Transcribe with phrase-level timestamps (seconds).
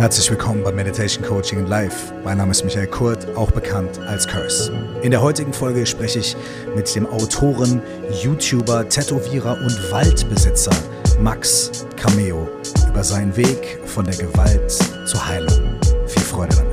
[0.00, 2.14] Herzlich willkommen bei Meditation Coaching in Life.
[2.24, 4.72] Mein Name ist Michael Kurt, auch bekannt als Curse.
[5.02, 6.34] In der heutigen Folge spreche ich
[6.74, 7.82] mit dem Autoren,
[8.22, 10.72] YouTuber, Tätowierer und Waldbesitzer
[11.20, 12.48] Max Cameo
[12.88, 15.78] über seinen Weg von der Gewalt zur Heilung.
[16.06, 16.69] Viel Freude damit.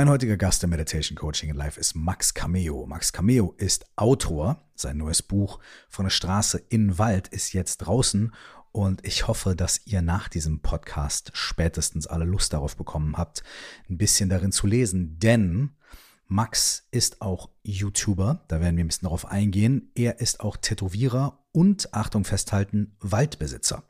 [0.00, 2.86] Mein heutiger Gast im Meditation Coaching in Life ist Max Cameo.
[2.86, 4.64] Max Cameo ist Autor.
[4.74, 5.58] Sein neues Buch
[5.90, 8.32] von der Straße in Wald ist jetzt draußen
[8.72, 13.42] und ich hoffe, dass ihr nach diesem Podcast spätestens alle Lust darauf bekommen habt,
[13.90, 15.76] ein bisschen darin zu lesen, denn
[16.24, 19.92] Max ist auch YouTuber, da werden wir ein bisschen darauf eingehen.
[19.94, 23.82] Er ist auch Tätowierer und, Achtung festhalten, Waldbesitzer.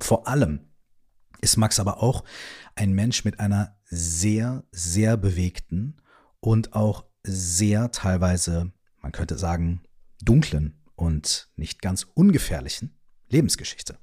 [0.00, 0.72] Vor allem
[1.40, 2.24] ist Max aber auch
[2.74, 5.96] ein Mensch mit einer sehr, sehr bewegten
[6.40, 9.82] und auch sehr teilweise, man könnte sagen,
[10.20, 12.96] dunklen und nicht ganz ungefährlichen
[13.28, 13.98] Lebensgeschichte.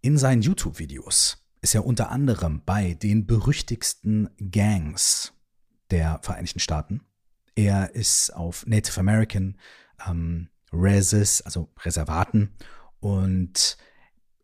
[0.00, 5.32] In seinen YouTube-Videos ist er unter anderem bei den berüchtigsten Gangs
[5.90, 7.00] der Vereinigten Staaten.
[7.54, 9.56] Er ist auf Native American
[10.06, 12.54] ähm, Reses, also Reservaten,
[13.00, 13.76] und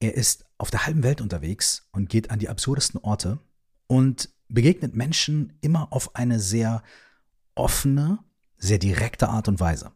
[0.01, 3.39] er ist auf der halben Welt unterwegs und geht an die absurdesten Orte
[3.87, 6.83] und begegnet Menschen immer auf eine sehr
[7.55, 8.19] offene,
[8.59, 9.93] sehr direkte Art und Weise.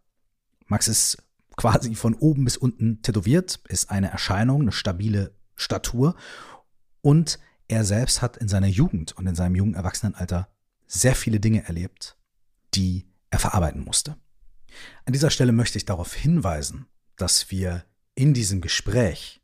[0.66, 1.22] Max ist
[1.56, 6.16] quasi von oben bis unten tätowiert, ist eine Erscheinung, eine stabile Statur
[7.00, 10.48] und er selbst hat in seiner Jugend und in seinem jungen Erwachsenenalter
[10.86, 12.16] sehr viele Dinge erlebt,
[12.74, 14.16] die er verarbeiten musste.
[15.04, 19.40] An dieser Stelle möchte ich darauf hinweisen, dass wir in diesem Gespräch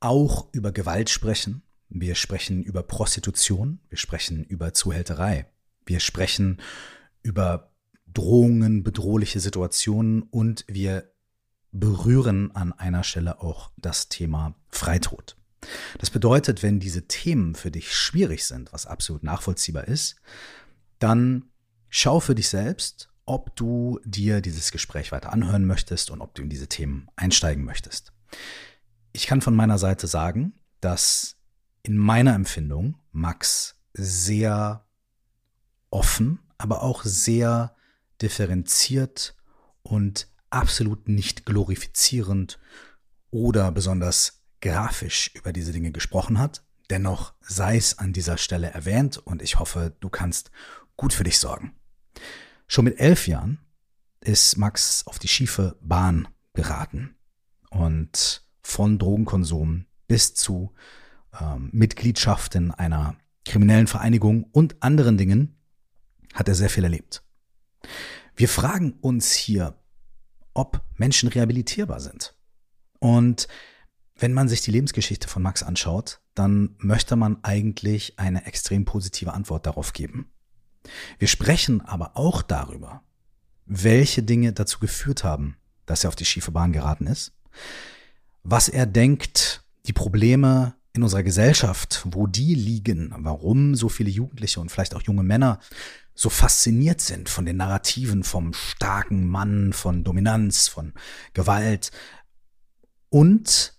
[0.00, 1.62] auch über Gewalt sprechen.
[1.94, 5.46] Wir sprechen über Prostitution, wir sprechen über Zuhälterei,
[5.84, 6.60] wir sprechen
[7.22, 7.70] über
[8.06, 11.12] Drohungen, bedrohliche Situationen und wir
[11.70, 15.36] berühren an einer Stelle auch das Thema Freitod.
[15.98, 20.16] Das bedeutet, wenn diese Themen für dich schwierig sind, was absolut nachvollziehbar ist,
[20.98, 21.50] dann
[21.90, 26.42] schau für dich selbst, ob du dir dieses Gespräch weiter anhören möchtest und ob du
[26.42, 28.12] in diese Themen einsteigen möchtest.
[29.12, 31.36] Ich kann von meiner Seite sagen, dass
[31.82, 34.86] in meiner Empfindung Max sehr
[35.90, 37.74] offen, aber auch sehr
[38.20, 39.36] differenziert
[39.82, 42.58] und absolut nicht glorifizierend
[43.30, 46.64] oder besonders grafisch über diese Dinge gesprochen hat.
[46.90, 50.50] Dennoch sei es an dieser Stelle erwähnt und ich hoffe, du kannst
[50.96, 51.74] gut für dich sorgen.
[52.66, 53.58] Schon mit elf Jahren
[54.20, 57.16] ist Max auf die schiefe Bahn geraten
[57.70, 60.72] und von Drogenkonsum bis zu
[61.40, 65.56] ähm, Mitgliedschaft in einer kriminellen Vereinigung und anderen Dingen
[66.34, 67.22] hat er sehr viel erlebt.
[68.36, 69.74] Wir fragen uns hier,
[70.54, 72.34] ob Menschen rehabilitierbar sind.
[72.98, 73.48] Und
[74.16, 79.32] wenn man sich die Lebensgeschichte von Max anschaut, dann möchte man eigentlich eine extrem positive
[79.32, 80.30] Antwort darauf geben.
[81.18, 83.02] Wir sprechen aber auch darüber,
[83.66, 85.56] welche Dinge dazu geführt haben,
[85.86, 87.32] dass er auf die schiefe Bahn geraten ist,
[88.42, 94.60] was er denkt, die Probleme in unserer Gesellschaft, wo die liegen, warum so viele Jugendliche
[94.60, 95.58] und vielleicht auch junge Männer
[96.14, 100.92] so fasziniert sind von den Narrativen vom starken Mann, von Dominanz, von
[101.32, 101.90] Gewalt
[103.08, 103.74] und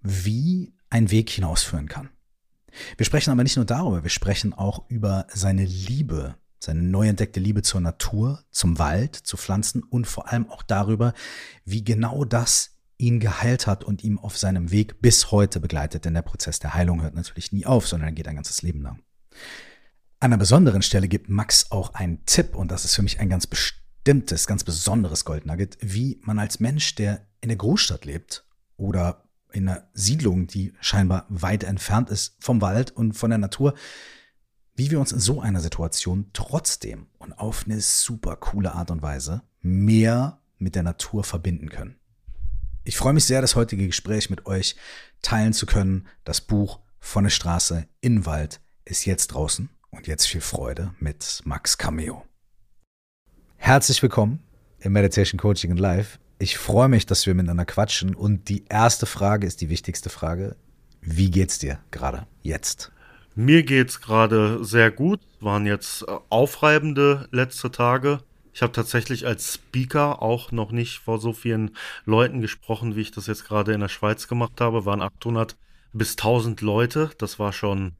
[0.00, 2.10] wie ein Weg hinausführen kann.
[2.96, 7.40] Wir sprechen aber nicht nur darüber, wir sprechen auch über seine Liebe, seine neu entdeckte
[7.40, 11.12] Liebe zur Natur, zum Wald, zu Pflanzen und vor allem auch darüber,
[11.64, 16.04] wie genau das ihn geheilt hat und ihm auf seinem Weg bis heute begleitet.
[16.04, 19.02] Denn der Prozess der Heilung hört natürlich nie auf, sondern geht ein ganzes Leben lang.
[20.20, 23.30] An einer besonderen Stelle gibt Max auch einen Tipp und das ist für mich ein
[23.30, 28.44] ganz bestimmtes, ganz besonderes Goldnugget, wie man als Mensch, der in der Großstadt lebt
[28.76, 33.74] oder in einer Siedlung, die scheinbar weit entfernt ist vom Wald und von der Natur,
[34.76, 39.02] wie wir uns in so einer Situation trotzdem und auf eine super coole Art und
[39.02, 41.99] Weise mehr mit der Natur verbinden können.
[42.82, 44.74] Ich freue mich sehr, das heutige Gespräch mit euch
[45.20, 46.06] teilen zu können.
[46.24, 51.42] Das Buch von der Straße in Wald ist jetzt draußen und jetzt viel Freude mit
[51.44, 52.24] Max Cameo.
[53.58, 54.42] Herzlich willkommen
[54.78, 56.18] im Meditation Coaching in Live.
[56.38, 60.56] Ich freue mich, dass wir miteinander quatschen und die erste Frage ist die wichtigste Frage.
[61.02, 62.92] Wie geht's dir gerade jetzt?
[63.34, 65.20] Mir geht's gerade sehr gut.
[65.40, 68.20] Waren jetzt aufreibende letzte Tage.
[68.52, 73.10] Ich habe tatsächlich als Speaker auch noch nicht vor so vielen Leuten gesprochen, wie ich
[73.10, 74.84] das jetzt gerade in der Schweiz gemacht habe.
[74.84, 75.56] Waren 800
[75.92, 77.10] bis 1000 Leute.
[77.18, 77.92] Das war schon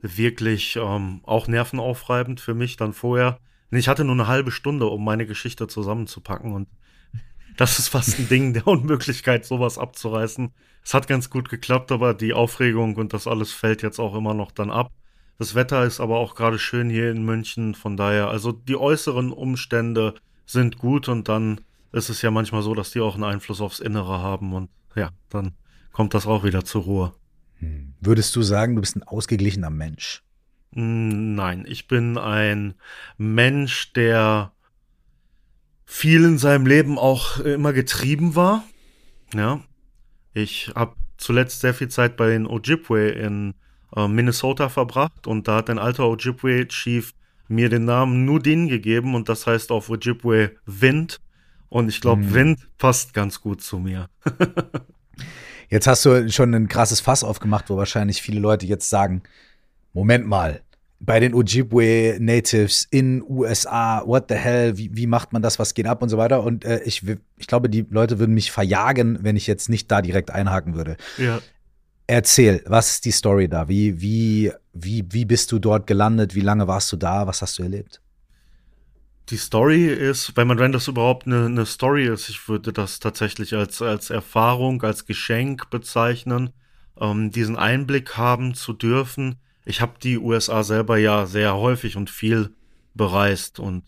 [0.00, 3.38] wirklich ähm, auch nervenaufreibend für mich dann vorher.
[3.70, 6.68] Ich hatte nur eine halbe Stunde, um meine Geschichte zusammenzupacken und
[7.56, 10.52] das ist fast ein Ding der Unmöglichkeit, sowas abzureißen.
[10.84, 14.34] Es hat ganz gut geklappt, aber die Aufregung und das alles fällt jetzt auch immer
[14.34, 14.90] noch dann ab.
[15.38, 19.32] Das Wetter ist aber auch gerade schön hier in München, von daher, also die äußeren
[19.32, 20.14] Umstände
[20.46, 21.60] sind gut und dann
[21.92, 25.10] ist es ja manchmal so, dass die auch einen Einfluss aufs Innere haben und ja,
[25.30, 25.52] dann
[25.92, 27.12] kommt das auch wieder zur Ruhe.
[27.58, 27.94] Hm.
[28.00, 30.22] Würdest du sagen, du bist ein ausgeglichener Mensch?
[30.74, 32.74] Hm, nein, ich bin ein
[33.18, 34.52] Mensch, der
[35.84, 38.64] viel in seinem Leben auch immer getrieben war.
[39.34, 39.60] Ja,
[40.32, 43.54] ich habe zuletzt sehr viel Zeit bei den Ojibwe in
[43.96, 47.12] äh, Minnesota verbracht und da hat ein alter Ojibwe Chief
[47.48, 51.20] mir den Namen Nudin gegeben und das heißt auf Ojibwe Wind.
[51.68, 52.34] Und ich glaube, hm.
[52.34, 54.08] Wind passt ganz gut zu mir.
[55.70, 59.22] jetzt hast du schon ein krasses Fass aufgemacht, wo wahrscheinlich viele Leute jetzt sagen,
[59.94, 60.62] Moment mal,
[61.00, 65.74] bei den Ojibwe Natives in USA, what the hell, wie, wie macht man das, was
[65.74, 66.44] geht ab und so weiter.
[66.44, 67.02] Und äh, ich,
[67.36, 70.96] ich glaube, die Leute würden mich verjagen, wenn ich jetzt nicht da direkt einhaken würde.
[71.18, 71.40] Ja.
[72.06, 73.68] Erzähl, was ist die Story da?
[73.68, 76.34] Wie, wie, wie, wie bist du dort gelandet?
[76.34, 77.26] Wie lange warst du da?
[77.26, 78.00] Was hast du erlebt?
[79.28, 82.98] Die Story ist, wenn man, wenn das überhaupt eine, eine Story ist, ich würde das
[82.98, 86.50] tatsächlich als, als Erfahrung, als Geschenk bezeichnen,
[87.00, 89.36] ähm, diesen Einblick haben zu dürfen.
[89.64, 92.50] Ich habe die USA selber ja sehr häufig und viel
[92.94, 93.84] bereist und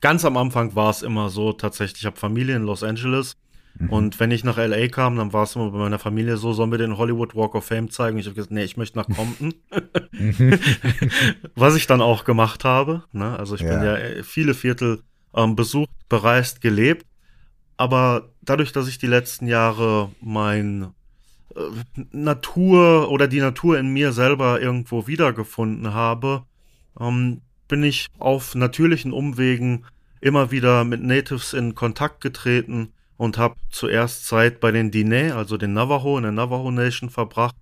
[0.00, 3.36] ganz am Anfang war es immer so, tatsächlich, ich habe Familie in Los Angeles
[3.78, 3.90] Mhm.
[3.90, 6.70] Und wenn ich nach LA kam, dann war es immer bei meiner Familie so, sollen
[6.70, 8.18] wir den Hollywood Walk of Fame zeigen?
[8.18, 9.54] Ich habe gesagt, nee, ich möchte nach Compton.
[10.12, 10.58] Mhm.
[11.54, 13.04] Was ich dann auch gemacht habe.
[13.12, 13.38] Ne?
[13.38, 13.70] Also ich ja.
[13.70, 15.02] bin ja äh, viele Viertel
[15.34, 17.06] ähm, besucht, bereist, gelebt.
[17.76, 20.88] Aber dadurch, dass ich die letzten Jahre mein
[21.54, 21.60] äh,
[22.10, 26.42] Natur oder die Natur in mir selber irgendwo wiedergefunden habe,
[26.98, 29.84] ähm, bin ich auf natürlichen Umwegen
[30.20, 35.58] immer wieder mit Natives in Kontakt getreten und habe zuerst Zeit bei den Diné, also
[35.58, 37.56] den Navajo, in der Navajo Nation verbracht,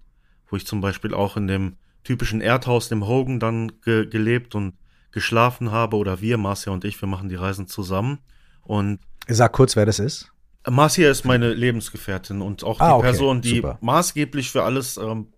[0.49, 4.75] wo ich zum Beispiel auch in dem typischen Erdhaus, dem Hogan, dann ge gelebt und
[5.11, 5.97] geschlafen habe.
[5.97, 8.19] Oder wir, Marcia und ich, wir machen die Reisen zusammen.
[8.63, 10.31] Und Sag kurz, wer das ist.
[10.69, 13.03] Marcia ist meine Lebensgefährtin und auch ah, die okay.
[13.03, 13.79] Person, die Super.
[13.81, 15.29] maßgeblich für alles ähm,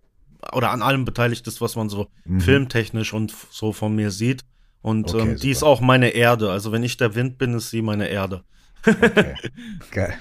[0.52, 2.40] oder an allem beteiligt ist, was man so mhm.
[2.40, 4.44] filmtechnisch und so von mir sieht.
[4.82, 6.50] Und okay, ähm, die ist auch meine Erde.
[6.50, 8.42] Also wenn ich der Wind bin, ist sie meine Erde.
[8.86, 9.34] Okay.
[9.90, 10.14] Geil.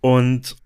[0.00, 0.56] Und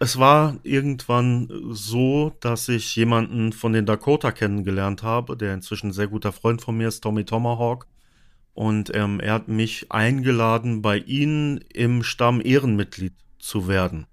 [0.00, 5.92] es war irgendwann so, dass ich jemanden von den Dakota kennengelernt habe, der inzwischen ein
[5.92, 7.86] sehr guter Freund von mir ist, Tommy Tomahawk.
[8.54, 14.06] Und ähm, er hat mich eingeladen, bei ihnen im Stamm Ehrenmitglied zu werden.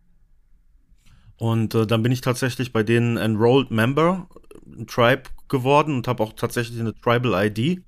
[1.38, 4.28] Und äh, dann bin ich tatsächlich bei denen Enrolled Member,
[4.66, 7.84] ein Tribe geworden und habe auch tatsächlich eine Tribal ID.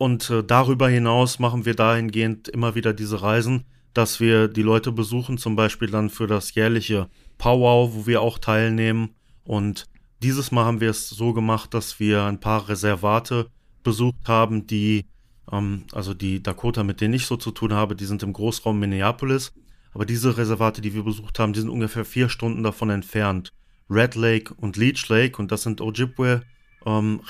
[0.00, 4.92] Und äh, darüber hinaus machen wir dahingehend immer wieder diese Reisen, dass wir die Leute
[4.92, 9.10] besuchen, zum Beispiel dann für das jährliche Powwow, wo wir auch teilnehmen.
[9.44, 9.84] Und
[10.22, 13.50] dieses Mal haben wir es so gemacht, dass wir ein paar Reservate
[13.82, 15.04] besucht haben, die,
[15.52, 18.80] ähm, also die Dakota, mit denen ich so zu tun habe, die sind im Großraum
[18.80, 19.52] Minneapolis.
[19.92, 23.52] Aber diese Reservate, die wir besucht haben, die sind ungefähr vier Stunden davon entfernt.
[23.90, 26.40] Red Lake und Leech Lake und das sind Ojibwe
[26.86, 27.20] ähm.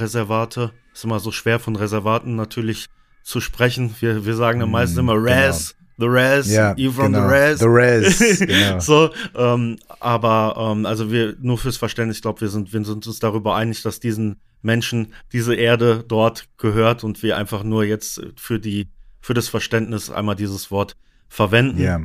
[0.93, 2.89] Ist immer so schwer von Reservaten natürlich
[3.23, 3.95] zu sprechen.
[4.01, 6.13] Wir, wir sagen dann meistens immer Res, genau.
[6.13, 7.29] the Res, ja, you from genau.
[7.29, 7.61] the Res.
[7.61, 8.81] The Res, genau.
[8.81, 13.07] so, ähm, aber ähm, also wir, nur fürs Verständnis, ich glaube, wir sind, wir sind
[13.07, 18.21] uns darüber einig, dass diesen Menschen diese Erde dort gehört und wir einfach nur jetzt
[18.37, 18.89] für die,
[19.21, 20.97] für das Verständnis einmal dieses Wort
[21.29, 21.81] verwenden.
[21.81, 22.01] Ja.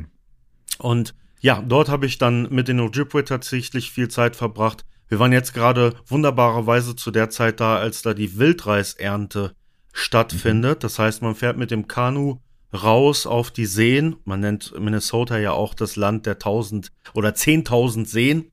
[0.78, 4.84] Und ja, dort habe ich dann mit den Ojibwe tatsächlich viel Zeit verbracht.
[5.08, 9.54] Wir waren jetzt gerade wunderbarerweise zu der Zeit da, als da die Wildreisernte
[9.92, 10.82] stattfindet.
[10.82, 12.40] Das heißt, man fährt mit dem Kanu
[12.74, 14.16] raus auf die Seen.
[14.24, 18.50] Man nennt Minnesota ja auch das Land der tausend oder zehntausend Seen.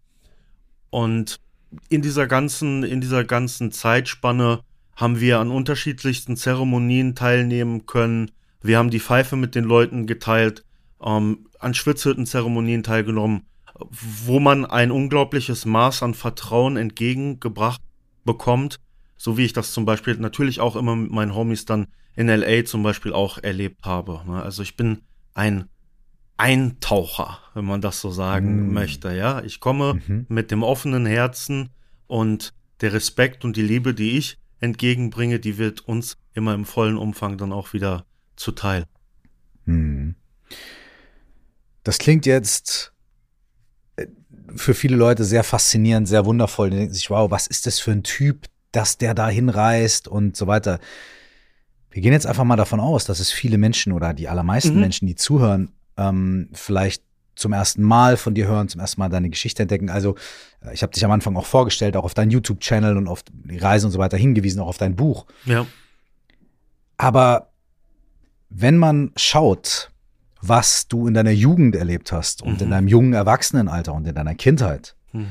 [0.91, 1.39] Und
[1.89, 4.62] in dieser ganzen, in dieser ganzen Zeitspanne
[4.95, 8.29] haben wir an unterschiedlichsten Zeremonien teilnehmen können.
[8.62, 10.63] Wir haben die Pfeife mit den Leuten geteilt,
[11.03, 13.48] ähm, an Schwitzhütten-Zeremonien teilgenommen
[13.80, 17.82] wo man ein unglaubliches Maß an Vertrauen entgegengebracht
[18.24, 18.80] bekommt,
[19.18, 22.65] so wie ich das zum Beispiel natürlich auch immer mit meinen Homies dann in LA
[22.65, 24.22] zum Beispiel auch erlebt habe.
[24.27, 24.42] Ne?
[24.42, 25.01] Also ich bin
[25.34, 25.70] ein
[26.38, 28.74] Eintaucher, wenn man das so sagen mm.
[28.74, 29.15] möchte.
[29.15, 30.25] Ja, ich komme mhm.
[30.30, 31.70] mit dem offenen Herzen
[32.08, 36.98] und der Respekt und die Liebe, die ich entgegenbringe, die wird uns immer im vollen
[36.98, 38.86] Umfang dann auch wieder zuteil.
[39.65, 40.15] Mhm.
[41.84, 42.93] Das klingt jetzt
[44.55, 46.69] für viele Leute sehr faszinierend, sehr wundervoll.
[46.69, 50.36] Die denken sich, wow, was ist das für ein Typ, dass der da hinreist und
[50.36, 50.79] so weiter.
[51.91, 54.81] Wir gehen jetzt einfach mal davon aus, dass es viele Menschen oder die allermeisten mhm.
[54.81, 57.03] Menschen, die zuhören, ähm, vielleicht
[57.36, 59.89] zum ersten Mal von dir hören, zum ersten Mal deine Geschichte entdecken.
[59.89, 60.15] Also
[60.62, 63.57] äh, ich habe dich am Anfang auch vorgestellt, auch auf deinen YouTube-Channel und auf die
[63.57, 65.25] Reise und so weiter hingewiesen, auch auf dein Buch.
[65.45, 65.65] Ja.
[66.98, 67.51] Aber
[68.50, 69.91] wenn man schaut,
[70.46, 72.64] was du in deiner Jugend erlebt hast und mhm.
[72.64, 75.28] in deinem jungen Erwachsenenalter und in deiner Kindheit, mhm.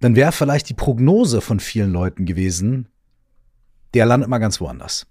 [0.00, 2.88] dann wäre vielleicht die Prognose von vielen Leuten gewesen,
[3.94, 5.06] der landet mal ganz woanders.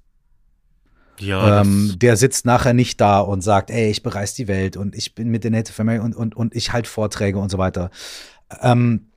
[1.20, 4.96] Ja, ähm, der sitzt nachher nicht da und sagt, ey, ich bereise die Welt und
[4.96, 7.92] ich bin mit der Native Family und, und, und ich halte Vorträge und so weiter.
[8.62, 9.12] Ähm,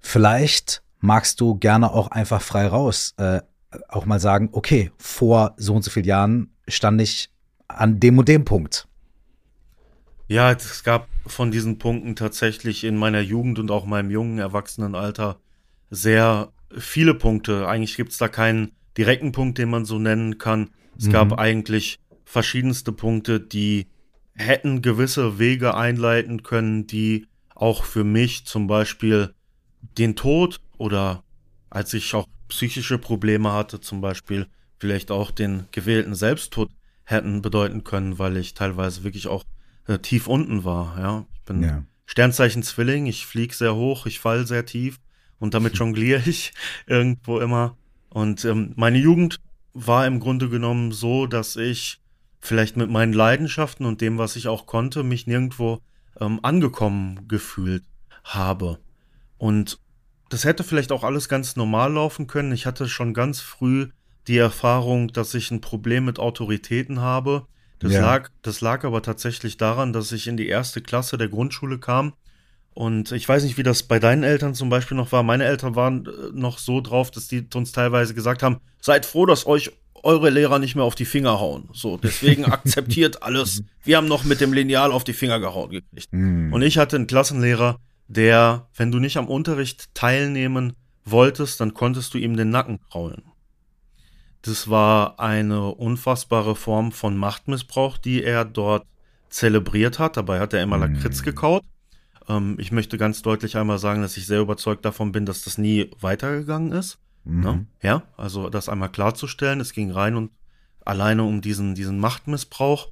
[0.00, 3.40] vielleicht magst du gerne auch einfach frei raus äh,
[3.88, 7.30] auch mal sagen, okay, vor so und so vielen Jahren stand ich
[7.68, 8.88] an dem und dem Punkt.
[10.26, 15.40] Ja, es gab von diesen Punkten tatsächlich in meiner Jugend und auch meinem jungen Erwachsenenalter
[15.90, 17.66] sehr viele Punkte.
[17.66, 20.70] Eigentlich gibt es da keinen direkten Punkt, den man so nennen kann.
[20.98, 21.12] Es mhm.
[21.12, 23.86] gab eigentlich verschiedenste Punkte, die
[24.34, 29.34] hätten gewisse Wege einleiten können, die auch für mich zum Beispiel
[29.96, 31.24] den Tod oder
[31.70, 34.46] als ich auch psychische Probleme hatte, zum Beispiel
[34.78, 36.70] vielleicht auch den gewählten Selbsttod
[37.08, 39.44] hätten bedeuten können, weil ich teilweise wirklich auch
[39.86, 40.98] äh, tief unten war.
[40.98, 41.82] Ja, ich bin ja.
[42.04, 45.00] Sternzeichen Zwilling, ich fliege sehr hoch, ich fall sehr tief
[45.38, 46.52] und damit jongliere ich
[46.86, 47.76] irgendwo immer.
[48.10, 49.40] Und ähm, meine Jugend
[49.72, 52.00] war im Grunde genommen so, dass ich
[52.40, 55.80] vielleicht mit meinen Leidenschaften und dem, was ich auch konnte, mich nirgendwo
[56.20, 57.84] ähm, angekommen gefühlt
[58.22, 58.78] habe.
[59.38, 59.78] Und
[60.28, 62.52] das hätte vielleicht auch alles ganz normal laufen können.
[62.52, 63.88] Ich hatte schon ganz früh
[64.28, 67.46] die Erfahrung, dass ich ein Problem mit Autoritäten habe.
[67.78, 68.00] Das, ja.
[68.00, 72.12] lag, das lag aber tatsächlich daran, dass ich in die erste Klasse der Grundschule kam.
[72.74, 75.22] Und ich weiß nicht, wie das bei deinen Eltern zum Beispiel noch war.
[75.22, 79.26] Meine Eltern waren äh, noch so drauf, dass die uns teilweise gesagt haben, seid froh,
[79.26, 79.72] dass euch
[80.04, 81.68] eure Lehrer nicht mehr auf die Finger hauen.
[81.72, 83.64] So, deswegen akzeptiert alles.
[83.82, 86.08] Wir haben noch mit dem Lineal auf die Finger gehauen gekriegt.
[86.12, 86.52] Mm.
[86.52, 92.14] Und ich hatte einen Klassenlehrer, der, wenn du nicht am Unterricht teilnehmen wolltest, dann konntest
[92.14, 93.22] du ihm den Nacken kraulen.
[94.42, 98.86] Das war eine unfassbare Form von Machtmissbrauch, die er dort
[99.30, 100.16] zelebriert hat.
[100.16, 101.24] Dabei hat er immer Lakritz mm.
[101.24, 101.64] gekaut.
[102.28, 105.58] Ähm, ich möchte ganz deutlich einmal sagen, dass ich sehr überzeugt davon bin, dass das
[105.58, 106.98] nie weitergegangen ist.
[107.24, 107.40] Mhm.
[107.40, 107.66] Ne?
[107.82, 109.60] Ja, also das einmal klarzustellen.
[109.60, 110.30] Es ging rein und
[110.84, 112.88] alleine um diesen, diesen Machtmissbrauch.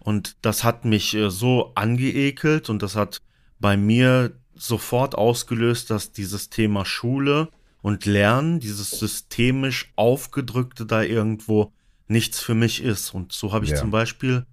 [0.00, 3.20] Und das hat mich äh, so angeekelt und das hat
[3.58, 7.48] bei mir sofort ausgelöst, dass dieses Thema Schule
[7.82, 11.72] und Lernen, dieses systemisch aufgedrückte da irgendwo
[12.08, 13.14] nichts für mich ist.
[13.14, 13.76] Und so habe ich ja.
[13.76, 14.46] zum Beispiel,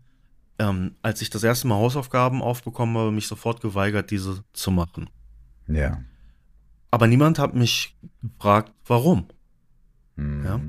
[0.60, 5.10] ähm, als ich das erste Mal Hausaufgaben aufbekommen habe, mich sofort geweigert, diese zu machen.
[5.68, 6.02] Ja.
[6.92, 9.28] Aber niemand hat mich gefragt, warum.
[10.16, 10.46] Mhm.
[10.46, 10.62] Ja.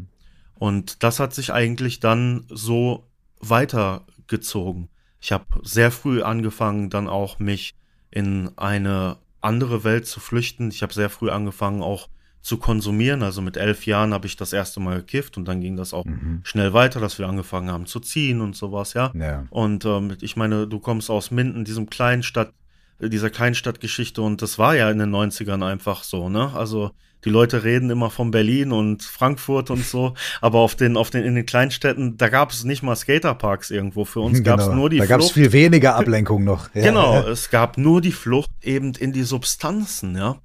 [0.59, 4.89] Und das hat sich eigentlich dann so weitergezogen.
[5.21, 7.77] Ich habe sehr früh angefangen, dann auch mich
[8.11, 10.71] in eine andere Welt zu flüchten.
[10.71, 12.09] Ich habe sehr früh angefangen, auch
[12.41, 13.23] zu konsumieren.
[13.23, 16.05] Also mit elf Jahren habe ich das erste Mal gekifft und dann ging das auch
[16.05, 16.41] mhm.
[16.45, 19.13] schnell weiter, dass wir angefangen haben zu ziehen und sowas, ja.
[19.15, 19.45] ja.
[19.51, 22.53] Und ähm, ich meine, du kommst aus Minden, diesem kleinen Stadt,
[23.01, 26.53] dieser Kleinstadtgeschichte und das war ja in den 90ern einfach so, ne?
[26.55, 26.91] Also
[27.25, 31.25] die Leute reden immer von Berlin und Frankfurt und so, aber auf den, auf den,
[31.25, 34.05] in den Kleinstädten, da gab es nicht mal Skaterparks irgendwo.
[34.05, 34.57] Für uns genau.
[34.57, 35.11] gab es nur die da Flucht.
[35.11, 36.69] Da gab es viel weniger Ablenkung noch.
[36.79, 36.85] Ja.
[36.85, 40.37] Genau, es gab nur die Flucht eben in die Substanzen, ja.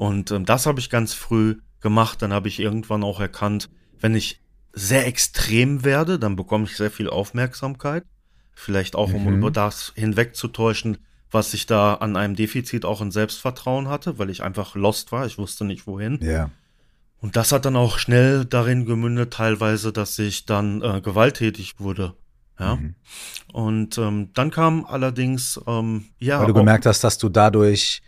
[0.00, 2.22] Und ähm, das habe ich ganz früh gemacht.
[2.22, 3.68] Dann habe ich irgendwann auch erkannt,
[4.00, 4.40] wenn ich
[4.72, 8.04] sehr extrem werde, dann bekomme ich sehr viel Aufmerksamkeit.
[8.54, 9.36] Vielleicht auch, um mhm.
[9.36, 10.96] über das hinwegzutäuschen,
[11.30, 15.26] was ich da an einem Defizit auch in Selbstvertrauen hatte, weil ich einfach lost war.
[15.26, 16.18] Ich wusste nicht wohin.
[16.22, 16.48] Ja.
[17.20, 22.14] Und das hat dann auch schnell darin gemündet, teilweise, dass ich dann äh, gewalttätig wurde.
[22.58, 22.76] Ja.
[22.76, 22.94] Mhm.
[23.52, 26.40] Und ähm, dann kam allerdings, ähm, ja.
[26.40, 28.00] Weil du gemerkt hast, dass du dadurch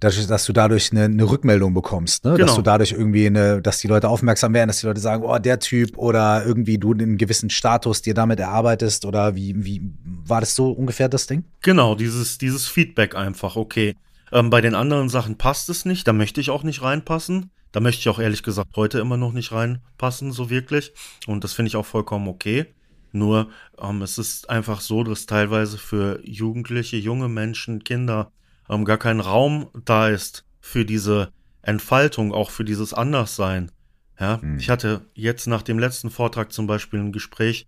[0.00, 2.32] dass, dass du dadurch eine, eine Rückmeldung bekommst, ne?
[2.32, 2.46] Genau.
[2.46, 5.38] dass du dadurch irgendwie eine, dass die Leute aufmerksam werden, dass die Leute sagen, oh,
[5.38, 10.40] der Typ oder irgendwie du einen gewissen Status dir damit erarbeitest oder wie, wie war
[10.40, 11.44] das so ungefähr das Ding?
[11.62, 13.94] Genau, dieses, dieses Feedback einfach, okay.
[14.30, 17.50] Ähm, bei den anderen Sachen passt es nicht, da möchte ich auch nicht reinpassen.
[17.72, 20.92] Da möchte ich auch ehrlich gesagt heute immer noch nicht reinpassen, so wirklich.
[21.26, 22.66] Und das finde ich auch vollkommen okay.
[23.12, 23.48] Nur
[23.80, 28.30] ähm, es ist einfach so, dass teilweise für Jugendliche, junge Menschen, Kinder
[28.68, 31.32] ähm, gar kein Raum da ist für diese
[31.62, 33.70] Entfaltung, auch für dieses Anderssein.
[34.18, 34.58] Ja, mhm.
[34.58, 37.66] ich hatte jetzt nach dem letzten Vortrag zum Beispiel ein Gespräch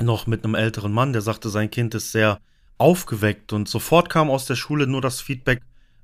[0.00, 2.38] noch mit einem älteren Mann, der sagte, sein Kind ist sehr
[2.78, 5.62] aufgeweckt und sofort kam aus der Schule nur das Feedback,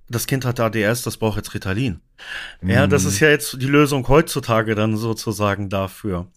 [0.08, 2.00] das Kind hat ADS, das braucht jetzt Ritalin.
[2.60, 2.70] Mhm.
[2.70, 6.28] Ja, das ist ja jetzt die Lösung heutzutage dann sozusagen dafür.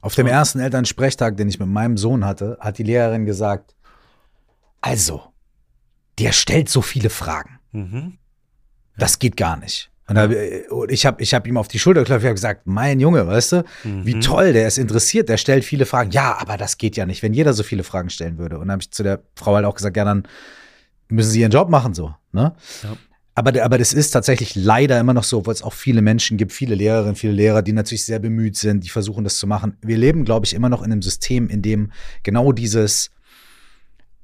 [0.00, 3.74] Auf dem ersten Elternsprechtag, den ich mit meinem Sohn hatte, hat die Lehrerin gesagt,
[4.82, 5.32] also,
[6.18, 7.58] der stellt so viele Fragen.
[7.72, 8.18] Mhm.
[8.96, 9.90] Das geht gar nicht.
[10.06, 10.28] Und, da,
[10.70, 13.26] und ich habe ich hab ihm auf die Schulter geklopft, ich habe gesagt, mein Junge,
[13.26, 14.04] weißt du, mhm.
[14.04, 16.10] wie toll, der ist interessiert, der stellt viele Fragen.
[16.10, 18.56] Ja, aber das geht ja nicht, wenn jeder so viele Fragen stellen würde.
[18.56, 20.28] Und dann habe ich zu der Frau halt auch gesagt, ja, dann
[21.08, 22.14] müssen sie ihren Job machen so.
[22.32, 22.54] Ne?
[22.82, 22.96] Ja.
[23.34, 26.52] Aber, aber das ist tatsächlich leider immer noch so, obwohl es auch viele Menschen gibt,
[26.52, 29.76] viele Lehrerinnen, viele Lehrer, die natürlich sehr bemüht sind, die versuchen das zu machen.
[29.82, 31.90] Wir leben, glaube ich, immer noch in einem System, in dem
[32.22, 33.10] genau dieses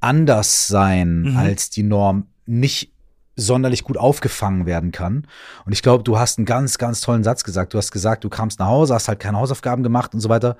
[0.00, 1.36] Anderssein mhm.
[1.36, 2.92] als die Norm nicht
[3.36, 5.26] sonderlich gut aufgefangen werden kann.
[5.64, 7.74] Und ich glaube, du hast einen ganz, ganz tollen Satz gesagt.
[7.74, 10.56] Du hast gesagt, du kamst nach Hause, hast halt keine Hausaufgaben gemacht und so weiter.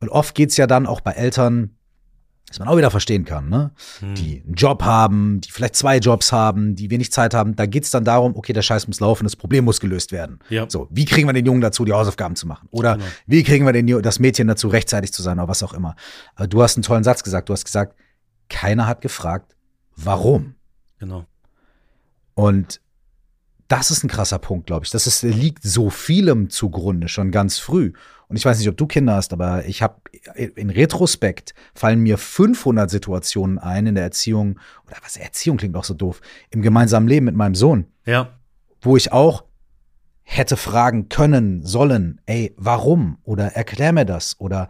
[0.00, 1.70] Und oft geht es ja dann auch bei Eltern,
[2.48, 3.70] dass man auch wieder verstehen kann, ne?
[4.00, 4.14] Hm.
[4.14, 7.56] Die einen Job haben, die vielleicht zwei Jobs haben, die wenig Zeit haben.
[7.56, 10.38] Da geht es dann darum, okay, der Scheiß muss laufen, das Problem muss gelöst werden.
[10.50, 10.66] Ja.
[10.68, 12.68] So, wie kriegen wir den Jungen dazu, die Hausaufgaben zu machen?
[12.70, 13.06] Oder genau.
[13.26, 15.96] wie kriegen wir den, das Mädchen dazu, rechtzeitig zu sein oder was auch immer?
[16.34, 17.48] Aber du hast einen tollen Satz gesagt.
[17.48, 17.96] Du hast gesagt,
[18.52, 19.56] keiner hat gefragt,
[19.96, 20.54] warum.
[20.98, 21.26] Genau.
[22.34, 22.80] Und
[23.68, 24.90] das ist ein krasser Punkt, glaube ich.
[24.90, 27.92] Das ist, liegt so vielem zugrunde, schon ganz früh.
[28.28, 30.00] Und ich weiß nicht, ob du Kinder hast, aber ich habe
[30.34, 35.84] in Retrospekt fallen mir 500 Situationen ein in der Erziehung, oder was, Erziehung klingt auch
[35.84, 37.86] so doof, im gemeinsamen Leben mit meinem Sohn.
[38.04, 38.38] Ja.
[38.80, 39.44] Wo ich auch
[40.22, 43.18] hätte fragen können, sollen, ey, warum?
[43.24, 44.38] Oder erklär mir das?
[44.40, 44.68] Oder,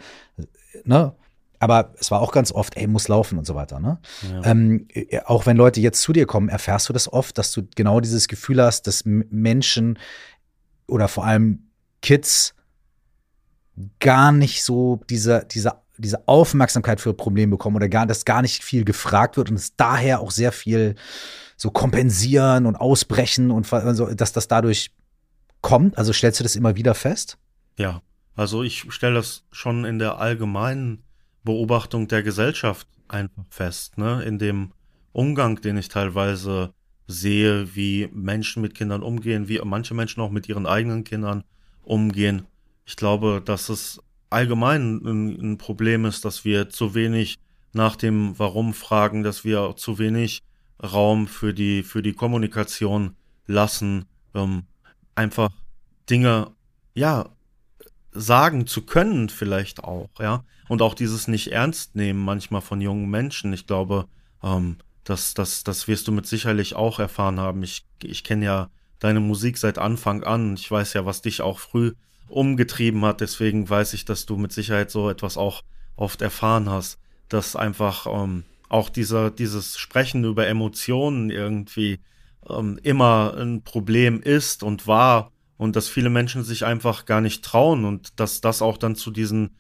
[0.85, 1.15] ne?
[1.63, 3.79] Aber es war auch ganz oft, ey, muss laufen und so weiter.
[3.79, 4.01] Ne?
[4.29, 4.51] Ja.
[4.51, 7.63] Ähm, äh, auch wenn Leute jetzt zu dir kommen, erfährst du das oft, dass du
[7.77, 9.97] genau dieses Gefühl hast, dass Menschen
[10.89, 12.57] oder vor allem Kids
[14.01, 18.65] gar nicht so diese, diese, diese Aufmerksamkeit für Probleme bekommen oder gar, dass gar nicht
[18.65, 20.97] viel gefragt wird und es daher auch sehr viel
[21.57, 24.91] so kompensieren und ausbrechen und also, dass das dadurch
[25.61, 25.97] kommt.
[25.97, 27.39] Also stellst du das immer wieder fest?
[27.79, 28.03] Ja,
[28.35, 31.05] also ich stelle das schon in der allgemeinen
[31.45, 34.23] Beobachtung der Gesellschaft einfach fest, ne?
[34.23, 34.73] In dem
[35.13, 36.73] Umgang, den ich teilweise
[37.07, 41.45] sehe, wie Menschen mit Kindern umgehen, wie manche Menschen auch mit ihren eigenen Kindern
[41.83, 42.47] umgehen.
[42.85, 44.01] Ich glaube, dass es
[44.31, 47.39] allgemein ein, ein Problem ist, dass wir zu wenig
[47.73, 50.43] nach dem Warum fragen, dass wir zu wenig
[50.83, 54.65] Raum für die, für die Kommunikation lassen, ähm,
[55.15, 55.51] einfach
[56.11, 56.51] Dinge,
[56.95, 57.29] ja,
[58.11, 60.45] sagen zu können, vielleicht auch, ja.
[60.69, 63.53] Und auch dieses nicht ernst nehmen manchmal von jungen Menschen.
[63.53, 64.07] Ich glaube,
[64.43, 67.63] ähm, das, das, das wirst du mit sicherlich auch erfahren haben.
[67.63, 70.55] Ich, ich kenne ja deine Musik seit Anfang an.
[70.55, 71.93] Ich weiß ja, was dich auch früh
[72.29, 73.21] umgetrieben hat.
[73.21, 75.63] Deswegen weiß ich, dass du mit Sicherheit so etwas auch
[75.97, 76.99] oft erfahren hast,
[77.29, 82.01] dass einfach ähm, auch dieser, dieses Sprechen über Emotionen irgendwie
[82.49, 87.45] ähm, immer ein Problem ist und war und dass viele Menschen sich einfach gar nicht
[87.45, 89.57] trauen und dass das auch dann zu diesen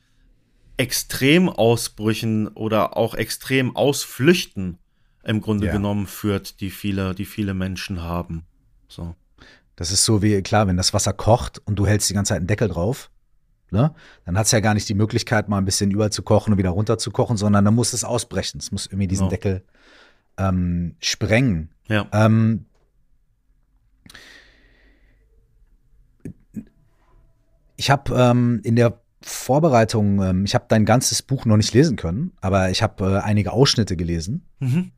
[0.76, 4.78] Extremausbrüchen oder auch extrem Ausflüchten
[5.24, 5.72] im Grunde ja.
[5.72, 8.44] genommen führt, die viele, die viele Menschen haben.
[8.88, 9.14] So.
[9.76, 12.38] Das ist so wie, klar, wenn das Wasser kocht und du hältst die ganze Zeit
[12.38, 13.10] einen Deckel drauf,
[13.70, 16.52] ne, dann hat es ja gar nicht die Möglichkeit, mal ein bisschen über zu kochen
[16.52, 18.58] und wieder runter zu kochen, sondern dann muss es ausbrechen.
[18.58, 19.30] Es muss irgendwie diesen genau.
[19.30, 19.64] Deckel
[20.36, 21.70] ähm, sprengen.
[21.88, 22.06] Ja.
[22.12, 22.66] Ähm,
[27.82, 31.96] Ich habe ähm, in der Vorbereitung, ähm, ich habe dein ganzes Buch noch nicht lesen
[31.96, 34.46] können, aber ich habe äh, einige Ausschnitte gelesen.
[34.60, 34.92] Mhm.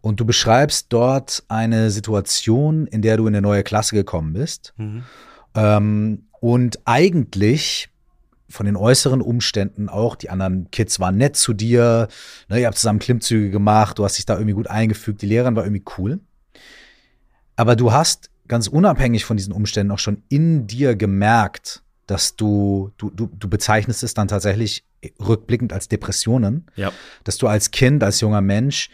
[0.00, 4.72] Und du beschreibst dort eine Situation, in der du in eine neue Klasse gekommen bist.
[4.76, 5.02] Mhm.
[5.54, 7.88] Ähm, und eigentlich
[8.48, 12.08] von den äußeren Umständen auch, die anderen Kids waren nett zu dir,
[12.48, 15.56] ne, ihr habt zusammen Klimmzüge gemacht, du hast dich da irgendwie gut eingefügt, die Lehrerin
[15.56, 16.20] war irgendwie cool.
[17.56, 22.92] Aber du hast ganz unabhängig von diesen Umständen auch schon in dir gemerkt, dass du,
[22.96, 24.84] du, du, du bezeichnest es dann tatsächlich
[25.20, 26.92] rückblickend als Depressionen, ja.
[27.24, 28.90] dass du als Kind, als junger Mensch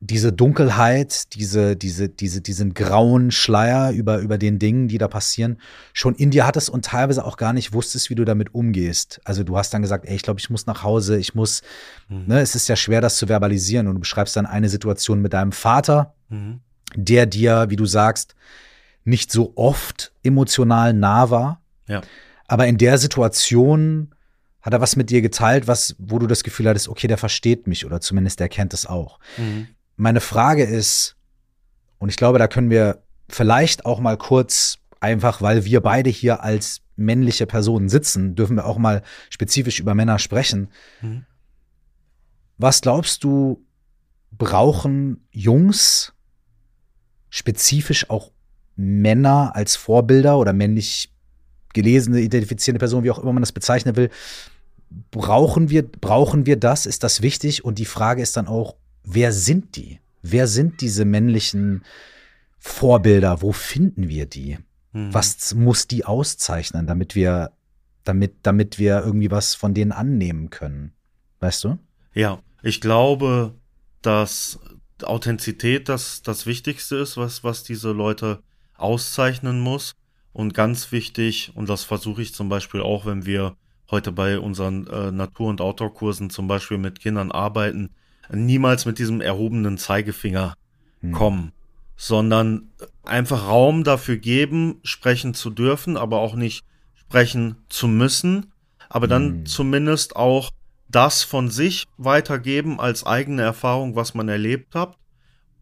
[0.00, 5.58] diese Dunkelheit, diese, diese, diese, diesen grauen Schleier über, über den Dingen, die da passieren,
[5.94, 9.20] schon in dir hattest und teilweise auch gar nicht wusstest, wie du damit umgehst.
[9.24, 11.62] Also du hast dann gesagt, ey, ich glaube, ich muss nach Hause, ich muss,
[12.08, 12.24] mhm.
[12.26, 15.32] ne, es ist ja schwer, das zu verbalisieren und du beschreibst dann eine Situation mit
[15.32, 16.60] deinem Vater, mhm.
[16.94, 18.34] der dir, wie du sagst,
[19.04, 22.02] nicht so oft emotional nah war, ja.
[22.48, 24.14] Aber in der Situation
[24.62, 27.66] hat er was mit dir geteilt, was, wo du das Gefühl hattest, okay, der versteht
[27.66, 29.18] mich oder zumindest der kennt es auch.
[29.36, 29.68] Mhm.
[29.96, 31.16] Meine Frage ist,
[31.98, 36.42] und ich glaube, da können wir vielleicht auch mal kurz, einfach weil wir beide hier
[36.42, 40.68] als männliche Personen sitzen, dürfen wir auch mal spezifisch über Männer sprechen.
[41.00, 41.24] Mhm.
[42.58, 43.62] Was glaubst du,
[44.32, 46.12] brauchen Jungs
[47.28, 48.32] spezifisch auch
[48.76, 51.12] Männer als Vorbilder oder männlich
[51.76, 54.10] gelesene, identifizierende Personen, wie auch immer man das bezeichnen will,
[55.10, 56.86] brauchen wir, brauchen wir das?
[56.86, 57.64] Ist das wichtig?
[57.64, 60.00] Und die Frage ist dann auch, wer sind die?
[60.22, 61.84] Wer sind diese männlichen
[62.58, 63.42] Vorbilder?
[63.42, 64.58] Wo finden wir die?
[64.92, 65.14] Mhm.
[65.14, 67.52] Was muss die auszeichnen, damit wir,
[68.04, 70.92] damit, damit wir irgendwie was von denen annehmen können?
[71.40, 71.78] Weißt du?
[72.14, 73.54] Ja, ich glaube,
[74.02, 74.58] dass
[75.02, 78.40] Authentizität das, das Wichtigste ist, was, was diese Leute
[78.76, 79.92] auszeichnen muss.
[80.36, 83.56] Und ganz wichtig, und das versuche ich zum Beispiel auch, wenn wir
[83.90, 87.88] heute bei unseren äh, Natur- und Outdoor-Kursen zum Beispiel mit Kindern arbeiten,
[88.30, 90.52] niemals mit diesem erhobenen Zeigefinger
[91.00, 91.12] hm.
[91.12, 91.52] kommen,
[91.96, 92.68] sondern
[93.02, 98.52] einfach Raum dafür geben, sprechen zu dürfen, aber auch nicht sprechen zu müssen,
[98.90, 99.46] aber dann hm.
[99.46, 100.50] zumindest auch
[100.86, 104.98] das von sich weitergeben als eigene Erfahrung, was man erlebt hat,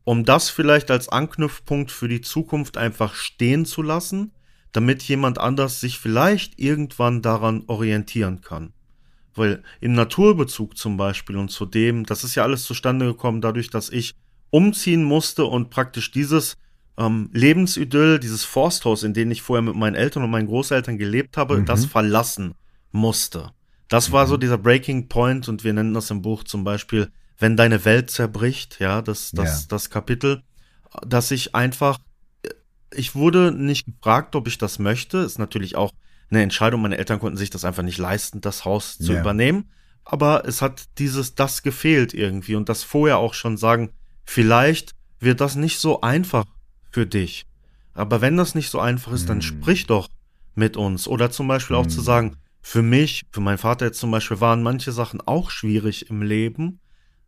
[0.02, 4.32] um das vielleicht als Anknüpfpunkt für die Zukunft einfach stehen zu lassen,
[4.74, 8.72] damit jemand anders sich vielleicht irgendwann daran orientieren kann.
[9.34, 13.70] Weil im Naturbezug zum Beispiel und zu dem, das ist ja alles zustande gekommen dadurch,
[13.70, 14.14] dass ich
[14.50, 16.56] umziehen musste und praktisch dieses
[16.98, 21.36] ähm, Lebensidyll, dieses Forsthaus, in dem ich vorher mit meinen Eltern und meinen Großeltern gelebt
[21.36, 21.66] habe, mhm.
[21.66, 22.54] das verlassen
[22.92, 23.50] musste.
[23.88, 24.40] Das war so mhm.
[24.40, 28.80] dieser Breaking Point und wir nennen das im Buch zum Beispiel, wenn deine Welt zerbricht,
[28.80, 29.66] ja, das, das, ja.
[29.68, 30.42] das Kapitel,
[31.06, 31.98] dass ich einfach,
[32.96, 35.92] ich wurde nicht gefragt, ob ich das möchte, ist natürlich auch
[36.30, 36.82] eine Entscheidung.
[36.82, 39.20] Meine Eltern konnten sich das einfach nicht leisten, das Haus zu ja.
[39.20, 39.70] übernehmen.
[40.04, 43.90] Aber es hat dieses, das gefehlt irgendwie und das vorher auch schon sagen,
[44.24, 46.44] vielleicht wird das nicht so einfach
[46.90, 47.46] für dich.
[47.94, 49.42] Aber wenn das nicht so einfach ist, dann mm.
[49.42, 50.08] sprich doch
[50.54, 51.08] mit uns.
[51.08, 54.62] Oder zum Beispiel auch zu sagen, für mich, für meinen Vater jetzt zum Beispiel, waren
[54.62, 56.80] manche Sachen auch schwierig im Leben.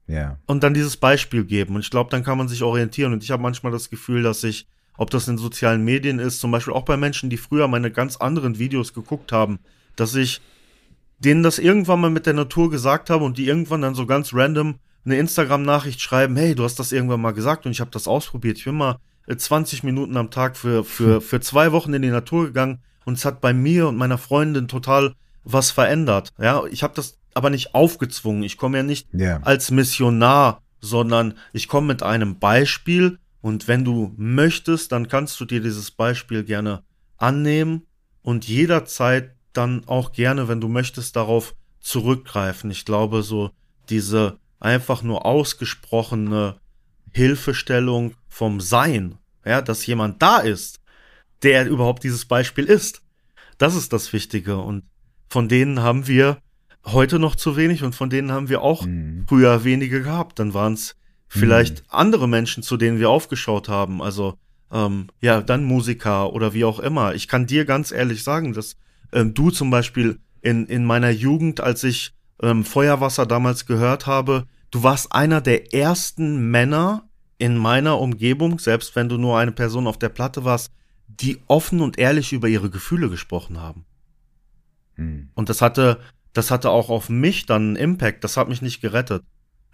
[0.07, 0.39] Ja.
[0.47, 1.75] Und dann dieses Beispiel geben.
[1.75, 3.13] Und ich glaube, dann kann man sich orientieren.
[3.13, 6.51] Und ich habe manchmal das Gefühl, dass ich, ob das in sozialen Medien ist, zum
[6.51, 9.59] Beispiel auch bei Menschen, die früher meine ganz anderen Videos geguckt haben,
[9.95, 10.41] dass ich
[11.19, 14.35] denen das irgendwann mal mit der Natur gesagt habe und die irgendwann dann so ganz
[14.35, 18.09] random eine Instagram-Nachricht schreiben, hey, du hast das irgendwann mal gesagt und ich habe das
[18.09, 18.59] ausprobiert.
[18.59, 18.99] Ich bin mal
[19.35, 23.17] 20 äh, Minuten am Tag für, für, für zwei Wochen in die Natur gegangen und
[23.17, 26.33] es hat bei mir und meiner Freundin total was verändert.
[26.39, 28.43] Ja, ich habe das aber nicht aufgezwungen.
[28.43, 29.41] Ich komme ja nicht yeah.
[29.43, 35.45] als Missionar, sondern ich komme mit einem Beispiel und wenn du möchtest, dann kannst du
[35.45, 36.83] dir dieses Beispiel gerne
[37.17, 37.87] annehmen
[38.23, 42.73] und jederzeit dann auch gerne, wenn du möchtest, darauf zurückgreifen.
[42.73, 43.53] Ich glaube, so
[43.89, 46.57] diese einfach nur ausgesprochene
[47.13, 50.81] Hilfestellung vom Sein, ja, dass jemand da ist,
[51.45, 53.03] der überhaupt dieses Beispiel ist.
[53.59, 54.83] Das ist das Wichtige und
[55.29, 56.39] von denen haben wir
[56.85, 59.25] heute noch zu wenig und von denen haben wir auch mhm.
[59.29, 60.41] früher wenige gehabt.
[60.41, 60.97] Dann waren es
[61.29, 61.87] vielleicht mhm.
[61.89, 64.03] andere Menschen, zu denen wir aufgeschaut haben.
[64.03, 64.35] Also
[64.73, 67.15] ähm, ja, dann Musiker oder wie auch immer.
[67.15, 68.77] Ich kann dir ganz ehrlich sagen, dass
[69.13, 72.13] ähm, du zum Beispiel in, in meiner Jugend, als ich
[72.43, 77.09] ähm, Feuerwasser damals gehört habe, du warst einer der ersten Männer
[77.39, 80.73] in meiner Umgebung, selbst wenn du nur eine Person auf der Platte warst,
[81.07, 83.85] die offen und ehrlich über ihre Gefühle gesprochen haben.
[84.95, 85.31] Hm.
[85.35, 86.01] Und das hatte,
[86.33, 88.25] das hatte auch auf mich dann einen Impact.
[88.25, 89.23] Das hat mich nicht gerettet.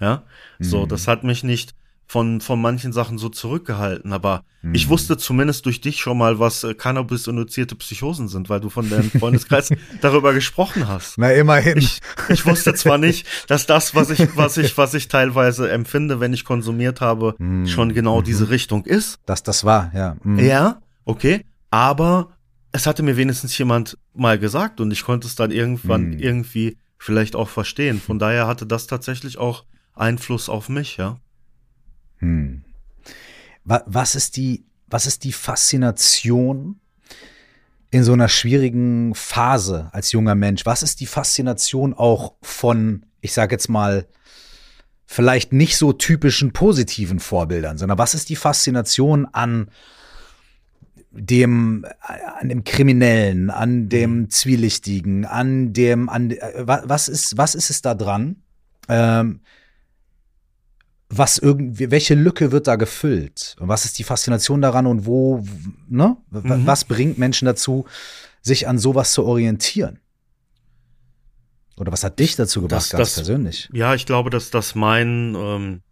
[0.03, 0.25] Ja,
[0.59, 0.67] hm.
[0.67, 1.75] so, das hat mich nicht
[2.13, 4.13] von, von manchen Sachen so zurückgehalten.
[4.13, 4.75] Aber hm.
[4.75, 8.91] ich wusste zumindest durch dich schon mal, was äh, Cannabis-induzierte Psychosen sind, weil du von
[8.91, 9.71] deinem Freundeskreis
[10.03, 11.17] darüber gesprochen hast.
[11.17, 11.79] Na, immerhin.
[11.79, 16.21] Ich, ich wusste zwar nicht, dass das, was ich, was ich, was ich teilweise empfinde,
[16.21, 17.67] wenn ich konsumiert habe, hm.
[17.67, 18.25] schon genau mhm.
[18.25, 19.21] diese Richtung ist.
[19.25, 20.17] Dass das war, ja.
[20.23, 20.39] Mhm.
[20.39, 21.47] Ja, okay.
[21.71, 22.29] Aber
[22.73, 26.19] es hatte mir wenigstens jemand mal gesagt und ich konnte es dann irgendwann hm.
[26.19, 28.01] irgendwie vielleicht auch verstehen.
[28.01, 31.19] Von daher hatte das tatsächlich auch Einfluss auf mich, ja.
[32.19, 32.65] Hm.
[33.65, 36.81] Was ist die, was ist die Faszination
[37.91, 40.67] in so einer schwierigen Phase als junger Mensch?
[40.67, 44.07] Was ist die Faszination auch von, ich sage jetzt mal,
[45.07, 49.71] vielleicht nicht so typischen positiven Vorbildern, sondern was ist die Faszination an
[51.11, 54.31] dem, an dem Kriminellen, an dem mhm.
[54.31, 58.37] Zwielichtigen, an dem, an, äh, was ist, was ist es da dran?
[58.89, 59.41] Ähm,
[61.15, 63.57] was irgendwie, welche Lücke wird da gefüllt?
[63.61, 65.45] Und was ist die Faszination daran und wo,
[65.89, 66.17] ne?
[66.31, 66.67] Mhm.
[66.67, 67.85] Was bringt Menschen dazu,
[68.41, 70.01] sich an sowas zu orientieren?
[71.77, 73.69] Oder was hat dich dazu gebracht, das, ganz das, persönlich?
[73.73, 75.83] Ja, ich glaube, dass das mein ähm,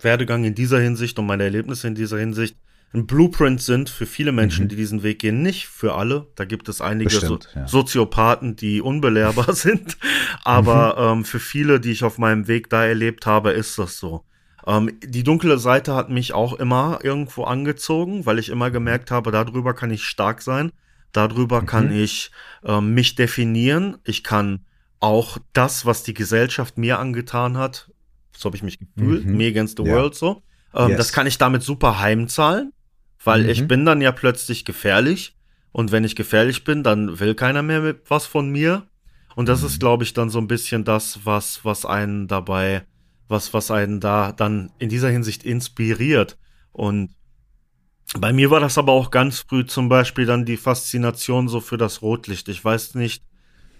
[0.00, 2.56] Werdegang in dieser Hinsicht und meine Erlebnisse in dieser Hinsicht
[2.92, 4.68] ein Blueprint sind für viele Menschen, mhm.
[4.68, 5.42] die diesen Weg gehen.
[5.42, 6.28] Nicht für alle.
[6.36, 7.68] Da gibt es einige Bestimmt, so ja.
[7.68, 9.96] Soziopathen, die unbelehrbar sind.
[10.44, 11.18] Aber mhm.
[11.18, 14.24] ähm, für viele, die ich auf meinem Weg da erlebt habe, ist das so.
[14.66, 19.30] Ähm, die dunkle Seite hat mich auch immer irgendwo angezogen, weil ich immer gemerkt habe,
[19.30, 20.72] darüber kann ich stark sein,
[21.12, 21.66] darüber mhm.
[21.66, 22.32] kann ich
[22.64, 24.64] äh, mich definieren, ich kann
[24.98, 27.90] auch das, was die Gesellschaft mir angetan hat,
[28.36, 29.36] so habe ich mich gefühlt, mhm.
[29.36, 29.92] me against the ja.
[29.92, 30.42] world so,
[30.74, 30.98] ähm, yes.
[30.98, 32.72] das kann ich damit super heimzahlen,
[33.22, 33.48] weil mhm.
[33.50, 35.36] ich bin dann ja plötzlich gefährlich
[35.70, 38.88] und wenn ich gefährlich bin, dann will keiner mehr was von mir
[39.36, 39.80] und das ist, mhm.
[39.80, 42.82] glaube ich, dann so ein bisschen das, was, was einen dabei,
[43.28, 46.36] was, was einen da dann in dieser Hinsicht inspiriert.
[46.72, 47.10] Und
[48.18, 51.76] bei mir war das aber auch ganz früh zum Beispiel dann die Faszination so für
[51.76, 52.48] das Rotlicht.
[52.48, 53.24] Ich weiß nicht,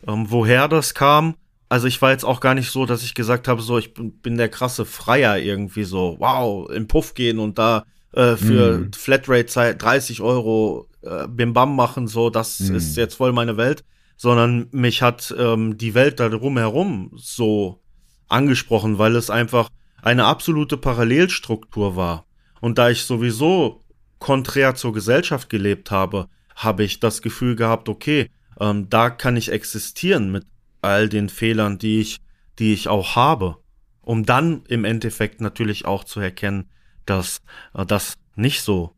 [0.06, 1.36] ähm, woher das kam.
[1.68, 4.12] Also ich war jetzt auch gar nicht so, dass ich gesagt habe, so ich bin,
[4.20, 8.92] bin der krasse Freier irgendwie so, wow, im Puff gehen und da äh, für mm.
[8.92, 12.74] Flatrate 30 Euro äh, Bim Bam machen, so, das mm.
[12.76, 13.84] ist jetzt voll meine Welt
[14.16, 17.80] sondern mich hat ähm, die Welt da drumherum so
[18.28, 19.70] angesprochen, weil es einfach
[20.02, 22.24] eine absolute Parallelstruktur war.
[22.60, 23.82] Und da ich sowieso
[24.18, 29.52] konträr zur Gesellschaft gelebt habe, habe ich das Gefühl gehabt, okay, ähm, da kann ich
[29.52, 30.46] existieren mit
[30.80, 32.20] all den Fehlern, die ich,
[32.58, 33.58] die ich auch habe,
[34.00, 36.70] um dann im Endeffekt natürlich auch zu erkennen,
[37.04, 37.42] dass
[37.74, 38.92] äh, das nicht so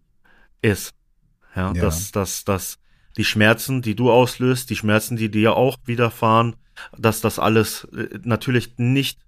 [0.62, 0.94] ist.
[1.56, 1.82] Ja, ja.
[1.82, 2.78] dass, dass, dass
[3.16, 6.54] die Schmerzen, die du auslöst, die Schmerzen, die dir auch widerfahren,
[6.96, 9.20] dass das alles äh, natürlich nicht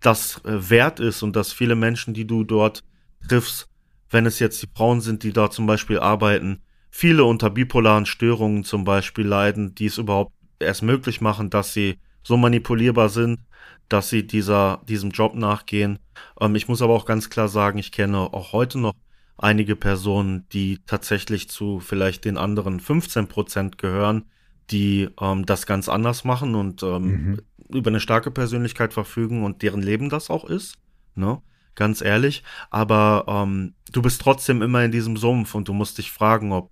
[0.00, 2.84] das äh, wert ist und dass viele Menschen, die du dort
[3.28, 3.68] triffst,
[4.10, 8.64] wenn es jetzt die Frauen sind, die da zum Beispiel arbeiten, viele unter bipolaren Störungen
[8.64, 13.40] zum Beispiel leiden, die es überhaupt erst möglich machen, dass sie so manipulierbar sind,
[13.88, 15.98] dass sie dieser, diesem Job nachgehen.
[16.40, 18.94] Ähm, ich muss aber auch ganz klar sagen, ich kenne auch heute noch
[19.38, 24.24] einige Personen, die tatsächlich zu vielleicht den anderen 15 Prozent gehören,
[24.70, 27.40] die ähm, das ganz anders machen und ähm, mhm.
[27.68, 30.76] über eine starke Persönlichkeit verfügen und deren Leben das auch ist,
[31.14, 31.40] ne?
[31.74, 32.42] Ganz ehrlich.
[32.70, 36.70] Aber ähm, du bist trotzdem immer in diesem Sumpf und du musst dich fragen, ob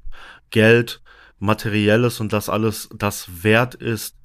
[0.48, 1.02] Geld,
[1.38, 4.16] Materielles und das alles das wert ist,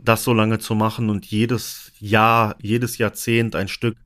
[0.00, 3.96] das so lange zu machen und jedes Jahr, jedes Jahrzehnt ein Stück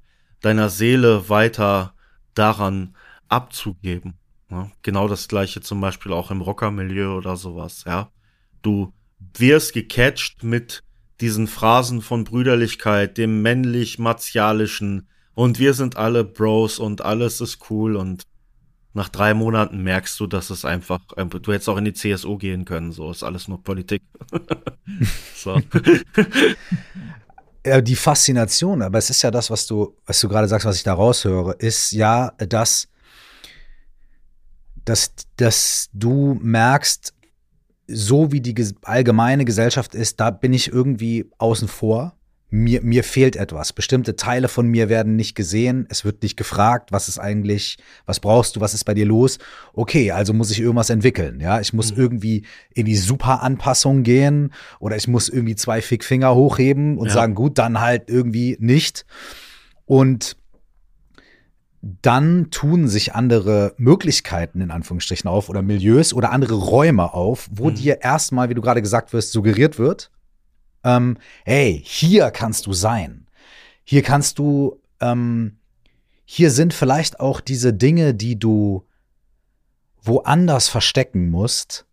[0.41, 1.95] deiner Seele weiter
[2.35, 2.97] daran
[3.29, 4.19] abzugeben.
[4.51, 8.11] Ja, genau das gleiche zum Beispiel auch im Rockermilieu oder sowas, ja.
[8.63, 8.93] Du
[9.35, 10.83] wirst gecatcht mit
[11.21, 17.97] diesen Phrasen von Brüderlichkeit, dem männlich-martialischen und wir sind alle Bros und alles ist cool
[17.97, 18.23] und
[18.93, 22.65] nach drei Monaten merkst du, dass es einfach, du hättest auch in die CSU gehen
[22.65, 24.03] können, so ist alles nur Politik.
[25.37, 25.61] so.
[27.65, 30.77] Ja, die Faszination, aber es ist ja das, was du, was du gerade sagst, was
[30.77, 32.89] ich da raushöre, ist ja, dass
[34.87, 37.13] dass, dass du merkst,
[37.87, 42.15] so wie die allgemeine Gesellschaft ist, da bin ich irgendwie außen vor.
[42.49, 43.73] Mir, mir fehlt etwas.
[43.73, 45.87] Bestimmte Teile von mir werden nicht gesehen.
[45.91, 49.39] Es wird nicht gefragt, was ist eigentlich, was brauchst du, was ist bei dir los?
[49.73, 51.41] Okay, also muss ich irgendwas entwickeln.
[51.41, 51.99] Ja, ich muss mhm.
[51.99, 57.15] irgendwie in die Super-Anpassung gehen oder ich muss irgendwie zwei Fickfinger hochheben und ja.
[57.15, 59.07] sagen, gut, dann halt irgendwie nicht.
[59.85, 60.37] Und
[62.03, 67.71] dann tun sich andere Möglichkeiten in Anführungsstrichen auf oder Milieus oder andere Räume auf, wo
[67.71, 67.75] mhm.
[67.75, 70.11] dir erstmal, wie du gerade gesagt wirst, suggeriert wird,
[70.85, 73.27] ähm, hey, hier kannst du sein.
[73.85, 75.59] Hier kannst du, ähm,
[76.25, 78.85] hier sind vielleicht auch diese Dinge, die du
[80.03, 81.87] woanders verstecken musst,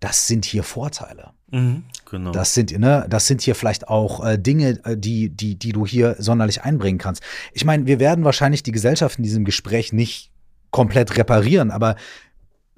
[0.00, 1.32] das sind hier Vorteile.
[1.50, 2.32] Mhm, genau.
[2.32, 5.86] Das sind, ne, das sind hier vielleicht auch äh, Dinge, äh, die, die, die du
[5.86, 7.22] hier sonderlich einbringen kannst.
[7.52, 10.30] Ich meine, wir werden wahrscheinlich die Gesellschaft in diesem Gespräch nicht
[10.70, 11.96] komplett reparieren, aber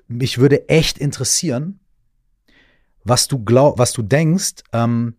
[0.09, 1.81] mich würde echt interessieren,
[3.05, 5.15] was du glaub, was du denkst, ähm,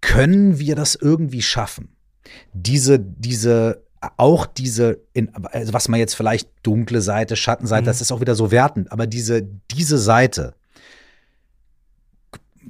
[0.00, 1.96] können wir das irgendwie schaffen?
[2.52, 3.82] Diese, diese,
[4.16, 7.86] auch diese, in, also was man jetzt vielleicht dunkle Seite, Schattenseite, mhm.
[7.86, 10.54] das ist auch wieder so wertend, aber diese, diese Seite,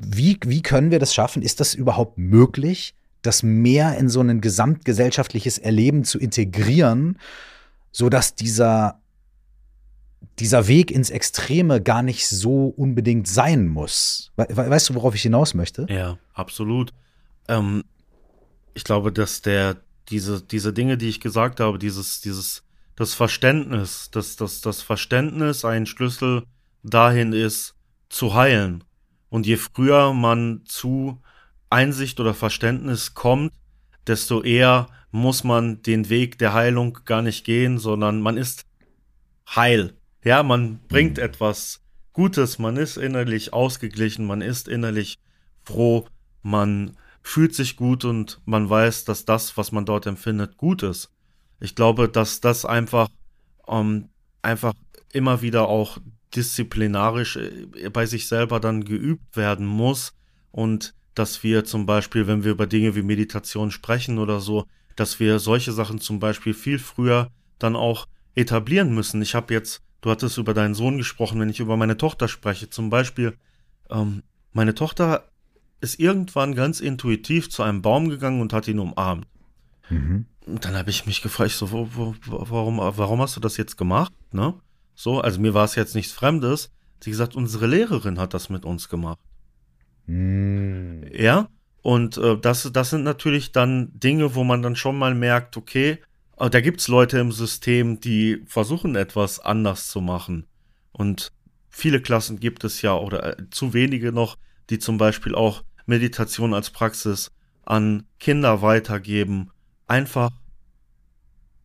[0.00, 1.42] wie, wie können wir das schaffen?
[1.42, 7.18] Ist das überhaupt möglich, das mehr in so ein gesamtgesellschaftliches Erleben zu integrieren,
[7.90, 9.00] sodass dieser,
[10.38, 14.30] dieser Weg ins Extreme gar nicht so unbedingt sein muss?
[14.36, 15.86] weißt du, worauf ich hinaus möchte?
[15.88, 16.92] Ja, absolut.
[17.48, 17.82] Ähm,
[18.74, 19.78] ich glaube, dass der,
[20.10, 22.62] diese, diese Dinge, die ich gesagt habe, dieses, dieses,
[22.94, 26.44] das Verständnis, dass, dass das Verständnis ein Schlüssel
[26.84, 27.74] dahin ist,
[28.08, 28.84] zu heilen.
[29.30, 31.20] Und je früher man zu
[31.70, 33.52] Einsicht oder Verständnis kommt,
[34.06, 38.64] desto eher muss man den Weg der Heilung gar nicht gehen, sondern man ist
[39.54, 39.94] heil.
[40.24, 41.22] Ja, man bringt mhm.
[41.24, 45.18] etwas Gutes, man ist innerlich ausgeglichen, man ist innerlich
[45.62, 46.06] froh,
[46.42, 51.10] man fühlt sich gut und man weiß, dass das, was man dort empfindet, gut ist.
[51.60, 53.08] Ich glaube, dass das einfach,
[53.68, 54.08] ähm,
[54.42, 54.74] einfach
[55.12, 55.98] immer wieder auch
[56.34, 60.14] disziplinarisch äh, bei sich selber dann geübt werden muss
[60.50, 65.20] und dass wir zum Beispiel, wenn wir über Dinge wie Meditation sprechen oder so, dass
[65.20, 69.20] wir solche Sachen zum Beispiel viel früher dann auch etablieren müssen.
[69.22, 72.70] Ich habe jetzt, du hattest über deinen Sohn gesprochen, wenn ich über meine Tochter spreche,
[72.70, 73.36] zum Beispiel,
[73.90, 75.28] ähm, meine Tochter
[75.80, 79.26] ist irgendwann ganz intuitiv zu einem Baum gegangen und hat ihn umarmt.
[79.90, 80.26] Mhm.
[80.46, 84.12] Dann habe ich mich gefragt, so, wo, wo, warum, warum hast du das jetzt gemacht?
[84.32, 84.54] Ne?
[85.00, 86.72] So, also mir war es jetzt nichts Fremdes.
[86.98, 89.20] Sie gesagt, unsere Lehrerin hat das mit uns gemacht.
[90.06, 91.04] Mhm.
[91.12, 91.48] Ja,
[91.82, 95.98] und äh, das, das sind natürlich dann Dinge, wo man dann schon mal merkt, okay,
[96.36, 100.48] äh, da gibt es Leute im System, die versuchen etwas anders zu machen.
[100.90, 101.30] Und
[101.68, 104.36] viele Klassen gibt es ja, oder äh, zu wenige noch,
[104.68, 107.30] die zum Beispiel auch Meditation als Praxis
[107.64, 109.52] an Kinder weitergeben
[109.86, 110.32] einfach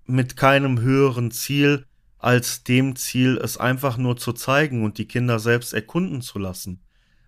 [0.06, 1.88] mit keinem höheren Ziel
[2.24, 6.82] als dem Ziel, es einfach nur zu zeigen und die Kinder selbst erkunden zu lassen.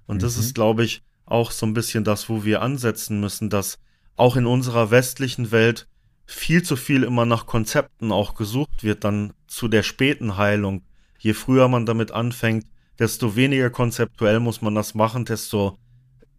[0.07, 0.21] Und mhm.
[0.21, 3.79] das ist, glaube ich, auch so ein bisschen das, wo wir ansetzen müssen, dass
[4.15, 5.87] auch in unserer westlichen Welt
[6.25, 10.83] viel zu viel immer nach Konzepten auch gesucht wird, dann zu der späten Heilung.
[11.19, 12.65] Je früher man damit anfängt,
[12.97, 15.77] desto weniger konzeptuell muss man das machen, desto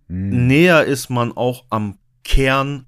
[0.08, 0.46] mhm.
[0.46, 2.86] näher ist man auch am Kern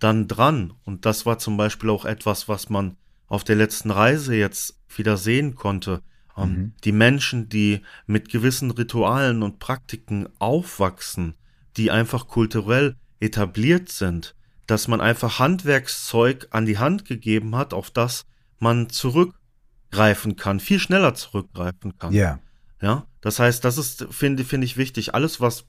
[0.00, 0.72] dann dran.
[0.84, 2.96] Und das war zum Beispiel auch etwas, was man
[3.28, 6.02] auf der letzten Reise jetzt wieder sehen konnte.
[6.36, 6.72] Ähm, mhm.
[6.84, 11.34] Die Menschen, die mit gewissen Ritualen und Praktiken aufwachsen,
[11.76, 14.34] die einfach kulturell etabliert sind,
[14.66, 18.26] dass man einfach Handwerkszeug an die Hand gegeben hat, auf das
[18.58, 22.12] man zurückgreifen kann, viel schneller zurückgreifen kann.
[22.12, 22.40] Ja.
[22.82, 25.14] Ja, das heißt, das ist, finde finde ich wichtig.
[25.14, 25.64] Alles, was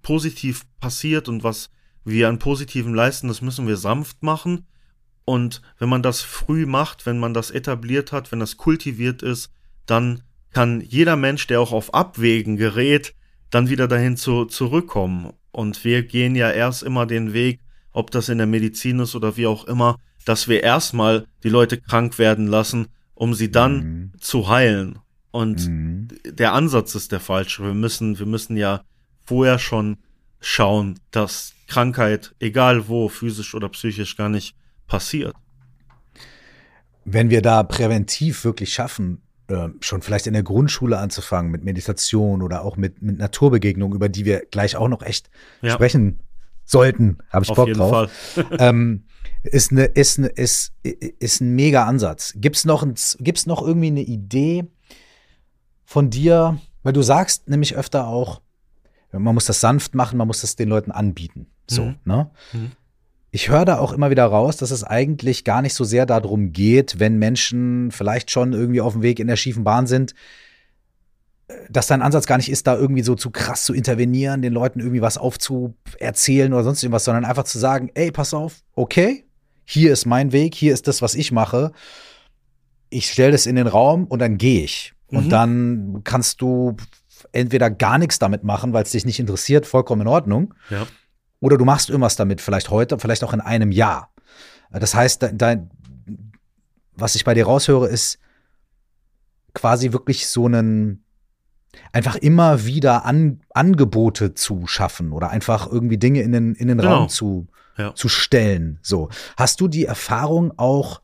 [0.00, 1.68] positiv passiert und was
[2.04, 4.66] wir an Positiven leisten, das müssen wir sanft machen.
[5.24, 9.50] Und wenn man das früh macht, wenn man das etabliert hat, wenn das kultiviert ist,
[9.86, 13.14] dann kann jeder Mensch, der auch auf Abwägen gerät,
[13.50, 15.32] dann wieder dahin zu, zurückkommen.
[15.50, 17.60] Und wir gehen ja erst immer den Weg,
[17.92, 21.80] ob das in der Medizin ist oder wie auch immer, dass wir erstmal die Leute
[21.80, 24.12] krank werden lassen, um sie dann mhm.
[24.20, 24.98] zu heilen.
[25.30, 26.08] Und mhm.
[26.24, 27.64] der Ansatz ist der falsche.
[27.64, 28.82] Wir müssen, wir müssen ja
[29.24, 29.98] vorher schon
[30.40, 34.54] schauen, dass Krankheit, egal wo, physisch oder psychisch, gar nicht
[34.86, 35.34] passiert.
[37.04, 42.40] Wenn wir da präventiv wirklich schaffen, äh, schon vielleicht in der Grundschule anzufangen mit Meditation
[42.40, 45.70] oder auch mit, mit Naturbegegnungen, über die wir gleich auch noch echt ja.
[45.70, 46.20] sprechen
[46.64, 48.10] sollten, habe ich Auf Bock drauf.
[48.58, 49.04] ähm,
[49.42, 52.32] ist, eine, ist, eine, ist, ist ein mega Ansatz.
[52.36, 54.64] Gibt es noch, noch irgendwie eine Idee
[55.84, 56.58] von dir?
[56.82, 58.40] Weil du sagst nämlich öfter auch,
[59.12, 61.46] man muss das sanft machen, man muss das den Leuten anbieten.
[61.68, 61.96] So, mhm.
[62.04, 62.30] ne?
[62.52, 62.72] Mhm.
[63.34, 66.52] Ich höre da auch immer wieder raus, dass es eigentlich gar nicht so sehr darum
[66.52, 70.14] geht, wenn Menschen vielleicht schon irgendwie auf dem Weg in der schiefen Bahn sind,
[71.68, 74.78] dass dein Ansatz gar nicht ist, da irgendwie so zu krass zu intervenieren, den Leuten
[74.78, 79.24] irgendwie was aufzuerzählen oder sonst irgendwas, sondern einfach zu sagen, ey, pass auf, okay,
[79.64, 81.72] hier ist mein Weg, hier ist das, was ich mache.
[82.88, 84.94] Ich stelle das in den Raum und dann gehe ich.
[85.10, 85.18] Mhm.
[85.18, 86.76] Und dann kannst du
[87.32, 90.54] entweder gar nichts damit machen, weil es dich nicht interessiert, vollkommen in Ordnung.
[90.70, 90.86] Ja.
[91.44, 94.10] Oder du machst irgendwas damit, vielleicht heute, vielleicht auch in einem Jahr.
[94.70, 95.70] Das heißt, dein,
[96.96, 98.18] was ich bei dir raushöre, ist
[99.52, 101.04] quasi wirklich so einen,
[101.92, 106.78] einfach immer wieder an, Angebote zu schaffen oder einfach irgendwie Dinge in den, in den
[106.78, 106.94] genau.
[106.94, 107.94] Raum zu, ja.
[107.94, 108.78] zu stellen.
[108.80, 109.10] So.
[109.36, 111.02] Hast du die Erfahrung auch,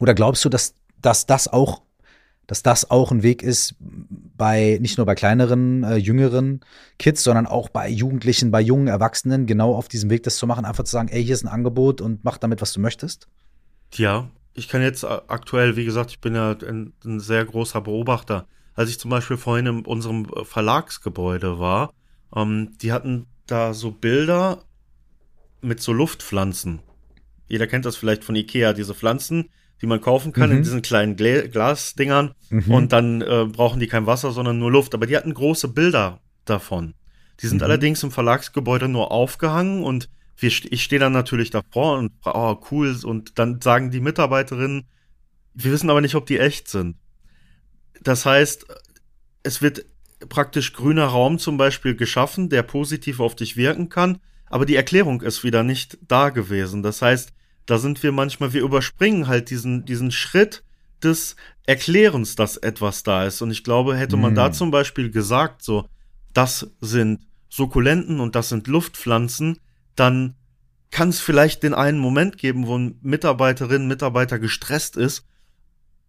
[0.00, 1.82] oder glaubst du, dass, dass das auch
[2.46, 6.60] dass das auch ein Weg ist, bei nicht nur bei kleineren, äh, jüngeren
[6.98, 10.64] Kids, sondern auch bei Jugendlichen, bei jungen Erwachsenen, genau auf diesem Weg das zu machen,
[10.64, 13.28] einfach zu sagen, ey, hier ist ein Angebot und mach damit, was du möchtest?
[13.94, 18.46] Ja, ich kann jetzt aktuell, wie gesagt, ich bin ja ein, ein sehr großer Beobachter.
[18.74, 21.92] Als ich zum Beispiel vorhin in unserem Verlagsgebäude war,
[22.34, 24.64] ähm, die hatten da so Bilder
[25.60, 26.80] mit so Luftpflanzen.
[27.48, 29.50] Jeder kennt das vielleicht von Ikea, diese Pflanzen,
[29.82, 30.58] die man kaufen kann mhm.
[30.58, 32.34] in diesen kleinen Gla Glasdingern.
[32.50, 32.70] Mhm.
[32.72, 34.94] Und dann äh, brauchen die kein Wasser, sondern nur Luft.
[34.94, 36.94] Aber die hatten große Bilder davon.
[37.40, 37.64] Die sind mhm.
[37.64, 42.96] allerdings im Verlagsgebäude nur aufgehangen und wir, ich stehe dann natürlich davor und oh, cool.
[43.04, 44.86] Und dann sagen die Mitarbeiterinnen,
[45.54, 46.96] wir wissen aber nicht, ob die echt sind.
[48.00, 48.66] Das heißt,
[49.42, 49.84] es wird
[50.28, 55.22] praktisch grüner Raum zum Beispiel geschaffen, der positiv auf dich wirken kann, aber die Erklärung
[55.22, 56.82] ist wieder nicht da gewesen.
[56.82, 57.32] Das heißt,
[57.66, 60.64] da sind wir manchmal, wir überspringen halt diesen, diesen Schritt
[61.02, 63.40] des Erklärens, dass etwas da ist.
[63.42, 64.36] Und ich glaube, hätte man mm.
[64.36, 65.88] da zum Beispiel gesagt, so,
[66.32, 69.58] das sind Sukkulenten und das sind Luftpflanzen,
[69.94, 70.34] dann
[70.90, 75.26] kann es vielleicht den einen Moment geben, wo ein Mitarbeiterin, Mitarbeiter gestresst ist,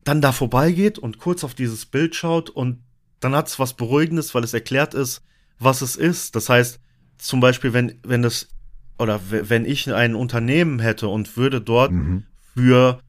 [0.03, 2.83] dann da vorbeigeht und kurz auf dieses Bild schaut und
[3.19, 5.23] dann hat es was Beruhigendes, weil es erklärt ist,
[5.59, 6.35] was es ist.
[6.35, 6.79] Das heißt,
[7.17, 8.49] zum Beispiel, wenn, wenn das,
[8.97, 12.23] oder wenn ich ein Unternehmen hätte und würde dort mhm.
[12.53, 12.99] für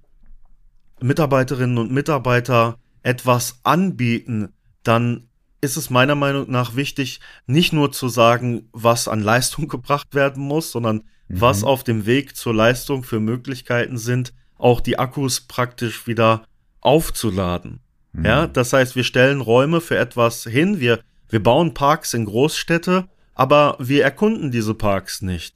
[1.01, 4.49] Mitarbeiterinnen und Mitarbeiter etwas anbieten,
[4.83, 5.29] dann
[5.61, 10.43] ist es meiner Meinung nach wichtig, nicht nur zu sagen, was an Leistung gebracht werden
[10.43, 10.97] muss, sondern
[11.29, 11.41] mhm.
[11.41, 16.47] was auf dem Weg zur Leistung für Möglichkeiten sind, auch die Akkus praktisch wieder
[16.81, 17.81] aufzuladen.
[18.13, 18.25] Mhm.
[18.25, 23.09] Ja, das heißt, wir stellen Räume für etwas hin, wir, wir bauen Parks in Großstädte,
[23.35, 25.55] aber wir erkunden diese Parks nicht.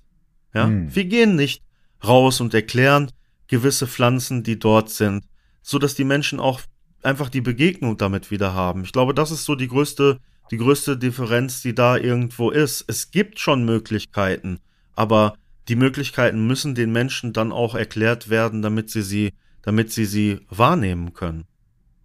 [0.55, 0.95] Ja, mhm.
[0.95, 1.63] wir gehen nicht
[2.05, 3.11] raus und erklären
[3.49, 5.25] gewisse Pflanzen, die dort sind,
[5.63, 6.61] so dass die Menschen auch
[7.03, 8.85] einfach die Begegnung damit wieder haben.
[8.85, 10.19] Ich glaube, das ist so die größte,
[10.51, 12.85] die größte Differenz, die da irgendwo ist.
[12.89, 14.61] Es gibt schon Möglichkeiten,
[14.95, 15.35] aber
[15.69, 19.33] die Möglichkeiten müssen den Menschen dann auch erklärt werden, damit sie sie,
[19.63, 21.45] damit sie sie wahrnehmen können.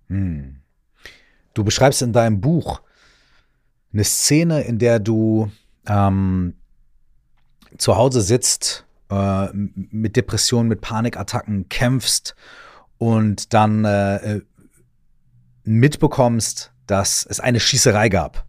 [0.08, 0.58] Hm.
[1.54, 2.82] Du beschreibst in deinem Buch
[3.94, 5.52] eine Szene, in der du
[5.86, 6.56] ähm,
[7.78, 12.36] zu Hause sitzt, äh, mit Depressionen, mit Panikattacken kämpfst
[12.98, 14.42] und dann äh,
[15.64, 18.46] mitbekommst, dass es eine Schießerei gab.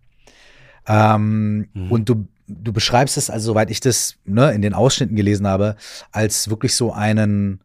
[0.86, 1.90] Ähm, mhm.
[1.90, 5.76] Und du, du beschreibst es, also soweit ich das ne, in den Ausschnitten gelesen habe,
[6.12, 7.60] als wirklich so einen,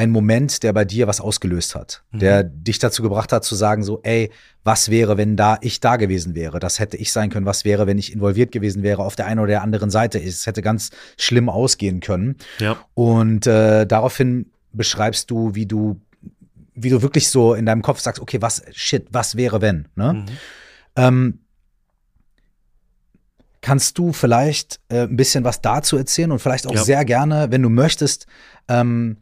[0.00, 2.20] einen Moment, der bei dir was ausgelöst hat, mhm.
[2.20, 4.30] der dich dazu gebracht hat zu sagen so, ey,
[4.64, 6.58] was wäre, wenn da ich da gewesen wäre?
[6.58, 7.44] Das hätte ich sein können.
[7.44, 10.18] Was wäre, wenn ich involviert gewesen wäre auf der einen oder der anderen Seite?
[10.18, 10.88] Es hätte ganz
[11.18, 12.36] schlimm ausgehen können.
[12.60, 12.78] Ja.
[12.94, 16.00] Und äh, daraufhin beschreibst du, wie du
[16.74, 19.88] wie du wirklich so in deinem Kopf sagst, okay, was, shit, was wäre, wenn?
[19.96, 20.14] Ne?
[20.14, 20.26] Mhm.
[20.96, 21.38] Ähm,
[23.60, 26.82] kannst du vielleicht äh, ein bisschen was dazu erzählen und vielleicht auch ja.
[26.82, 28.26] sehr gerne, wenn du möchtest,
[28.68, 29.18] ähm,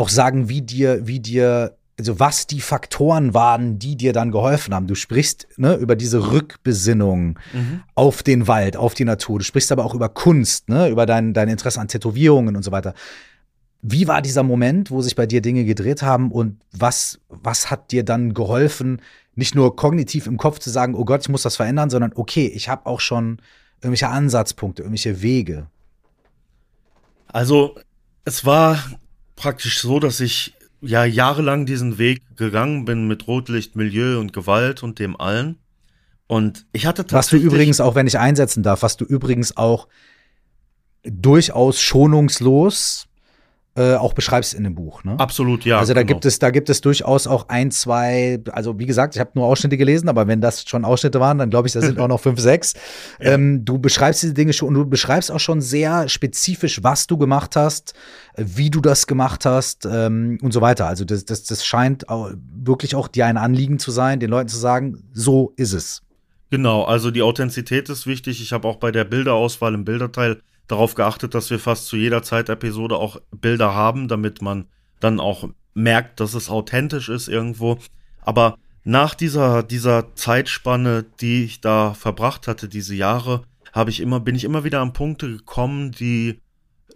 [0.00, 4.74] auch sagen, wie dir, wie dir, also was die Faktoren waren, die dir dann geholfen
[4.74, 4.86] haben.
[4.86, 7.82] Du sprichst ne, über diese Rückbesinnung mhm.
[7.94, 9.40] auf den Wald, auf die Natur.
[9.40, 12.72] Du sprichst aber auch über Kunst, ne, über dein, dein Interesse an Tätowierungen und so
[12.72, 12.94] weiter.
[13.82, 17.92] Wie war dieser Moment, wo sich bei dir Dinge gedreht haben und was, was hat
[17.92, 19.02] dir dann geholfen,
[19.34, 22.46] nicht nur kognitiv im Kopf zu sagen, oh Gott, ich muss das verändern, sondern okay,
[22.46, 23.42] ich habe auch schon
[23.82, 25.66] irgendwelche Ansatzpunkte, irgendwelche Wege?
[27.26, 27.76] Also,
[28.24, 28.78] es war
[29.40, 34.82] praktisch so, dass ich ja jahrelang diesen Weg gegangen bin mit Rotlicht, Milieu und Gewalt
[34.82, 35.58] und dem allen.
[36.26, 37.42] Und ich hatte tatsächlich.
[37.42, 39.88] Was du übrigens auch, wenn ich einsetzen darf, was du übrigens auch
[41.02, 43.06] durchaus schonungslos
[43.76, 45.04] äh, auch beschreibst in dem Buch.
[45.04, 45.14] Ne?
[45.18, 45.78] Absolut, ja.
[45.78, 46.14] Also da genau.
[46.14, 49.46] gibt es, da gibt es durchaus auch ein, zwei, also wie gesagt, ich habe nur
[49.46, 52.20] Ausschnitte gelesen, aber wenn das schon Ausschnitte waren, dann glaube ich, da sind auch noch
[52.20, 52.74] fünf, sechs.
[53.20, 53.32] Ja.
[53.32, 57.16] Ähm, du beschreibst diese Dinge schon und du beschreibst auch schon sehr spezifisch, was du
[57.16, 57.94] gemacht hast,
[58.36, 60.86] wie du das gemacht hast ähm, und so weiter.
[60.86, 64.48] Also das, das, das scheint auch wirklich auch dir ein Anliegen zu sein, den Leuten
[64.48, 66.02] zu sagen, so ist es.
[66.50, 68.42] Genau, also die Authentizität ist wichtig.
[68.42, 70.40] Ich habe auch bei der Bilderauswahl im Bilderteil
[70.70, 74.66] darauf geachtet, dass wir fast zu jeder Zeitepisode auch Bilder haben, damit man
[75.00, 77.78] dann auch merkt, dass es authentisch ist irgendwo.
[78.22, 83.42] Aber nach dieser, dieser Zeitspanne, die ich da verbracht hatte, diese Jahre,
[83.72, 86.40] habe ich immer, bin ich immer wieder an Punkte gekommen, die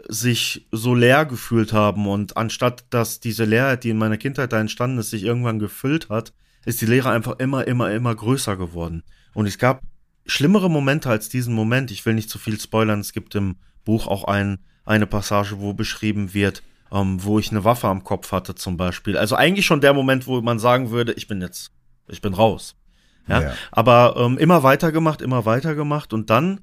[0.09, 2.07] sich so leer gefühlt haben.
[2.07, 6.09] Und anstatt dass diese Leerheit, die in meiner Kindheit da entstanden ist, sich irgendwann gefüllt
[6.09, 6.33] hat,
[6.65, 9.03] ist die Leere einfach immer, immer, immer größer geworden.
[9.35, 9.83] Und es gab
[10.27, 11.91] schlimmere Momente als diesen Moment.
[11.91, 13.01] Ich will nicht zu viel spoilern.
[13.01, 16.63] Es gibt im Buch auch ein, eine Passage, wo beschrieben wird,
[16.93, 19.17] ähm, wo ich eine Waffe am Kopf hatte zum Beispiel.
[19.17, 21.73] Also eigentlich schon der Moment, wo man sagen würde, ich bin jetzt,
[22.09, 22.77] ich bin raus.
[23.27, 23.55] Ja, ja.
[23.73, 26.61] aber ähm, immer weitergemacht, immer weitergemacht und dann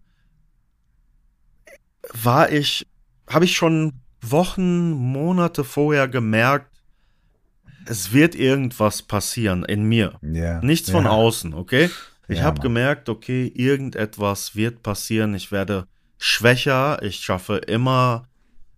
[2.13, 2.87] war ich,
[3.27, 6.71] habe ich schon Wochen, Monate vorher gemerkt,
[7.85, 10.19] es wird irgendwas passieren in mir.
[10.21, 10.61] Ja.
[10.61, 11.89] Nichts von außen, okay?
[12.31, 15.33] Ich ja, habe gemerkt, okay, irgendetwas wird passieren.
[15.33, 18.29] Ich werde schwächer, ich schaffe immer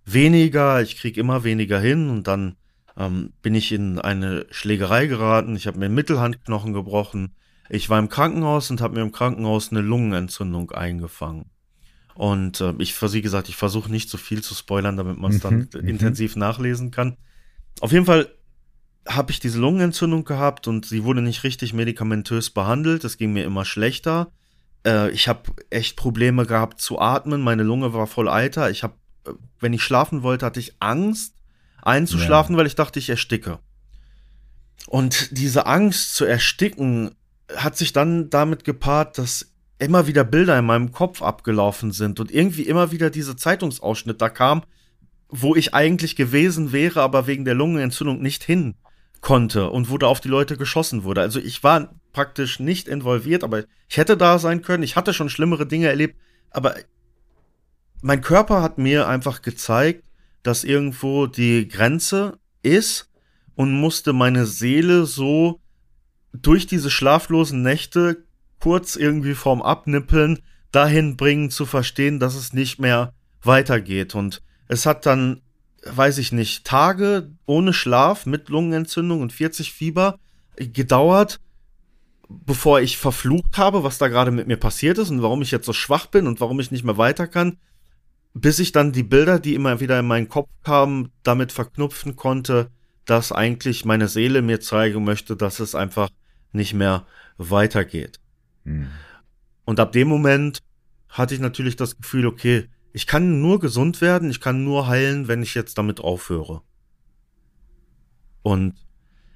[0.06, 2.56] weniger, ich kriege immer weniger hin und dann
[2.98, 5.56] ähm, bin ich in eine Schlägerei geraten.
[5.56, 7.36] Ich habe mir Mittelhandknochen gebrochen.
[7.70, 11.52] Ich war im Krankenhaus und habe mir im Krankenhaus eine Lungenentzündung eingefangen.
[12.16, 15.42] Und äh, ich, wie gesagt, ich versuche nicht zu viel zu spoilern, damit man es
[15.42, 17.18] dann mhm, mhm, intensiv nachlesen kann.
[17.82, 18.34] Auf jeden Fall
[19.08, 23.04] habe ich diese Lungenentzündung gehabt und sie wurde nicht richtig medikamentös behandelt.
[23.04, 24.32] Es ging mir immer schlechter.
[24.86, 27.42] Äh, ich habe echt Probleme gehabt zu atmen.
[27.42, 28.70] Meine Lunge war voll Eiter.
[28.70, 28.96] Ich habe,
[29.28, 31.36] äh, wenn ich schlafen wollte, hatte ich Angst
[31.82, 32.60] einzuschlafen, ja.
[32.60, 33.60] weil ich dachte, ich ersticke.
[34.88, 37.12] Und diese Angst zu ersticken
[37.56, 42.32] hat sich dann damit gepaart, dass immer wieder Bilder in meinem Kopf abgelaufen sind und
[42.32, 44.64] irgendwie immer wieder diese Zeitungsausschnitt da kam,
[45.28, 48.76] wo ich eigentlich gewesen wäre, aber wegen der Lungenentzündung nicht hin
[49.24, 51.22] konnte und wo da auf die Leute geschossen wurde.
[51.22, 54.84] Also ich war praktisch nicht involviert, aber ich hätte da sein können.
[54.84, 56.16] Ich hatte schon schlimmere Dinge erlebt,
[56.52, 56.76] aber
[58.02, 60.04] mein Körper hat mir einfach gezeigt,
[60.44, 63.10] dass irgendwo die Grenze ist
[63.56, 65.62] und musste meine Seele so
[66.34, 68.26] durch diese schlaflosen Nächte
[68.60, 70.40] kurz irgendwie vorm Abnippeln
[70.72, 74.16] dahin bringen zu verstehen, dass es nicht mehr weitergeht.
[74.16, 75.42] Und es hat dann,
[75.86, 80.20] weiß ich nicht, Tage ohne Schlaf mit Lungenentzündung und 40 Fieber
[80.58, 81.40] gedauert,
[82.30, 85.66] bevor ich verflucht habe, was da gerade mit mir passiert ist und warum ich jetzt
[85.66, 87.58] so schwach bin und warum ich nicht mehr weiter kann,
[88.34, 92.70] bis ich dann die Bilder, die immer wieder in meinen Kopf kamen, damit verknüpfen konnte,
[93.06, 96.10] dass eigentlich meine Seele mir zeigen möchte, dass es einfach
[96.52, 97.06] nicht mehr
[97.38, 98.20] weitergeht.
[98.64, 98.88] Hm.
[99.66, 100.60] Und ab dem Moment
[101.10, 105.28] hatte ich natürlich das Gefühl, okay, ich kann nur gesund werden, ich kann nur heilen,
[105.28, 106.62] wenn ich jetzt damit aufhöre.
[108.44, 108.76] Und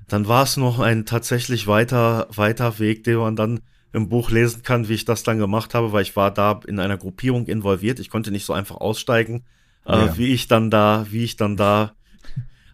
[0.08, 3.62] dann war es noch ein tatsächlich weiter, weiter Weg, den man dann
[3.93, 6.80] im Buch lesen kann, wie ich das dann gemacht habe, weil ich war da in
[6.80, 7.99] einer Gruppierung involviert.
[7.99, 9.45] Ich konnte nicht so einfach aussteigen,
[9.86, 10.05] äh, ja.
[10.05, 11.93] äh, wie ich dann da, wie ich dann da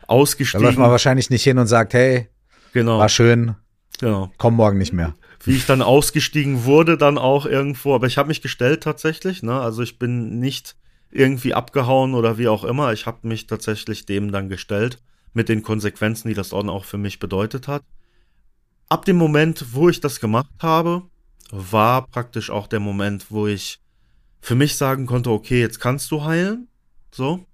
[0.07, 0.61] ausgestiegen.
[0.63, 2.27] Da läuft man wahrscheinlich nicht hin und sagt, hey,
[2.73, 2.99] genau.
[2.99, 3.55] war schön,
[3.99, 4.31] genau.
[4.37, 5.13] komm morgen nicht mehr.
[5.43, 9.59] Wie ich dann ausgestiegen wurde, dann auch irgendwo, aber ich habe mich gestellt tatsächlich, ne?
[9.59, 10.75] Also ich bin nicht
[11.11, 12.93] irgendwie abgehauen oder wie auch immer.
[12.93, 14.99] Ich habe mich tatsächlich dem dann gestellt
[15.33, 17.83] mit den Konsequenzen, die das dann auch für mich bedeutet hat.
[18.89, 21.03] Ab dem Moment, wo ich das gemacht habe,
[21.51, 23.79] war praktisch auch der Moment, wo ich
[24.41, 26.67] für mich sagen konnte, okay, jetzt kannst du heilen.
[27.11, 27.45] So.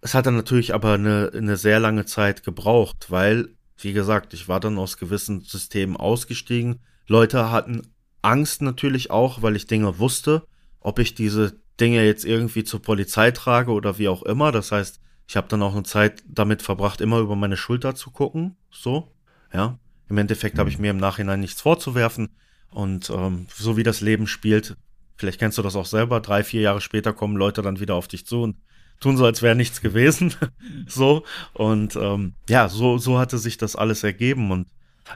[0.00, 4.48] Es hat dann natürlich aber eine, eine sehr lange Zeit gebraucht, weil, wie gesagt, ich
[4.48, 6.80] war dann aus gewissen Systemen ausgestiegen.
[7.06, 7.82] Leute hatten
[8.22, 10.46] Angst natürlich auch, weil ich Dinge wusste,
[10.80, 14.52] ob ich diese Dinge jetzt irgendwie zur Polizei trage oder wie auch immer.
[14.52, 18.10] Das heißt, ich habe dann auch eine Zeit damit verbracht, immer über meine Schulter zu
[18.10, 18.56] gucken.
[18.70, 19.12] So,
[19.52, 19.78] ja.
[20.08, 22.36] Im Endeffekt habe ich mir im Nachhinein nichts vorzuwerfen.
[22.70, 24.76] Und ähm, so wie das Leben spielt,
[25.16, 28.08] vielleicht kennst du das auch selber, drei, vier Jahre später kommen Leute dann wieder auf
[28.08, 28.56] dich zu und
[29.02, 30.34] tun so, als wäre nichts gewesen.
[30.86, 31.24] so.
[31.52, 34.50] Und ähm, ja, so, so hatte sich das alles ergeben.
[34.50, 34.66] Und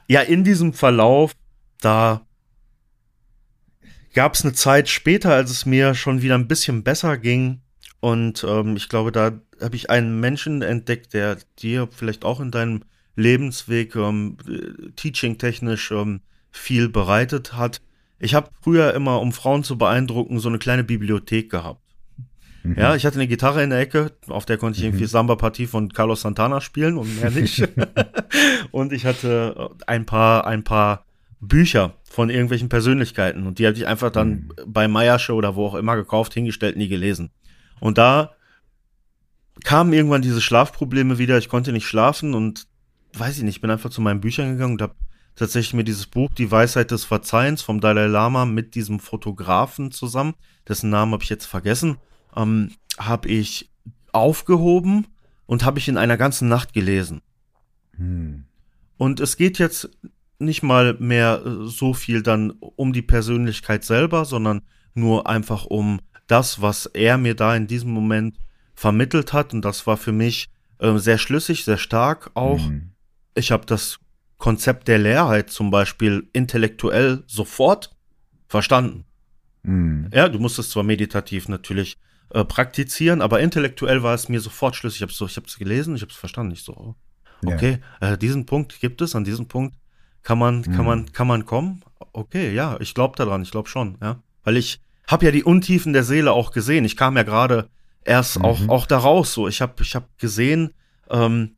[0.08, 1.32] ja, in diesem Verlauf,
[1.80, 2.26] da
[4.12, 7.62] gab es eine Zeit später, als es mir schon wieder ein bisschen besser ging.
[8.00, 12.50] Und ähm, ich glaube, da habe ich einen Menschen entdeckt, der dir vielleicht auch in
[12.50, 12.82] deinem
[13.14, 14.36] Lebensweg ähm,
[14.96, 16.20] teaching-technisch ähm,
[16.50, 17.80] viel bereitet hat.
[18.18, 21.82] Ich habe früher immer, um Frauen zu beeindrucken, so eine kleine Bibliothek gehabt.
[22.66, 22.76] Mhm.
[22.76, 25.08] Ja, ich hatte eine Gitarre in der Ecke, auf der konnte ich irgendwie mhm.
[25.08, 27.68] Samba-Partie von Carlos Santana spielen und mehr nicht.
[28.72, 31.04] und ich hatte ein paar, ein paar
[31.40, 34.52] Bücher von irgendwelchen Persönlichkeiten und die habe ich einfach dann mhm.
[34.66, 37.30] bei Meiersche oder wo auch immer gekauft, hingestellt, nie gelesen.
[37.78, 38.32] Und da
[39.64, 42.66] kamen irgendwann diese Schlafprobleme wieder, ich konnte nicht schlafen und
[43.14, 44.94] weiß ich nicht, bin einfach zu meinen Büchern gegangen und habe
[45.34, 50.34] tatsächlich mir dieses Buch Die Weisheit des Verzeihens vom Dalai Lama mit diesem Fotografen zusammen,
[50.68, 51.98] dessen Namen habe ich jetzt vergessen,
[52.36, 53.70] ähm, habe ich
[54.12, 55.06] aufgehoben
[55.46, 57.22] und habe ich in einer ganzen Nacht gelesen.
[57.96, 58.44] Hm.
[58.96, 59.90] Und es geht jetzt
[60.38, 64.62] nicht mal mehr äh, so viel dann um die Persönlichkeit selber, sondern
[64.94, 68.38] nur einfach um das, was er mir da in diesem Moment
[68.74, 69.52] vermittelt hat.
[69.54, 72.58] Und das war für mich äh, sehr schlüssig, sehr stark auch.
[72.58, 72.92] Mhm.
[73.34, 73.98] Ich habe das
[74.38, 77.94] Konzept der Leerheit zum Beispiel intellektuell sofort
[78.48, 79.04] verstanden.
[79.62, 80.10] Mhm.
[80.12, 81.98] Ja, du musst es zwar meditativ natürlich
[82.30, 84.98] äh, praktizieren, aber intellektuell war es mir sofort schlüssig.
[84.98, 86.52] Ich habe so, ich habe es gelesen, ich habe es verstanden.
[86.52, 86.94] Ich so,
[87.44, 88.12] okay, ja.
[88.12, 89.76] äh, diesen Punkt gibt es, an diesem Punkt
[90.22, 90.72] kann man, mhm.
[90.72, 91.82] kann man, kann man kommen.
[92.12, 95.92] Okay, ja, ich glaube daran, ich glaube schon, ja, weil ich habe ja die Untiefen
[95.92, 96.84] der Seele auch gesehen.
[96.84, 97.68] Ich kam ja gerade
[98.04, 98.44] erst mhm.
[98.44, 99.32] auch auch da raus.
[99.32, 100.74] So, ich habe ich habe gesehen,
[101.10, 101.56] ähm,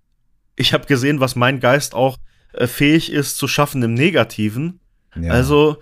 [0.56, 2.18] ich habe gesehen, was mein Geist auch
[2.52, 4.80] äh, fähig ist zu schaffen im Negativen.
[5.16, 5.32] Ja.
[5.32, 5.78] Also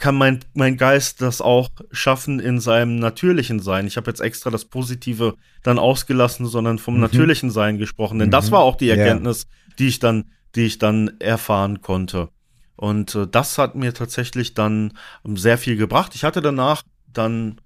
[0.00, 3.86] kann mein, mein Geist das auch schaffen in seinem natürlichen Sein.
[3.86, 7.00] Ich habe jetzt extra das Positive dann ausgelassen, sondern vom mhm.
[7.00, 8.18] natürlichen Sein gesprochen.
[8.18, 8.32] Denn mhm.
[8.32, 9.74] das war auch die Erkenntnis, ja.
[9.78, 12.30] die ich dann, die ich dann erfahren konnte.
[12.76, 14.94] Und äh, das hat mir tatsächlich dann
[15.24, 16.14] sehr viel gebracht.
[16.14, 16.82] Ich hatte danach
[17.12, 17.60] dann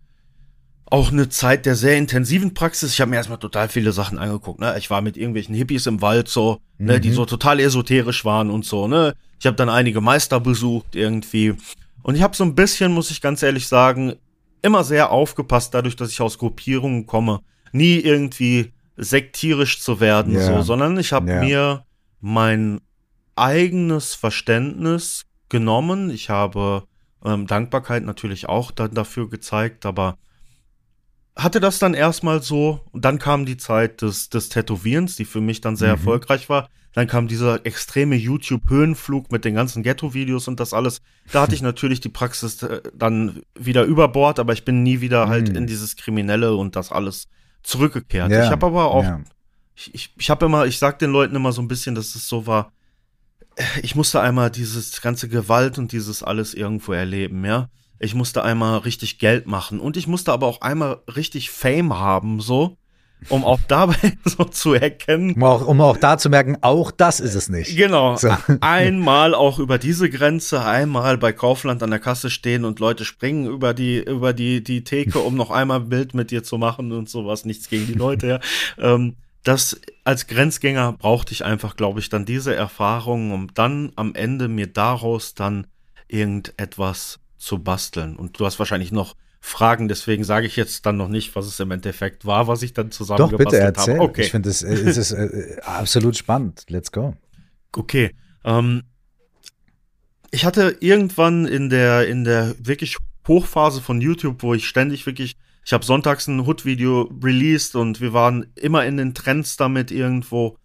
[0.86, 2.92] auch eine Zeit der sehr intensiven Praxis.
[2.92, 4.60] Ich habe mir erstmal total viele Sachen angeguckt.
[4.60, 4.76] Ne?
[4.78, 6.86] Ich war mit irgendwelchen Hippies im Wald so, mhm.
[6.86, 7.14] ne, die mhm.
[7.14, 8.88] so total esoterisch waren und so.
[8.88, 9.14] Ne?
[9.40, 11.54] Ich habe dann einige Meister besucht irgendwie.
[12.04, 14.14] Und ich habe so ein bisschen, muss ich ganz ehrlich sagen,
[14.62, 17.40] immer sehr aufgepasst, dadurch, dass ich aus Gruppierungen komme,
[17.72, 20.46] nie irgendwie sektierisch zu werden, yeah.
[20.46, 21.40] so, sondern ich habe yeah.
[21.40, 21.84] mir
[22.20, 22.80] mein
[23.34, 26.10] eigenes Verständnis genommen.
[26.10, 26.84] Ich habe
[27.26, 30.18] Ähm, Dankbarkeit natürlich auch dann dafür gezeigt, aber
[31.34, 35.40] hatte das dann erstmal so und dann kam die Zeit des, des Tätowierens, die für
[35.40, 36.00] mich dann sehr mhm.
[36.00, 36.68] erfolgreich war.
[36.94, 41.02] Dann kam dieser extreme YouTube-Höhenflug mit den ganzen Ghetto-Videos und das alles.
[41.32, 45.00] Da hatte ich natürlich die Praxis äh, dann wieder über Bord, aber ich bin nie
[45.00, 45.56] wieder halt mhm.
[45.56, 47.28] in dieses Kriminelle und das alles
[47.64, 48.30] zurückgekehrt.
[48.30, 48.44] Ja.
[48.44, 49.20] Ich habe aber auch, ja.
[49.74, 52.28] ich, ich, ich habe immer, ich sag den Leuten immer so ein bisschen, dass es
[52.28, 52.72] so war,
[53.82, 57.70] ich musste einmal dieses ganze Gewalt und dieses alles irgendwo erleben, ja.
[57.98, 62.40] Ich musste einmal richtig Geld machen und ich musste aber auch einmal richtig Fame haben,
[62.40, 62.76] so,
[63.28, 65.34] um auch dabei so zu erkennen.
[65.34, 67.76] Um auch, um auch da zu merken, auch das ist es nicht.
[67.76, 68.16] Genau.
[68.16, 68.30] So.
[68.60, 73.46] Einmal auch über diese Grenze, einmal bei Kaufland an der Kasse stehen und Leute springen
[73.46, 76.92] über die, über die, die Theke, um noch einmal ein Bild mit dir zu machen
[76.92, 77.44] und sowas.
[77.44, 78.40] Nichts gegen die Leute, ja.
[78.78, 84.14] Ähm, das als Grenzgänger brauchte ich einfach, glaube ich, dann diese Erfahrung, um dann am
[84.14, 85.66] Ende mir daraus dann
[86.08, 88.16] irgendetwas zu basteln.
[88.16, 89.14] Und du hast wahrscheinlich noch
[89.46, 92.72] Fragen, deswegen sage ich jetzt dann noch nicht, was es im Endeffekt war, was ich
[92.72, 93.72] dann zusammengebastelt habe.
[93.72, 93.94] Doch, bitte erzähl.
[93.94, 94.04] habe.
[94.04, 94.22] Okay.
[94.22, 96.64] Ich finde, es, es ist äh, absolut spannend.
[96.68, 97.14] Let's go.
[97.72, 98.14] Okay.
[98.44, 98.84] Ähm,
[100.30, 102.96] ich hatte irgendwann in der, in der wirklich
[103.28, 108.12] Hochphase von YouTube, wo ich ständig wirklich ich habe sonntags ein Hood-Video released und wir
[108.12, 110.58] waren immer in den Trends damit irgendwo.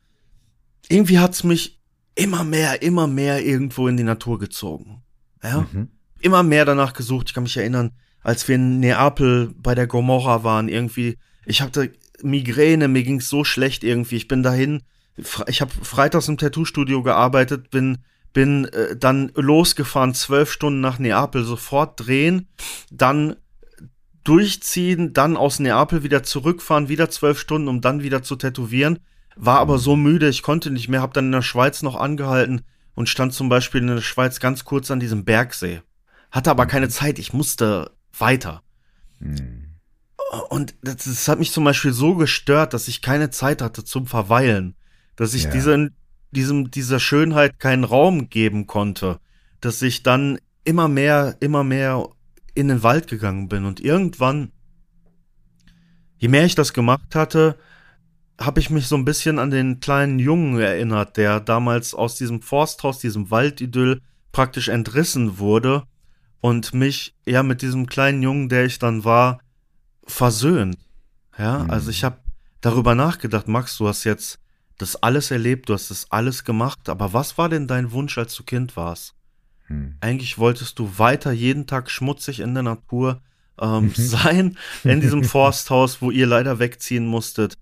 [0.89, 1.79] Irgendwie hat's mich
[2.15, 5.01] immer mehr, immer mehr irgendwo in die Natur gezogen.
[5.41, 5.65] Ja?
[5.71, 5.89] Mhm.
[6.19, 7.29] Immer mehr danach gesucht.
[7.29, 7.91] Ich kann mich erinnern,
[8.21, 11.91] als wir in Neapel bei der Gomorra waren, irgendwie, ich hatte
[12.21, 14.17] Migräne, mir ging's so schlecht irgendwie.
[14.17, 14.83] Ich bin dahin,
[15.47, 17.99] ich habe freitags im Tattoo-Studio gearbeitet, bin
[18.33, 22.47] bin äh, dann losgefahren, zwölf Stunden nach Neapel, sofort drehen,
[22.91, 23.35] dann
[24.23, 28.99] durchziehen, dann aus Neapel wieder zurückfahren, wieder zwölf Stunden, um dann wieder zu tätowieren.
[29.35, 32.61] War aber so müde, ich konnte nicht mehr, hab dann in der Schweiz noch angehalten
[32.93, 35.81] und stand zum Beispiel in der Schweiz ganz kurz an diesem Bergsee.
[36.31, 38.63] Hatte aber keine Zeit, ich musste weiter.
[39.19, 39.69] Mhm.
[40.49, 44.05] Und das, das, hat mich zum Beispiel so gestört, dass ich keine Zeit hatte zum
[44.05, 44.75] Verweilen.
[45.15, 45.51] Dass ich ja.
[45.51, 45.91] diese,
[46.31, 49.19] diesem, dieser Schönheit keinen Raum geben konnte.
[49.59, 52.07] Dass ich dann immer mehr, immer mehr
[52.53, 53.65] in den Wald gegangen bin.
[53.65, 54.51] Und irgendwann,
[56.17, 57.57] je mehr ich das gemacht hatte,
[58.39, 62.41] habe ich mich so ein bisschen an den kleinen Jungen erinnert, der damals aus diesem
[62.41, 64.01] Forsthaus, diesem Waldidyll
[64.31, 65.83] praktisch entrissen wurde
[66.41, 69.39] und mich ja mit diesem kleinen Jungen, der ich dann war,
[70.05, 70.77] versöhnt.
[71.37, 71.69] Ja, mhm.
[71.69, 72.19] also ich habe
[72.61, 74.39] darüber nachgedacht, Max, du hast jetzt
[74.77, 78.35] das alles erlebt, du hast das alles gemacht, aber was war denn dein Wunsch, als
[78.35, 79.13] du Kind warst?
[79.67, 79.95] Hm.
[79.99, 83.21] Eigentlich wolltest du weiter jeden Tag schmutzig in der Natur
[83.59, 83.93] ähm, mhm.
[83.95, 87.57] sein, in diesem Forsthaus, wo ihr leider wegziehen musstet.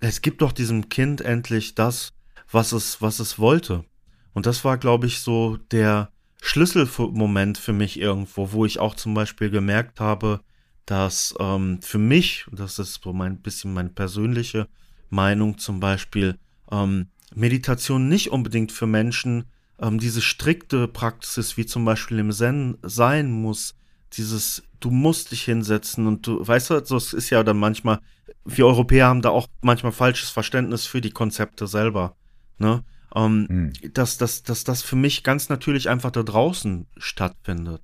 [0.00, 2.12] Es gibt doch diesem Kind endlich das,
[2.50, 3.84] was es, was es wollte.
[4.32, 6.10] Und das war, glaube ich, so der
[6.40, 10.40] Schlüsselmoment für mich irgendwo, wo ich auch zum Beispiel gemerkt habe,
[10.86, 14.68] dass ähm, für mich, das ist so mein bisschen meine persönliche
[15.10, 16.38] Meinung zum Beispiel,
[16.70, 19.44] ähm, Meditation nicht unbedingt für Menschen
[19.80, 23.74] ähm, diese strikte Praxis, wie zum Beispiel im Zen sein muss,
[24.14, 28.00] dieses, du musst dich hinsetzen und du, weißt du, es ist ja dann manchmal,
[28.44, 32.16] wir Europäer haben da auch manchmal falsches Verständnis für die Konzepte selber,
[32.58, 32.84] ne?
[33.14, 33.92] Ähm, hm.
[33.92, 37.82] dass, dass, dass das für mich ganz natürlich einfach da draußen stattfindet.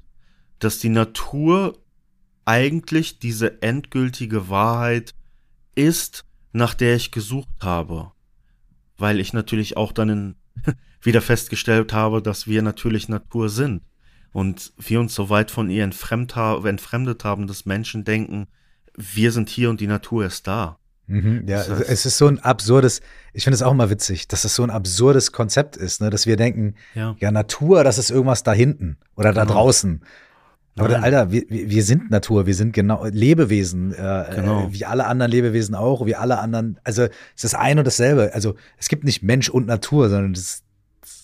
[0.58, 1.78] Dass die Natur
[2.44, 5.14] eigentlich diese endgültige Wahrheit
[5.74, 8.12] ist, nach der ich gesucht habe.
[8.96, 10.34] Weil ich natürlich auch dann in
[11.02, 13.82] wieder festgestellt habe, dass wir natürlich Natur sind
[14.32, 16.36] und wir uns so weit von ihr entfremdet
[17.24, 18.48] haben, dass Menschen denken,
[18.96, 20.78] wir sind hier und die Natur ist da.
[21.08, 23.00] Mhm, ja, das heißt, es ist so ein absurdes,
[23.32, 26.26] ich finde es auch immer witzig, dass es so ein absurdes Konzept ist, ne, dass
[26.26, 29.54] wir denken, ja, ja Natur, das ist irgendwas da hinten oder da genau.
[29.54, 30.02] draußen.
[30.78, 31.04] Aber Nein.
[31.04, 34.66] Alter, wir, wir sind Natur, wir sind genau Lebewesen, äh, genau.
[34.66, 37.86] äh, wie alle anderen Lebewesen auch, wie alle anderen, also es ist das ein und
[37.86, 38.34] dasselbe.
[38.34, 40.64] Also es gibt nicht Mensch und Natur, sondern es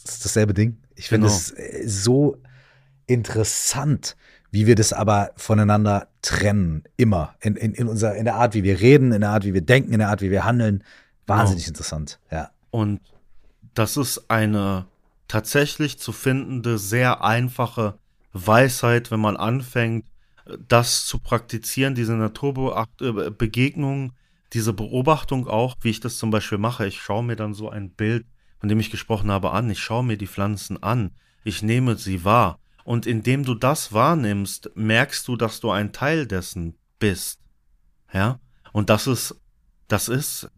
[0.04, 0.78] ist dasselbe Ding.
[0.94, 1.68] Ich finde es genau.
[1.68, 2.36] Äh, so
[3.06, 4.16] interessant,
[4.52, 6.84] wie wir das aber voneinander trennen.
[6.96, 7.34] Immer.
[7.40, 9.62] In, in, in, unserer, in der Art, wie wir reden, in der Art, wie wir
[9.62, 10.84] denken, in der Art, wie wir handeln.
[11.26, 11.72] Wahnsinnig genau.
[11.72, 12.50] interessant, ja.
[12.70, 13.00] Und
[13.74, 14.86] das ist eine
[15.26, 17.98] tatsächlich zu findende, sehr einfache
[18.32, 20.04] Weisheit, wenn man anfängt,
[20.68, 24.12] das zu praktizieren, diese Naturbegegnung, äh,
[24.52, 26.86] diese Beobachtung auch, wie ich das zum Beispiel mache.
[26.86, 28.26] Ich schaue mir dann so ein Bild
[28.62, 29.68] von dem ich gesprochen habe, an.
[29.70, 31.10] Ich schaue mir die Pflanzen an.
[31.42, 32.60] Ich nehme sie wahr.
[32.84, 37.40] Und indem du das wahrnimmst, merkst du, dass du ein Teil dessen bist.
[38.12, 38.40] Ja?
[38.72, 39.36] Und das ist,
[39.88, 40.50] das ist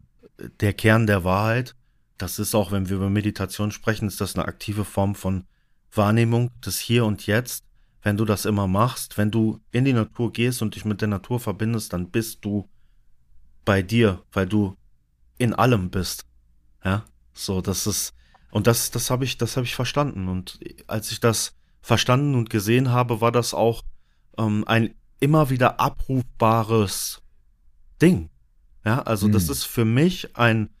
[0.59, 1.75] der Kern der Wahrheit.
[2.17, 5.45] Das ist auch, wenn wir über Meditation sprechen, ist das eine aktive Form von
[5.91, 7.65] Wahrnehmung des Hier und Jetzt.
[8.05, 9.17] wenn du das immer machst.
[9.17, 12.69] Wenn du in die Natur gehst und dich mit der Natur verbindest, dann bist du
[13.65, 14.77] bei dir, weil du
[15.39, 16.27] in allem bist.
[16.83, 17.03] Ja,
[17.33, 18.13] so, das ist,
[18.51, 20.27] und das, das habe ich, das habe ich verstanden.
[20.27, 21.55] Und als ich das
[21.85, 23.83] verstanden und gesehen habe, war das auch
[24.39, 27.21] ähm, ein immer wieder abrufbares
[28.01, 28.29] Ding.
[28.83, 29.33] Ja, also mhm.
[29.33, 30.71] das ist für mich ein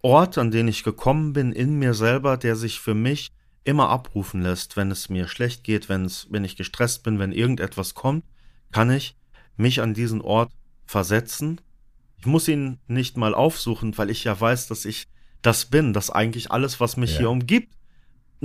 [0.00, 3.30] Ort, an den ich gekommen bin in mir selber, der sich für mich
[3.64, 7.32] immer abrufen lässt, wenn es mir schlecht geht, wenn es, wenn ich gestresst bin, wenn
[7.32, 8.24] irgendetwas kommt,
[8.72, 9.16] kann ich
[9.58, 10.50] mich an diesen Ort
[10.86, 11.60] versetzen.
[12.16, 15.08] Ich muss ihn nicht mal aufsuchen, weil ich ja weiß, dass ich
[15.42, 17.18] das bin, dass eigentlich alles, was mich ja.
[17.18, 17.74] hier umgibt,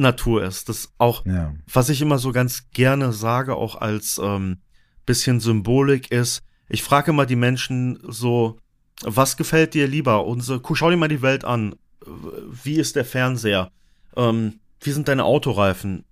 [0.02, 0.70] Natur ist.
[0.70, 1.54] Das auch, ja.
[1.72, 4.62] was ich immer so ganz gerne sage, auch als ähm,
[5.06, 8.60] bisschen Symbolik ist, ich frage immer die Menschen so,
[9.02, 10.26] was gefällt dir lieber?
[10.26, 11.76] Unsere, schau dir mal die Welt an.
[12.06, 13.72] Wie ist der Fernseher?
[14.16, 16.06] Ähm, wie sind deine Autoreifen?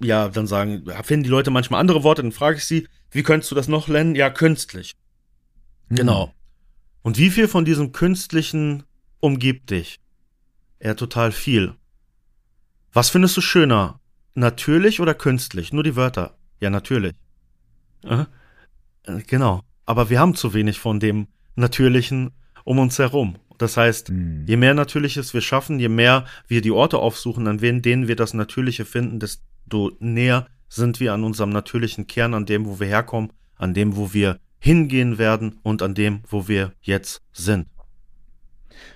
[0.00, 3.50] Ja, dann sagen, finden die Leute manchmal andere Worte, dann frage ich sie, wie könntest
[3.50, 4.14] du das noch nennen?
[4.14, 4.94] Ja, künstlich.
[5.88, 5.96] Mhm.
[5.96, 6.34] Genau.
[7.02, 8.84] Und wie viel von diesem Künstlichen
[9.20, 10.00] umgibt dich?
[10.82, 11.74] Ja, total viel.
[12.96, 14.00] Was findest du schöner?
[14.34, 15.70] Natürlich oder künstlich?
[15.70, 16.38] Nur die Wörter.
[16.60, 17.12] Ja, natürlich.
[18.02, 18.24] Äh,
[19.26, 19.60] genau.
[19.84, 22.30] Aber wir haben zu wenig von dem Natürlichen
[22.64, 23.36] um uns herum.
[23.58, 24.46] Das heißt, mhm.
[24.46, 28.32] je mehr Natürliches wir schaffen, je mehr wir die Orte aufsuchen, an denen wir das
[28.32, 33.30] Natürliche finden, desto näher sind wir an unserem natürlichen Kern, an dem, wo wir herkommen,
[33.56, 37.66] an dem, wo wir hingehen werden und an dem, wo wir jetzt sind.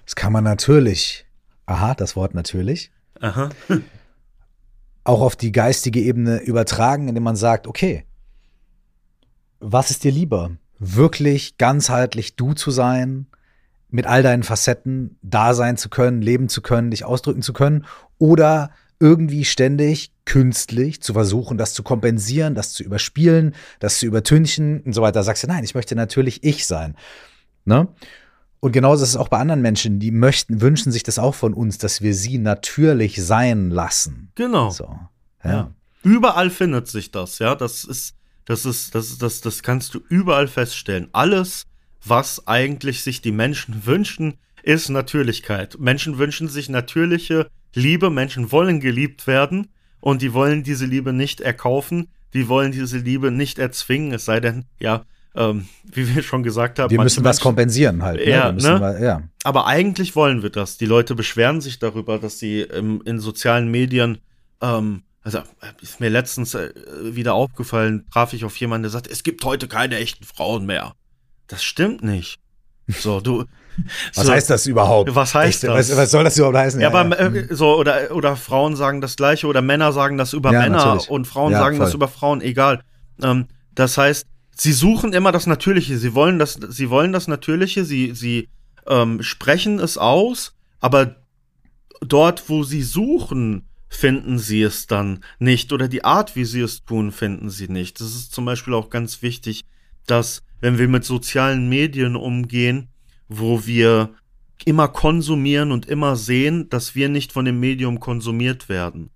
[0.06, 1.26] Das kann man natürlich,
[1.66, 2.90] aha, das Wort natürlich,
[3.20, 3.50] aha.
[5.04, 8.04] auch auf die geistige Ebene übertragen, indem man sagt, okay,
[9.60, 10.52] was ist dir lieber?
[10.78, 13.26] Wirklich ganzheitlich du zu sein,
[13.90, 17.84] mit all deinen Facetten da sein zu können, leben zu können, dich ausdrücken zu können
[18.18, 24.82] oder irgendwie ständig künstlich zu versuchen, das zu kompensieren, das zu überspielen, das zu übertünchen
[24.82, 25.22] und so weiter.
[25.22, 26.94] Sagst du, nein, ich möchte natürlich ich sein.
[27.64, 27.88] Ne?
[28.60, 31.54] Und genauso ist es auch bei anderen Menschen, die möchten, wünschen sich das auch von
[31.54, 34.30] uns, dass wir sie natürlich sein lassen.
[34.34, 34.70] Genau.
[34.70, 34.98] So,
[35.42, 35.50] ja.
[35.50, 35.70] ja.
[36.02, 37.54] Überall findet sich das, ja.
[37.54, 41.08] Das ist, das ist, das ist, das, das kannst du überall feststellen.
[41.12, 41.66] Alles,
[42.04, 45.78] was eigentlich sich die Menschen wünschen, ist Natürlichkeit.
[45.78, 49.68] Menschen wünschen sich natürliche Liebe, Menschen wollen geliebt werden
[50.00, 54.40] und die wollen diese Liebe nicht erkaufen, die wollen diese Liebe nicht erzwingen, es sei
[54.40, 55.04] denn, ja,
[55.34, 56.90] ähm, wie wir schon gesagt haben.
[56.90, 58.18] Wir müssen was kompensieren halt.
[58.18, 58.30] Ne?
[58.30, 58.78] Ja, ne?
[58.78, 59.22] Mal, ja.
[59.44, 60.76] Aber eigentlich wollen wir das.
[60.76, 64.18] Die Leute beschweren sich darüber, dass sie ähm, in sozialen Medien,
[64.60, 65.40] ähm, also
[65.82, 66.70] ist mir letztens äh,
[67.02, 70.94] wieder aufgefallen, traf ich auf jemanden, der sagt, es gibt heute keine echten Frauen mehr.
[71.46, 72.38] Das stimmt nicht.
[72.88, 73.44] So, du.
[74.14, 75.14] Was so, heißt das überhaupt?
[75.14, 75.70] Was heißt das?
[75.90, 76.80] Was, was, soll das überhaupt heißen?
[76.80, 77.28] Ja, ja, aber ja.
[77.28, 80.84] Äh, so, oder, oder Frauen sagen das Gleiche oder Männer sagen das über ja, Männer
[80.84, 81.08] natürlich.
[81.08, 81.86] und Frauen sagen voll.
[81.86, 82.82] das über Frauen, egal.
[83.22, 84.26] Ähm, das heißt,
[84.60, 85.96] sie suchen immer das Natürliche.
[85.96, 88.50] Sie wollen das, sie wollen das Natürliche, sie, sie
[88.86, 91.16] ähm, sprechen es aus, aber
[92.02, 95.72] dort, wo sie suchen, finden sie es dann nicht.
[95.72, 98.00] Oder die Art, wie sie es tun, finden sie nicht.
[98.00, 99.64] Das ist zum Beispiel auch ganz wichtig,
[100.06, 102.88] dass wenn wir mit sozialen Medien umgehen,
[103.28, 104.10] wo wir
[104.66, 109.08] immer konsumieren und immer sehen, dass wir nicht von dem Medium konsumiert werden.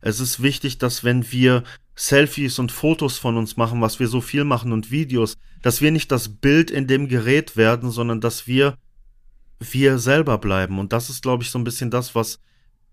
[0.00, 1.62] Es ist wichtig, dass wenn wir
[1.98, 5.90] Selfies und Fotos von uns machen, was wir so viel machen und Videos, dass wir
[5.90, 8.76] nicht das Bild in dem Gerät werden, sondern dass wir
[9.58, 10.78] wir selber bleiben.
[10.78, 12.38] Und das ist, glaube ich, so ein bisschen das, was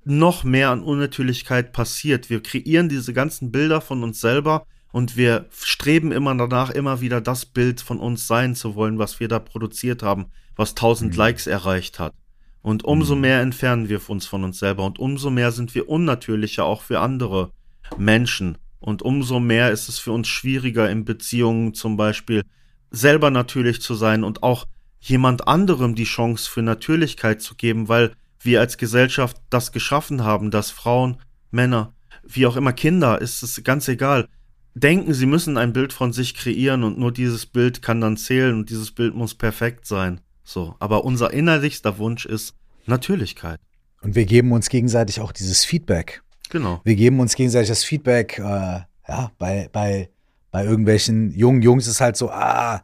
[0.06, 2.32] noch mehr an Unnatürlichkeit passiert.
[2.32, 7.22] Wir kreieren diese ganzen Bilder von uns selber und wir streben immer danach, immer wieder
[7.22, 10.26] das Bild von uns sein zu wollen, was wir da produziert haben,
[10.56, 11.18] was 1000 mhm.
[11.18, 12.16] Likes erreicht hat.
[12.64, 13.22] Und umso mhm.
[13.22, 17.02] mehr entfernen wir uns von uns selber und umso mehr sind wir unnatürlicher auch für
[17.02, 17.52] andere
[17.98, 18.58] Menschen.
[18.86, 22.44] Und umso mehr ist es für uns schwieriger in Beziehungen zum Beispiel
[22.92, 24.68] selber natürlich zu sein und auch
[25.00, 30.52] jemand anderem die Chance für Natürlichkeit zu geben, weil wir als Gesellschaft das geschaffen haben,
[30.52, 31.18] dass Frauen,
[31.50, 34.28] Männer, wie auch immer Kinder, ist es ganz egal,
[34.76, 38.54] denken, sie müssen ein Bild von sich kreieren und nur dieses Bild kann dann zählen
[38.54, 40.22] und dieses Bild muss perfekt sein.
[40.44, 42.54] So, aber unser innerlichster Wunsch ist
[42.86, 43.60] Natürlichkeit.
[44.02, 46.22] Und wir geben uns gegenseitig auch dieses Feedback.
[46.50, 46.82] Genau.
[46.84, 50.10] Wir geben uns gegenseitig das Feedback, äh, ja, bei, bei,
[50.52, 52.82] bei irgendwelchen jungen Jungs ist halt so, ah,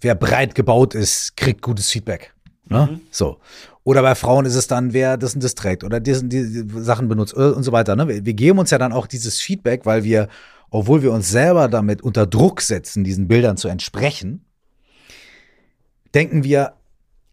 [0.00, 2.34] wer breit gebaut ist, kriegt gutes Feedback.
[2.66, 2.88] Ne?
[2.90, 3.00] Mhm.
[3.10, 3.38] So.
[3.84, 7.08] Oder bei Frauen ist es dann, wer das und das trägt oder die, die Sachen
[7.08, 7.96] benutzt und so weiter.
[7.96, 8.06] Ne?
[8.06, 10.28] Wir, wir geben uns ja dann auch dieses Feedback, weil wir
[10.70, 14.44] obwohl wir uns selber damit unter Druck setzen, diesen Bildern zu entsprechen,
[16.14, 16.74] denken wir,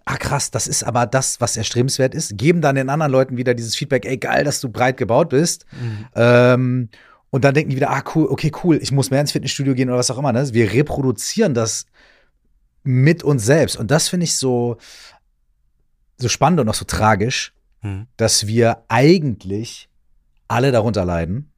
[0.06, 3.54] ah krass, das ist aber das, was erstrebenswert ist, geben dann den anderen Leuten wieder
[3.56, 5.66] dieses Feedback, ey geil, dass du breit gebaut bist.
[5.72, 6.06] Mhm.
[6.16, 6.90] Ähm,
[7.32, 9.90] und dann denken die wieder, ah, cool, okay, cool, ich muss mehr ins Fitnessstudio gehen
[9.90, 10.32] oder was auch immer.
[10.32, 10.48] Ne?
[10.54, 11.86] Wir reproduzieren das
[12.84, 13.76] mit uns selbst.
[13.76, 14.78] Und das finde ich so,
[16.18, 17.52] so spannend und auch so tragisch,
[17.82, 18.08] hm.
[18.16, 19.90] dass wir eigentlich
[20.48, 21.52] alle darunter leiden.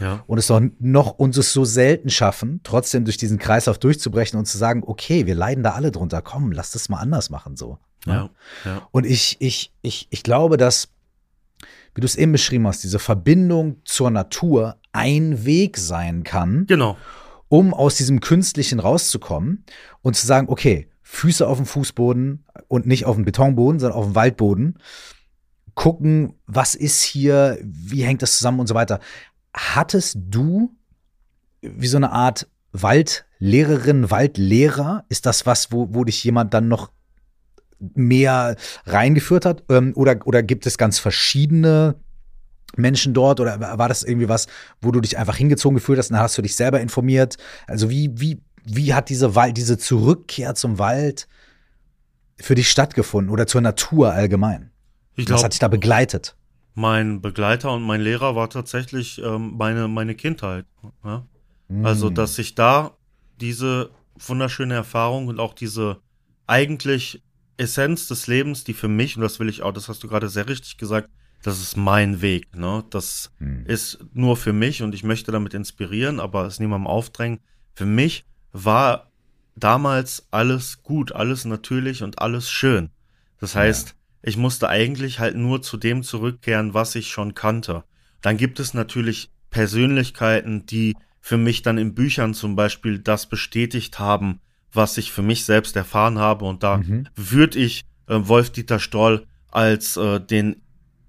[0.00, 0.22] Ja.
[0.26, 4.46] Und es doch noch uns es so selten schaffen, trotzdem durch diesen Kreislauf durchzubrechen und
[4.46, 7.78] zu sagen, okay, wir leiden da alle drunter, komm, lass das mal anders machen, so.
[8.06, 8.14] Ne?
[8.14, 8.30] Ja,
[8.70, 8.88] ja.
[8.90, 10.88] Und ich, ich, ich, ich glaube, dass,
[11.94, 16.66] wie du es eben beschrieben hast, diese Verbindung zur Natur ein Weg sein kann.
[16.66, 16.96] Genau.
[17.48, 19.64] Um aus diesem Künstlichen rauszukommen
[20.02, 24.04] und zu sagen, okay, Füße auf dem Fußboden und nicht auf dem Betonboden, sondern auf
[24.04, 24.78] dem Waldboden.
[25.74, 29.00] Gucken, was ist hier, wie hängt das zusammen und so weiter.
[29.54, 30.74] Hattest du
[31.60, 35.04] wie so eine Art Waldlehrerin, Waldlehrer?
[35.08, 36.90] Ist das was, wo, wo dich jemand dann noch
[37.78, 39.64] mehr reingeführt hat?
[39.68, 41.96] Ähm, oder, oder gibt es ganz verschiedene
[42.76, 44.46] Menschen dort oder war das irgendwie was,
[44.80, 47.36] wo du dich einfach hingezogen gefühlt hast und dann hast du dich selber informiert?
[47.66, 51.28] Also wie, wie, wie hat diese Wald, diese Zurückkehr zum Wald
[52.40, 54.70] für dich stattgefunden oder zur Natur allgemein?
[55.16, 56.36] Ich glaub, was hat dich da begleitet?
[56.78, 60.64] Mein Begleiter und mein Lehrer war tatsächlich ähm, meine, meine Kindheit.
[61.04, 61.26] Ja?
[61.66, 61.84] Mm.
[61.84, 62.96] Also, dass ich da
[63.40, 66.00] diese wunderschöne Erfahrung und auch diese
[66.46, 67.20] eigentlich
[67.56, 70.28] Essenz des Lebens, die für mich, und das will ich auch, das hast du gerade
[70.28, 71.10] sehr richtig gesagt,
[71.42, 72.54] das ist mein Weg.
[72.54, 72.84] Ne?
[72.90, 73.66] Das hm.
[73.66, 77.40] ist nur für mich und ich möchte damit inspirieren, aber es niemandem aufdrängen.
[77.74, 79.10] Für mich war
[79.56, 82.90] damals alles gut, alles natürlich und alles schön.
[83.40, 83.94] Das heißt, ja.
[84.22, 87.84] Ich musste eigentlich halt nur zu dem zurückkehren, was ich schon kannte.
[88.20, 93.98] Dann gibt es natürlich Persönlichkeiten, die für mich dann in Büchern zum Beispiel das bestätigt
[93.98, 94.40] haben,
[94.72, 96.44] was ich für mich selbst erfahren habe.
[96.44, 97.08] Und da mhm.
[97.14, 100.62] würde ich äh, Wolf-Dieter Stoll als äh, den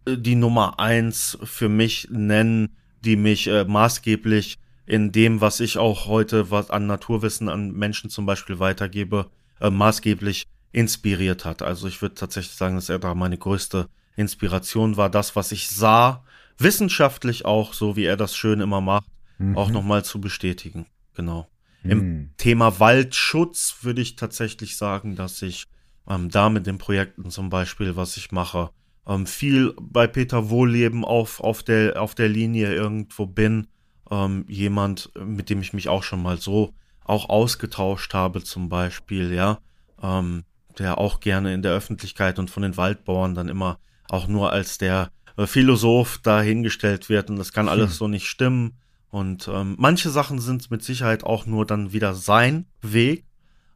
[0.07, 6.07] die Nummer eins für mich nennen, die mich äh, maßgeblich in dem, was ich auch
[6.07, 9.29] heute was an Naturwissen an Menschen zum Beispiel weitergebe,
[9.61, 11.61] äh, maßgeblich inspiriert hat.
[11.61, 15.69] Also ich würde tatsächlich sagen, dass er da meine größte Inspiration war, das, was ich
[15.69, 16.23] sah,
[16.57, 19.57] wissenschaftlich auch, so wie er das schön immer macht, mhm.
[19.57, 20.85] auch nochmal zu bestätigen.
[21.15, 21.47] Genau.
[21.83, 21.91] Mhm.
[21.91, 25.65] Im Thema Waldschutz würde ich tatsächlich sagen, dass ich
[26.07, 28.71] ähm, da mit den Projekten zum Beispiel, was ich mache,
[29.07, 33.67] ähm, viel bei Peter Wohlleben auf, auf, der, auf der Linie irgendwo bin.
[34.11, 39.33] Ähm, jemand, mit dem ich mich auch schon mal so auch ausgetauscht habe, zum Beispiel,
[39.33, 39.59] ja,
[40.01, 40.43] ähm,
[40.79, 44.77] der auch gerne in der Öffentlichkeit und von den Waldbauern dann immer auch nur als
[44.77, 47.97] der äh, Philosoph dahingestellt wird und das kann alles hm.
[47.97, 48.73] so nicht stimmen.
[49.11, 53.25] Und ähm, manche Sachen sind mit Sicherheit auch nur dann wieder sein Weg,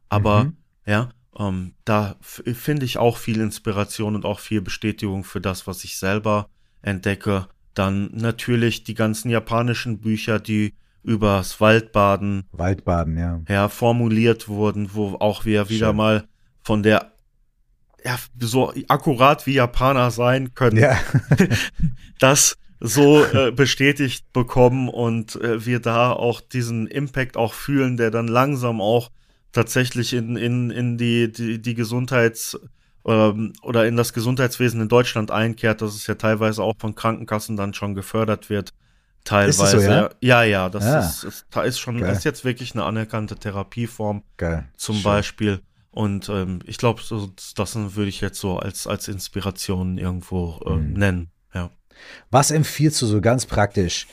[0.08, 0.56] aber mhm.
[0.86, 5.82] ja, ähm, da finde ich auch viel Inspiration und auch viel Bestätigung für das, was
[5.82, 6.48] ich selber
[6.82, 7.48] entdecke.
[7.74, 15.16] Dann natürlich die ganzen japanischen Bücher, die übers Waldbaden, Waldbaden, ja, ja formuliert wurden, wo
[15.18, 15.96] auch wir wieder Schön.
[15.96, 16.28] mal
[16.64, 17.12] von der
[18.04, 20.98] ja, so akkurat wie Japaner sein können, ja.
[22.18, 28.10] das so äh, bestätigt bekommen und äh, wir da auch diesen Impact auch fühlen, der
[28.10, 29.10] dann langsam auch
[29.52, 32.58] tatsächlich in, in, in die, die, die Gesundheits-
[33.06, 37.56] ähm, oder in das Gesundheitswesen in Deutschland einkehrt, dass es ja teilweise auch von Krankenkassen
[37.56, 38.72] dann schon gefördert wird.
[39.24, 39.80] Teilweise.
[39.80, 40.10] So, ja?
[40.20, 40.98] ja, ja, das ja.
[40.98, 41.06] Ah.
[41.06, 42.12] Ist, ist, ist schon, Geil.
[42.12, 44.22] ist jetzt wirklich eine anerkannte Therapieform.
[44.36, 44.68] Geil.
[44.76, 45.04] Zum Schön.
[45.04, 45.60] Beispiel.
[45.94, 50.70] Und ähm, ich glaube, so, das würde ich jetzt so als, als Inspiration irgendwo äh,
[50.70, 50.92] mhm.
[50.94, 51.30] nennen.
[51.54, 51.70] Ja.
[52.32, 54.08] Was empfiehlst du so ganz praktisch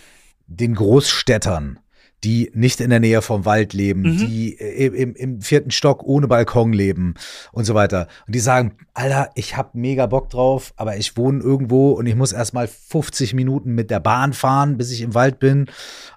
[0.46, 1.80] den Großstädtern,
[2.24, 4.18] die nicht in der Nähe vom Wald leben, mhm.
[4.18, 7.16] die im, im, vierten Stock ohne Balkon leben
[7.52, 8.08] und so weiter.
[8.28, 12.16] Und die sagen, Alter, ich hab mega Bock drauf, aber ich wohne irgendwo und ich
[12.16, 15.68] muss erstmal 50 Minuten mit der Bahn fahren, bis ich im Wald bin.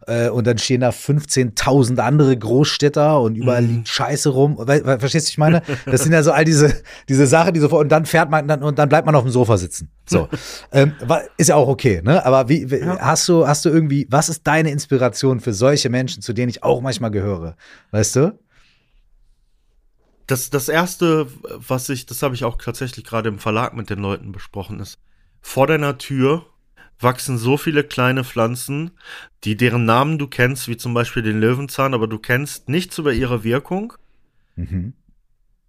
[0.07, 3.69] Äh, und dann stehen da 15.000 andere Großstädter und überall mhm.
[3.69, 4.57] liegt Scheiße rum.
[4.57, 5.63] Verstehst du, ich meine?
[5.87, 8.49] Das sind ja so all diese, diese Sachen, die so vor, und dann fährt man
[8.49, 9.91] dann, und dann bleibt man auf dem Sofa sitzen.
[10.07, 10.29] So.
[10.73, 10.93] ähm,
[11.37, 12.25] ist ja auch okay, ne?
[12.25, 12.99] Aber wie, wie ja.
[12.99, 16.63] hast du, hast du irgendwie, was ist deine Inspiration für solche Menschen, zu denen ich
[16.63, 17.57] auch manchmal gehöre?
[17.93, 18.39] Weißt du?
[20.27, 24.01] Das, das erste, was ich, das habe ich auch tatsächlich gerade im Verlag mit den
[24.01, 24.99] Leuten besprochen, ist,
[25.41, 26.47] vor deiner Tür
[26.99, 28.93] wachsen so viele kleine Pflanzen,
[29.45, 33.13] die deren Namen du kennst, wie zum Beispiel den Löwenzahn, aber du kennst nichts über
[33.13, 33.93] ihre Wirkung.
[34.57, 34.95] Mhm.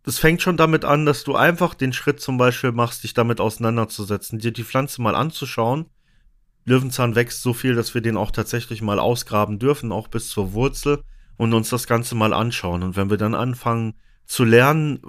[0.03, 3.41] Das fängt schon damit an, dass du einfach den Schritt zum Beispiel machst, dich damit
[3.41, 5.87] auseinanderzusetzen, dir die Pflanze mal anzuschauen.
[6.65, 10.53] Löwenzahn wächst so viel, dass wir den auch tatsächlich mal ausgraben dürfen, auch bis zur
[10.53, 11.01] Wurzel
[11.37, 12.83] und uns das Ganze mal anschauen.
[12.83, 13.93] Und wenn wir dann anfangen
[14.25, 14.99] zu lernen,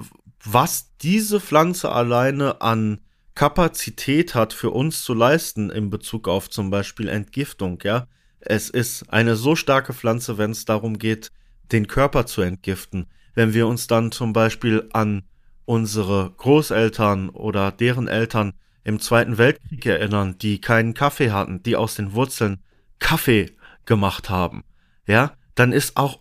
[0.44, 3.00] was diese Pflanze alleine an
[3.34, 8.06] Kapazität hat für uns zu leisten in Bezug auf zum Beispiel Entgiftung, ja,
[8.40, 11.32] Es ist eine so starke Pflanze, wenn es darum geht,
[11.72, 13.06] den Körper zu entgiften.
[13.34, 15.24] Wenn wir uns dann zum Beispiel an
[15.64, 18.52] unsere Großeltern oder deren Eltern
[18.86, 22.60] im Zweiten Weltkrieg erinnern, die keinen Kaffee hatten, die aus den Wurzeln
[23.00, 23.50] Kaffee
[23.84, 24.62] gemacht haben,
[25.08, 26.20] ja, dann ist auch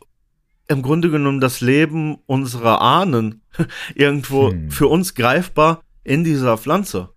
[0.67, 3.43] im Grunde genommen das Leben unserer Ahnen
[3.93, 4.71] irgendwo hm.
[4.71, 7.09] für uns greifbar in dieser Pflanze.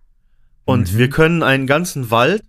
[0.65, 0.97] Und mhm.
[0.99, 2.43] wir können einen ganzen Wald,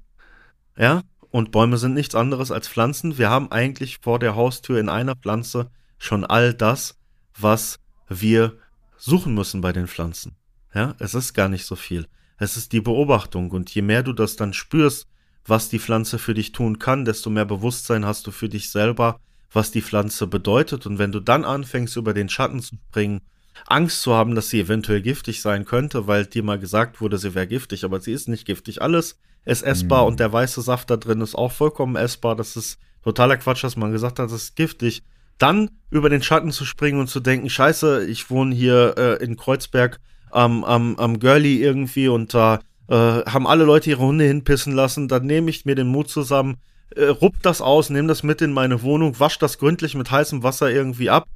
[0.77, 3.17] ja, und Bäume sind nichts anderes als Pflanzen.
[3.17, 6.99] Wir haben eigentlich vor der Haustür in einer Pflanze schon all das,
[7.39, 7.79] was
[8.11, 8.59] wir
[8.99, 10.37] suchen müssen bei den Pflanzen.
[10.75, 12.07] Ja, es ist gar nicht so viel.
[12.41, 15.07] Es ist die Beobachtung und je mehr du das dann spürst,
[15.47, 19.21] was die Pflanze für dich tun kann, desto mehr Bewusstsein hast du für dich selber,
[19.53, 23.21] was die Pflanze bedeutet und wenn du dann anfängst über den Schatten zu springen,
[23.67, 27.35] Angst zu haben, dass sie eventuell giftig sein könnte, weil dir mal gesagt wurde, sie
[27.35, 28.81] wäre giftig, aber sie ist nicht giftig.
[28.81, 30.09] Alles ist essbar mm.
[30.09, 32.37] und der weiße Saft da drin ist auch vollkommen essbar.
[32.37, 35.03] Das ist totaler Quatsch, dass man gesagt hat, das ist giftig
[35.41, 39.37] dann über den Schatten zu springen und zu denken, scheiße, ich wohne hier äh, in
[39.37, 39.99] Kreuzberg
[40.33, 45.09] am, am, am Girlie irgendwie und da äh, haben alle Leute ihre Hunde hinpissen lassen,
[45.09, 46.59] dann nehme ich mir den Mut zusammen,
[46.97, 50.43] äh, rupp das aus, nehme das mit in meine Wohnung, wasch das gründlich mit heißem
[50.43, 51.29] Wasser irgendwie ab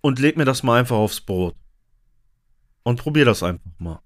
[0.00, 1.54] und leg mir das mal einfach aufs Brot.
[2.82, 4.00] Und probier das einfach mal.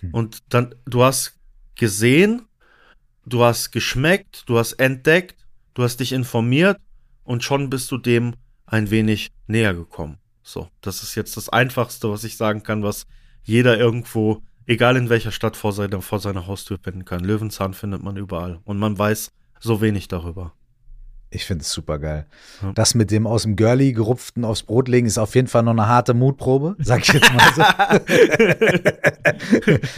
[0.00, 0.10] Hm.
[0.14, 1.38] Und dann, du hast
[1.74, 2.42] gesehen,
[3.26, 6.78] du hast geschmeckt, du hast entdeckt, du hast dich informiert
[7.24, 8.34] und schon bist du dem
[8.66, 10.18] ein wenig näher gekommen.
[10.42, 13.06] So, das ist jetzt das Einfachste, was ich sagen kann, was
[13.44, 17.20] jeder irgendwo, egal in welcher Stadt vor seiner, vor seiner Haustür finden kann.
[17.20, 20.52] Löwenzahn findet man überall und man weiß so wenig darüber.
[21.30, 22.26] Ich finde es super geil.
[22.62, 22.72] Ja.
[22.74, 25.72] Das mit dem aus dem Girlie gerupften aufs Brot legen ist auf jeden Fall noch
[25.72, 27.62] eine harte Mutprobe, sag ich jetzt mal so.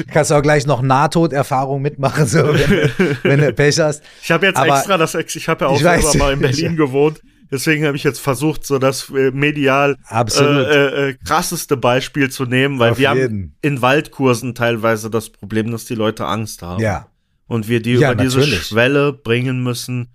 [0.12, 2.90] Kannst auch gleich noch Nahtoderfahrung mitmachen, so, wenn,
[3.22, 4.02] wenn du Pech hast.
[4.22, 7.20] Ich habe jetzt Aber extra das, ich habe ja auch selber mal in Berlin gewohnt.
[7.50, 12.44] Deswegen habe ich jetzt versucht, so das äh, medial äh, äh, äh, krasseste Beispiel zu
[12.44, 13.22] nehmen, weil Auf wir jeden.
[13.22, 16.82] haben in Waldkursen teilweise das Problem, dass die Leute Angst haben.
[16.82, 17.08] Ja.
[17.46, 18.50] Und wir die ja, über natürlich.
[18.50, 20.08] diese Schwelle bringen müssen,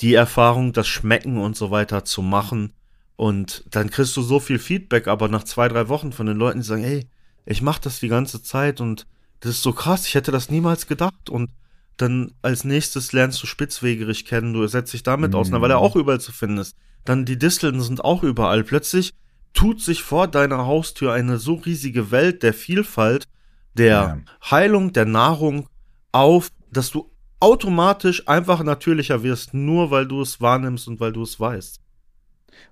[0.00, 2.72] die Erfahrung, das Schmecken und so weiter zu machen.
[3.16, 6.60] Und dann kriegst du so viel Feedback, aber nach zwei, drei Wochen von den Leuten,
[6.60, 7.08] die sagen, ey,
[7.46, 9.06] ich mache das die ganze Zeit und
[9.40, 11.30] das ist so krass, ich hätte das niemals gedacht.
[11.30, 11.50] Und
[11.98, 15.38] dann als nächstes lernst du Spitzwegerich kennen, du setzt dich damit mhm.
[15.38, 16.76] auseinander, weil er auch überall zu finden ist.
[17.04, 18.64] Dann die Disteln sind auch überall.
[18.64, 19.14] Plötzlich
[19.52, 23.28] tut sich vor deiner Haustür eine so riesige Welt der Vielfalt,
[23.74, 24.18] der ja.
[24.50, 25.68] Heilung, der Nahrung
[26.12, 31.22] auf, dass du automatisch einfach natürlicher wirst, nur weil du es wahrnimmst und weil du
[31.22, 31.80] es weißt.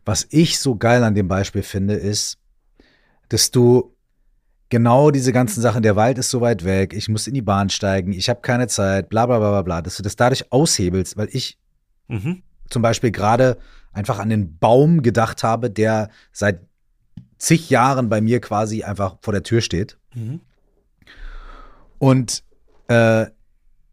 [0.05, 2.39] Was ich so geil an dem Beispiel finde, ist,
[3.29, 3.96] dass du
[4.69, 7.71] genau diese ganzen Sachen, der Wald ist so weit weg, ich muss in die Bahn
[7.71, 11.17] steigen, ich habe keine Zeit, bla bla bla bla bla, dass du das dadurch aushebelst,
[11.17, 11.59] weil ich
[12.09, 12.43] mhm.
[12.69, 13.59] zum Beispiel gerade
[13.93, 16.61] einfach an den Baum gedacht habe, der seit
[17.39, 19.99] zig Jahren bei mir quasi einfach vor der Tür steht.
[20.15, 20.41] Mhm.
[21.99, 22.43] Und
[22.89, 23.27] äh,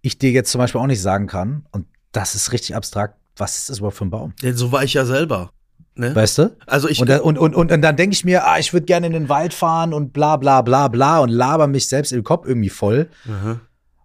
[0.01, 3.57] ich dir jetzt zum Beispiel auch nicht sagen kann, und das ist richtig abstrakt, was
[3.57, 4.34] ist das überhaupt für ein Baum?
[4.41, 5.51] Ja, so war ich ja selber.
[5.95, 6.15] Ne?
[6.15, 6.55] Weißt du?
[6.65, 9.07] Also ich und, und, und, und, und dann denke ich mir, ah, ich würde gerne
[9.07, 12.47] in den Wald fahren und bla bla bla bla und laber mich selbst im Kopf
[12.47, 13.09] irgendwie voll.
[13.25, 13.59] Mhm.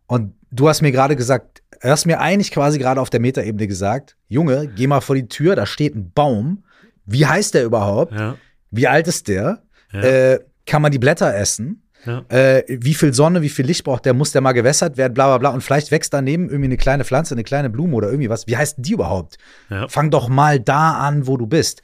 [0.06, 3.66] Und du hast mir gerade gesagt, du hast mir eigentlich quasi gerade auf der Metaebene
[3.66, 6.64] gesagt, Junge, geh mal vor die Tür, da steht ein Baum.
[7.06, 8.12] Wie heißt der überhaupt?
[8.12, 8.36] Ja.
[8.70, 9.62] Wie alt ist der?
[9.92, 10.00] Ja.
[10.00, 11.87] Äh, kann man die Blätter essen?
[12.04, 12.24] Ja.
[12.28, 15.26] Äh, wie viel Sonne, wie viel Licht braucht der, muss der mal gewässert werden, bla
[15.26, 15.50] bla bla.
[15.50, 18.46] Und vielleicht wächst daneben irgendwie eine kleine Pflanze, eine kleine Blume oder irgendwie was.
[18.46, 19.36] Wie heißt die überhaupt?
[19.70, 19.88] Ja.
[19.88, 21.82] Fang doch mal da an, wo du bist.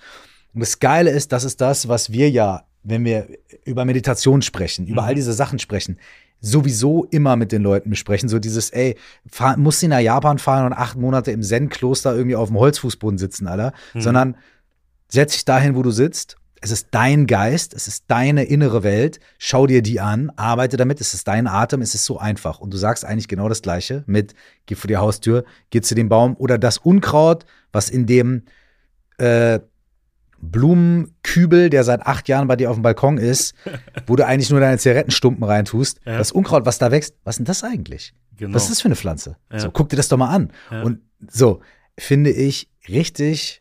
[0.54, 3.28] Und das Geile ist, das ist das, was wir ja, wenn wir
[3.64, 5.08] über Meditation sprechen, über mhm.
[5.08, 5.98] all diese Sachen sprechen,
[6.40, 8.28] sowieso immer mit den Leuten besprechen.
[8.28, 8.96] So dieses, ey,
[9.26, 13.18] fahr, musst du nach Japan fahren und acht Monate im Zen-Kloster irgendwie auf dem Holzfußboden
[13.18, 13.72] sitzen, Alter.
[13.94, 14.00] Mhm.
[14.00, 14.36] Sondern
[15.08, 19.20] setz dich dahin, wo du sitzt es ist dein Geist, es ist deine innere Welt.
[19.36, 20.98] Schau dir die an, arbeite damit.
[20.98, 22.58] Es ist dein Atem, es ist so einfach.
[22.58, 24.34] Und du sagst eigentlich genau das Gleiche mit,
[24.64, 28.44] geh vor die Haustür, geh zu dem Baum oder das Unkraut, was in dem
[29.18, 29.60] äh,
[30.40, 33.54] Blumenkübel, der seit acht Jahren bei dir auf dem Balkon ist,
[34.06, 36.00] wo du eigentlich nur deine Zigarettenstumpen reintust.
[36.06, 36.16] Ja.
[36.16, 38.14] Das Unkraut, was da wächst, was ist denn das eigentlich?
[38.38, 38.54] Genau.
[38.54, 39.36] Was ist das für eine Pflanze?
[39.52, 39.58] Ja.
[39.58, 40.50] So, guck dir das doch mal an.
[40.70, 40.80] Ja.
[40.80, 41.60] Und so,
[41.98, 43.60] finde ich richtig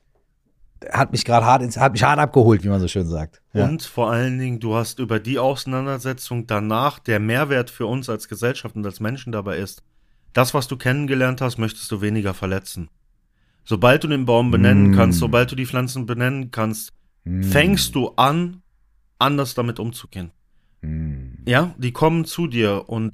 [0.91, 3.41] hat mich gerade hart ins, hat mich hart abgeholt, wie man so schön sagt.
[3.53, 3.65] Ja.
[3.65, 8.27] Und vor allen Dingen, du hast über die Auseinandersetzung danach der Mehrwert für uns als
[8.27, 9.83] Gesellschaft und als Menschen dabei ist,
[10.33, 12.89] das, was du kennengelernt hast, möchtest du weniger verletzen.
[13.63, 14.95] Sobald du den Baum benennen mm.
[14.95, 16.91] kannst, sobald du die Pflanzen benennen kannst,
[17.23, 17.43] mm.
[17.43, 18.61] fängst du an,
[19.19, 20.31] anders damit umzugehen.
[20.81, 21.35] Mm.
[21.45, 23.13] Ja, die kommen zu dir und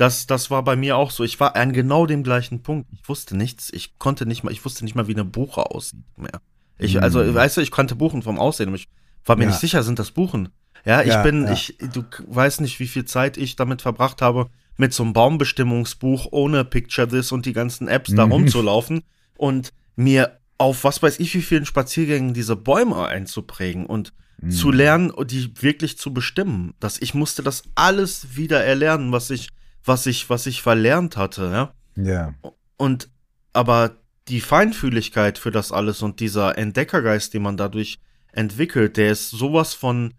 [0.00, 1.24] das, das war bei mir auch so.
[1.24, 2.88] Ich war an genau dem gleichen Punkt.
[2.92, 3.70] Ich wusste nichts.
[3.70, 6.40] Ich konnte nicht mal, ich wusste nicht mal, wie eine Buche aussieht mehr.
[6.80, 7.02] Ich, mhm.
[7.02, 8.88] also, weißt du, ich kannte Buchen vom Aussehen, aber ich
[9.24, 9.50] war mir ja.
[9.50, 10.48] nicht sicher, sind das Buchen?
[10.84, 11.52] Ja, ich ja, bin, ja.
[11.52, 16.28] ich, du weißt nicht, wie viel Zeit ich damit verbracht habe, mit so einem Baumbestimmungsbuch
[16.30, 18.16] ohne Picture This und die ganzen Apps mhm.
[18.16, 19.02] da rumzulaufen
[19.36, 24.50] und mir auf was weiß ich wie vielen Spaziergängen diese Bäume einzuprägen und mhm.
[24.50, 26.74] zu lernen, die wirklich zu bestimmen.
[26.80, 29.48] Dass ich musste das alles wieder erlernen, was ich,
[29.84, 31.72] was ich, was ich verlernt hatte, ja.
[32.02, 32.34] Ja.
[32.76, 33.08] Und
[33.52, 33.96] aber
[34.30, 37.98] die Feinfühligkeit für das alles und dieser Entdeckergeist, den man dadurch
[38.32, 40.14] entwickelt, der ist sowas von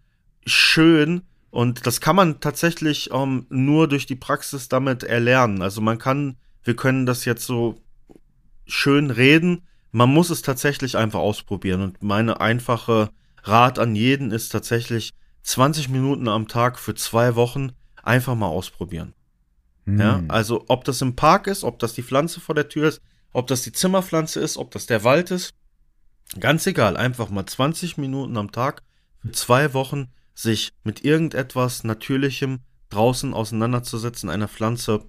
[0.46, 5.62] schön und das kann man tatsächlich ähm, nur durch die Praxis damit erlernen.
[5.62, 7.78] Also man kann, wir können das jetzt so
[8.66, 11.82] schön reden, man muss es tatsächlich einfach ausprobieren.
[11.82, 13.10] Und meine einfache
[13.42, 19.12] Rat an jeden ist tatsächlich 20 Minuten am Tag für zwei Wochen einfach mal ausprobieren.
[19.98, 23.02] Ja, also ob das im Park ist, ob das die Pflanze vor der Tür ist,
[23.32, 25.54] ob das die Zimmerpflanze ist, ob das der Wald ist,
[26.38, 28.82] ganz egal, einfach mal 20 Minuten am Tag
[29.20, 32.60] für zwei Wochen sich mit irgendetwas Natürlichem
[32.90, 35.04] draußen auseinanderzusetzen, einer Pflanze,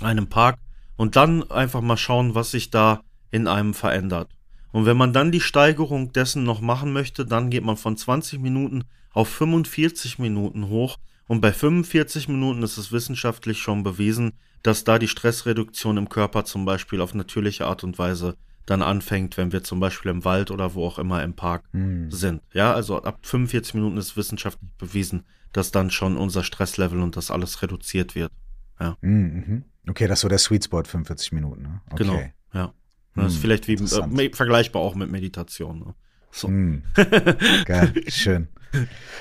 [0.00, 0.58] einem Park
[0.96, 4.30] und dann einfach mal schauen, was sich da in einem verändert.
[4.72, 8.38] Und wenn man dann die Steigerung dessen noch machen möchte, dann geht man von 20
[8.38, 10.98] Minuten auf 45 Minuten hoch.
[11.30, 14.32] Und bei 45 Minuten ist es wissenschaftlich schon bewiesen,
[14.64, 19.36] dass da die Stressreduktion im Körper zum Beispiel auf natürliche Art und Weise dann anfängt,
[19.36, 22.10] wenn wir zum Beispiel im Wald oder wo auch immer im Park mhm.
[22.10, 22.42] sind.
[22.52, 25.22] Ja, also ab 45 Minuten ist wissenschaftlich bewiesen,
[25.52, 28.32] dass dann schon unser Stresslevel und das alles reduziert wird.
[28.80, 28.96] Ja.
[29.00, 29.62] Mhm.
[29.88, 31.62] Okay, das ist so der Sweet Spot, 45 Minuten.
[31.62, 31.80] Ne?
[31.92, 32.02] Okay.
[32.02, 32.20] Genau,
[32.54, 32.74] ja.
[33.14, 35.78] Das ist hm, vielleicht wie äh, vergleichbar auch mit Meditation.
[35.78, 35.94] Ne?
[36.32, 36.48] So.
[36.48, 36.82] Mm.
[37.66, 38.48] Geil, schön.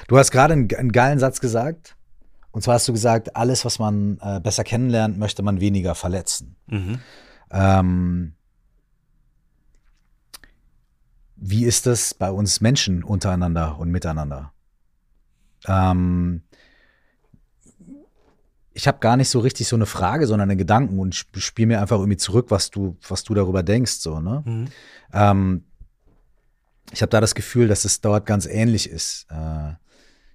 [0.07, 1.95] Du hast gerade einen, einen, geilen Satz gesagt.
[2.51, 6.55] Und zwar hast du gesagt, alles, was man äh, besser kennenlernt, möchte man weniger verletzen.
[6.67, 6.99] Mhm.
[7.51, 8.33] Ähm,
[11.35, 14.51] wie ist das bei uns Menschen untereinander und miteinander?
[15.67, 16.41] Ähm,
[18.73, 21.81] ich habe gar nicht so richtig so eine Frage, sondern einen Gedanken und spiele mir
[21.81, 23.93] einfach irgendwie zurück, was du, was du darüber denkst.
[23.93, 24.41] So, ne?
[24.45, 24.67] Mhm.
[25.13, 25.63] Ähm,
[26.91, 29.27] ich habe da das Gefühl, dass es dort ganz ähnlich ist.
[29.29, 29.73] Äh,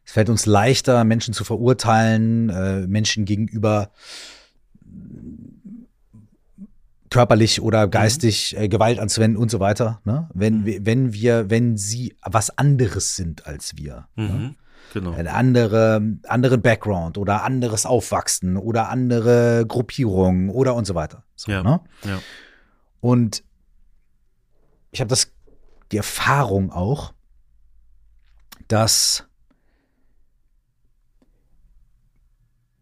[0.05, 3.91] es fällt uns leichter, Menschen zu verurteilen, äh, Menschen gegenüber
[7.15, 7.91] körperlich oder mhm.
[7.93, 10.01] geistig äh, Gewalt anzuwenden und so weiter.
[10.05, 10.29] Ne?
[10.35, 10.79] Wenn, mhm.
[10.81, 14.09] wenn wir, wenn sie was anderes sind als wir.
[14.17, 14.29] Ne?
[14.29, 14.41] Mhm.
[14.41, 14.55] Ne?
[14.93, 15.13] Genau.
[15.13, 21.25] Ein andere, anderen Background oder anderes Aufwachsen oder andere Gruppierungen oder und so weiter.
[21.35, 21.63] So, ja.
[21.63, 21.81] Ne?
[22.05, 22.21] ja.
[23.01, 23.43] Und
[24.91, 25.33] ich habe das,
[25.91, 27.13] die Erfahrung auch,
[28.69, 29.27] dass,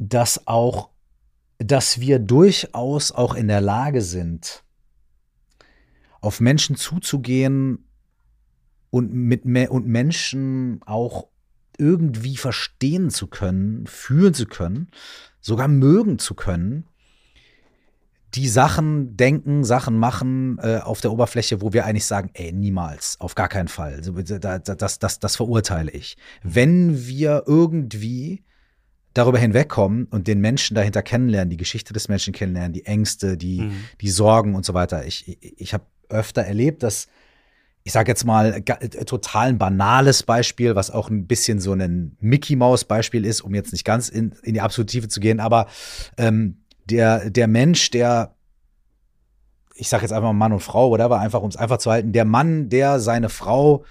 [0.09, 0.91] dass auch,
[1.59, 4.65] dass wir durchaus auch in der Lage sind,
[6.21, 7.89] auf Menschen zuzugehen
[8.91, 11.29] und mit und Menschen auch
[11.79, 14.89] irgendwie verstehen zu können, fühlen zu können,
[15.41, 16.87] sogar mögen zu können,
[18.35, 23.21] die Sachen denken, Sachen machen äh, auf der Oberfläche, wo wir eigentlich sagen, ey, niemals,
[23.21, 24.01] auf gar keinen Fall.
[24.01, 26.17] Das, das, das, das verurteile ich.
[26.43, 28.43] Wenn wir irgendwie
[29.15, 33.63] darüber hinwegkommen und den Menschen dahinter kennenlernen, die Geschichte des Menschen kennenlernen, die Ängste, die,
[33.63, 33.85] mhm.
[34.01, 35.07] die Sorgen und so weiter.
[35.07, 37.09] Ich, ich, ich habe öfter erlebt, dass
[37.85, 42.17] ich sage jetzt mal, äh, total ein banales Beispiel, was auch ein bisschen so ein
[42.21, 45.67] Mickey-Maus-Beispiel ist, um jetzt nicht ganz in, in die Absolutive zu gehen, aber
[46.17, 48.35] ähm, der, der Mensch, der,
[49.75, 52.25] ich sage jetzt einfach Mann und Frau, whatever, einfach um es einfach zu halten, der
[52.25, 53.85] Mann, der seine Frau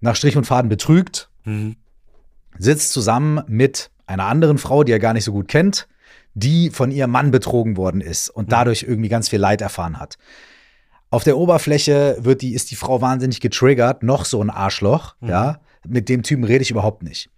[0.00, 1.76] nach Strich und Faden betrügt, mhm.
[2.58, 5.88] sitzt zusammen mit einer anderen Frau, die er gar nicht so gut kennt,
[6.34, 8.50] die von ihrem Mann betrogen worden ist und mhm.
[8.50, 10.18] dadurch irgendwie ganz viel Leid erfahren hat.
[11.10, 15.28] Auf der Oberfläche wird die, ist die Frau wahnsinnig getriggert, noch so ein Arschloch, mhm.
[15.28, 15.60] ja.
[15.86, 17.28] Mit dem Typen rede ich überhaupt nicht.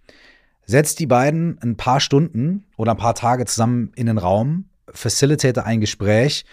[0.65, 5.65] Setzt die beiden ein paar Stunden oder ein paar Tage zusammen in den Raum, facilitate
[5.65, 6.45] ein Gespräch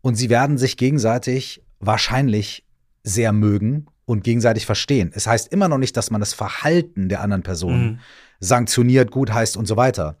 [0.00, 2.64] und sie werden sich gegenseitig wahrscheinlich
[3.02, 5.10] sehr mögen und gegenseitig verstehen.
[5.14, 7.98] Es heißt immer noch nicht, dass man das Verhalten der anderen Person mhm.
[8.46, 10.16] Sanktioniert, gut heißt und so weiter.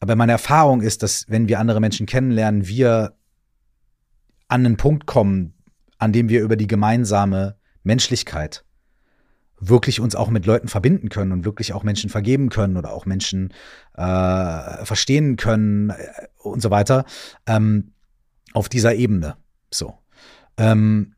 [0.00, 3.14] Aber meine Erfahrung ist, dass wenn wir andere Menschen kennenlernen, wir
[4.48, 5.54] an einen Punkt kommen,
[5.98, 8.64] an dem wir über die gemeinsame Menschlichkeit
[9.58, 13.06] wirklich uns auch mit Leuten verbinden können und wirklich auch Menschen vergeben können oder auch
[13.06, 13.52] Menschen
[13.94, 17.04] äh, verstehen können äh, und so weiter,
[17.46, 17.92] ähm,
[18.52, 19.36] auf dieser Ebene.
[19.70, 19.94] So.
[20.58, 21.14] Ähm,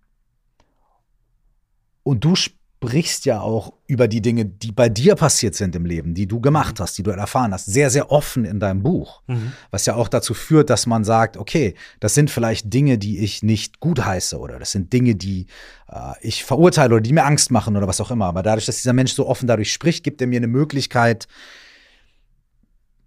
[2.04, 2.34] und du
[2.78, 6.40] sprichst ja auch über die Dinge, die bei dir passiert sind im Leben, die du
[6.40, 6.82] gemacht mhm.
[6.84, 9.22] hast, die du erfahren hast, sehr, sehr offen in deinem Buch.
[9.26, 9.52] Mhm.
[9.72, 13.42] Was ja auch dazu führt, dass man sagt, okay, das sind vielleicht Dinge, die ich
[13.42, 15.46] nicht gut heiße oder das sind Dinge, die
[15.90, 18.26] äh, ich verurteile oder die mir Angst machen oder was auch immer.
[18.26, 21.26] Aber dadurch, dass dieser Mensch so offen dadurch spricht, gibt er mir eine Möglichkeit,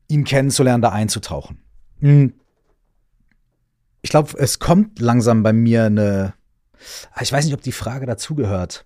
[0.10, 1.60] ihn kennenzulernen, da einzutauchen.
[2.02, 2.34] Hm.
[4.02, 6.34] Ich glaube, es kommt langsam bei mir eine,
[7.22, 8.85] ich weiß nicht, ob die Frage dazugehört.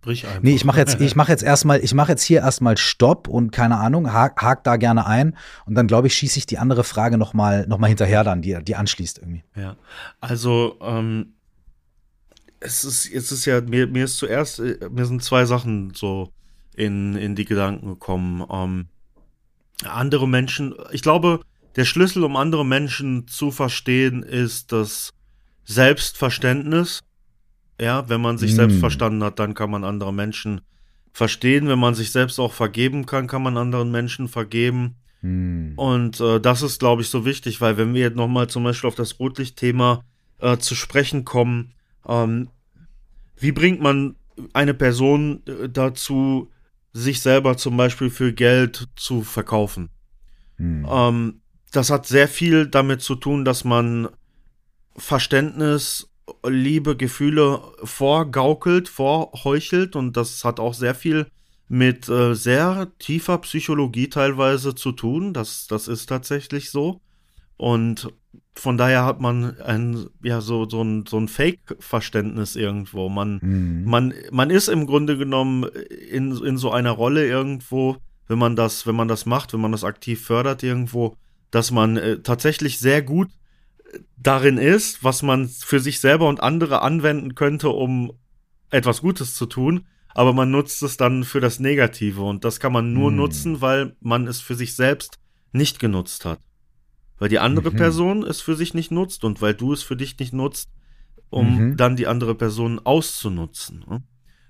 [0.00, 0.42] Sprich einfach.
[0.42, 3.50] Nee, ich mache jetzt, ich mache jetzt erstmal, ich mache jetzt hier erstmal Stopp und
[3.50, 5.36] keine Ahnung, hak, hak da gerne ein
[5.66, 8.56] und dann glaube ich, schieße ich die andere Frage nochmal noch mal hinterher dann, die,
[8.64, 9.44] die anschließt irgendwie.
[9.54, 9.76] Ja,
[10.18, 11.34] also ähm,
[12.60, 16.32] es ist, es ist ja, mir, mir ist zuerst, äh, mir sind zwei Sachen so
[16.74, 18.42] in, in die Gedanken gekommen.
[18.50, 18.88] Ähm,
[19.84, 21.40] andere Menschen, ich glaube,
[21.76, 25.12] der Schlüssel, um andere Menschen zu verstehen, ist das
[25.64, 27.00] Selbstverständnis
[27.80, 28.56] ja, wenn man sich mm.
[28.56, 30.60] selbst verstanden hat, dann kann man andere Menschen
[31.12, 31.66] verstehen.
[31.66, 34.96] Wenn man sich selbst auch vergeben kann, kann man anderen Menschen vergeben.
[35.22, 35.72] Mm.
[35.76, 38.88] Und äh, das ist, glaube ich, so wichtig, weil wenn wir jetzt nochmal zum Beispiel
[38.88, 40.04] auf das Rotlichtthema
[40.40, 41.72] äh, zu sprechen kommen,
[42.06, 42.48] ähm,
[43.38, 44.16] wie bringt man
[44.52, 46.50] eine Person äh, dazu,
[46.92, 49.88] sich selber zum Beispiel für Geld zu verkaufen?
[50.58, 50.84] Mm.
[50.86, 51.40] Ähm,
[51.72, 54.08] das hat sehr viel damit zu tun, dass man
[54.96, 56.09] Verständnis
[56.46, 61.26] Liebe, Gefühle vorgaukelt, vorheuchelt und das hat auch sehr viel
[61.68, 65.32] mit äh, sehr tiefer Psychologie teilweise zu tun.
[65.32, 67.00] Das, das ist tatsächlich so.
[67.56, 68.12] Und
[68.54, 73.08] von daher hat man ein, ja, so, so ein, so ein Fake-Verständnis irgendwo.
[73.08, 73.84] Man, mhm.
[73.84, 75.64] man, man ist im Grunde genommen
[76.10, 77.96] in, in so einer Rolle irgendwo,
[78.26, 81.16] wenn man das, wenn man das macht, wenn man das aktiv fördert irgendwo,
[81.50, 83.28] dass man äh, tatsächlich sehr gut
[84.16, 88.12] darin ist, was man für sich selber und andere anwenden könnte, um
[88.70, 92.72] etwas Gutes zu tun, aber man nutzt es dann für das Negative und das kann
[92.72, 93.16] man nur hm.
[93.16, 95.18] nutzen, weil man es für sich selbst
[95.52, 96.40] nicht genutzt hat.
[97.18, 97.76] Weil die andere mhm.
[97.76, 100.70] Person es für sich nicht nutzt und weil du es für dich nicht nutzt,
[101.28, 101.76] um mhm.
[101.76, 103.84] dann die andere Person auszunutzen.
[103.86, 104.02] Ne?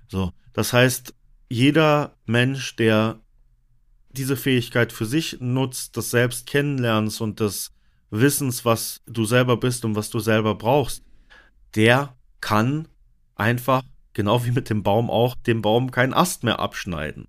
[0.07, 1.13] So, das heißt,
[1.49, 3.19] jeder Mensch, der
[4.11, 7.73] diese Fähigkeit für sich nutzt, das Selbst kennenlernst und das
[8.11, 11.03] Wissens, was du selber bist und was du selber brauchst,
[11.75, 12.87] der kann
[13.35, 13.83] einfach,
[14.13, 17.27] genau wie mit dem Baum auch, dem Baum keinen Ast mehr abschneiden.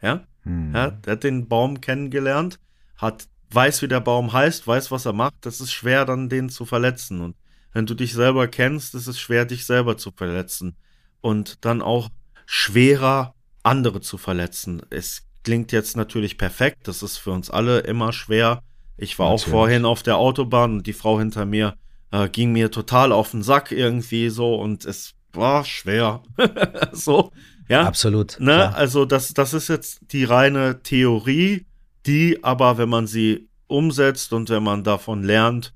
[0.00, 0.26] Ja?
[0.42, 0.74] Hm.
[0.74, 0.90] ja?
[0.90, 2.58] Der hat den Baum kennengelernt,
[2.96, 5.34] hat, weiß, wie der Baum heißt, weiß, was er macht.
[5.42, 7.20] Das ist schwer, dann den zu verletzen.
[7.20, 7.36] Und
[7.72, 10.76] wenn du dich selber kennst, ist es schwer, dich selber zu verletzen.
[11.20, 12.08] Und dann auch
[12.46, 14.82] schwerer, andere zu verletzen.
[14.90, 18.62] Es klingt jetzt natürlich perfekt, das ist für uns alle immer schwer,
[19.02, 19.46] ich war Natürlich.
[19.46, 21.74] auch vorhin auf der Autobahn und die Frau hinter mir
[22.12, 26.22] äh, ging mir total auf den Sack irgendwie so und es war schwer.
[26.92, 27.32] so,
[27.68, 27.86] ja.
[27.86, 28.36] Absolut.
[28.38, 28.74] Ne?
[28.74, 31.66] Also das, das ist jetzt die reine Theorie,
[32.06, 35.72] die aber, wenn man sie umsetzt und wenn man davon lernt,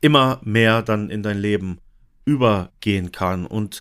[0.00, 1.78] immer mehr dann in dein Leben
[2.24, 3.46] übergehen kann.
[3.46, 3.80] Und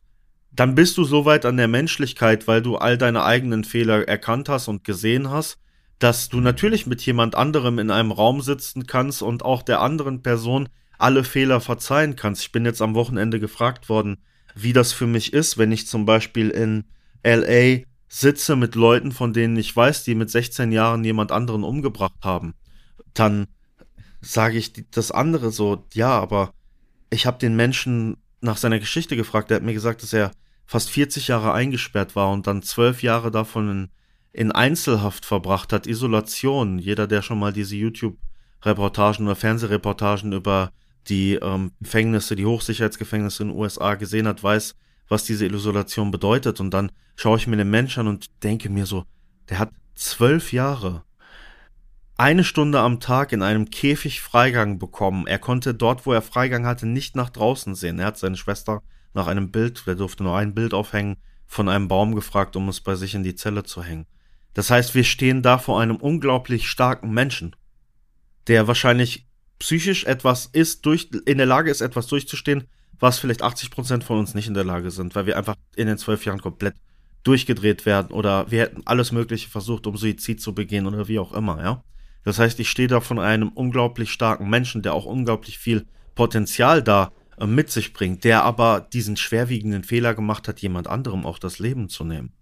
[0.51, 4.49] dann bist du so weit an der Menschlichkeit, weil du all deine eigenen Fehler erkannt
[4.49, 5.57] hast und gesehen hast,
[5.99, 10.21] dass du natürlich mit jemand anderem in einem Raum sitzen kannst und auch der anderen
[10.21, 12.43] Person alle Fehler verzeihen kannst.
[12.43, 14.17] Ich bin jetzt am Wochenende gefragt worden,
[14.55, 16.85] wie das für mich ist, wenn ich zum Beispiel in
[17.23, 22.23] LA sitze mit Leuten, von denen ich weiß, die mit 16 Jahren jemand anderen umgebracht
[22.23, 22.53] haben.
[23.13, 23.47] Dann
[24.21, 26.53] sage ich das andere so, ja, aber
[27.09, 29.49] ich habe den Menschen nach seiner Geschichte gefragt.
[29.49, 30.31] Der hat mir gesagt, dass er
[30.65, 33.89] fast 40 Jahre eingesperrt war und dann zwölf Jahre davon in
[34.33, 36.79] in Einzelhaft verbracht hat, Isolation.
[36.79, 40.71] Jeder, der schon mal diese YouTube-Reportagen oder Fernsehreportagen über
[41.07, 44.75] die ähm, Gefängnisse, die Hochsicherheitsgefängnisse in den USA gesehen hat, weiß,
[45.07, 46.59] was diese Isolation bedeutet.
[46.59, 49.05] Und dann schaue ich mir den Mensch an und denke mir so,
[49.49, 51.03] der hat zwölf Jahre
[52.17, 55.27] eine Stunde am Tag in einem Käfig Freigang bekommen.
[55.27, 57.99] Er konnte dort, wo er Freigang hatte, nicht nach draußen sehen.
[57.99, 58.81] Er hat seine Schwester
[59.13, 62.81] nach einem Bild, der durfte nur ein Bild aufhängen, von einem Baum gefragt, um es
[62.81, 64.07] bei sich in die Zelle zu hängen.
[64.57, 67.55] Das heißt, wir stehen da vor einem unglaublich starken Menschen,
[68.47, 69.27] der wahrscheinlich
[69.59, 72.63] psychisch etwas ist, durch, in der Lage ist, etwas durchzustehen,
[72.99, 75.85] was vielleicht 80 Prozent von uns nicht in der Lage sind, weil wir einfach in
[75.85, 76.73] den zwölf Jahren komplett
[77.21, 81.33] durchgedreht werden oder wir hätten alles Mögliche versucht, um Suizid zu begehen oder wie auch
[81.33, 81.83] immer, ja.
[82.23, 85.85] Das heißt, ich stehe da von einem unglaublich starken Menschen, der auch unglaublich viel
[86.15, 91.27] Potenzial da äh, mit sich bringt, der aber diesen schwerwiegenden Fehler gemacht hat, jemand anderem
[91.27, 92.33] auch das Leben zu nehmen.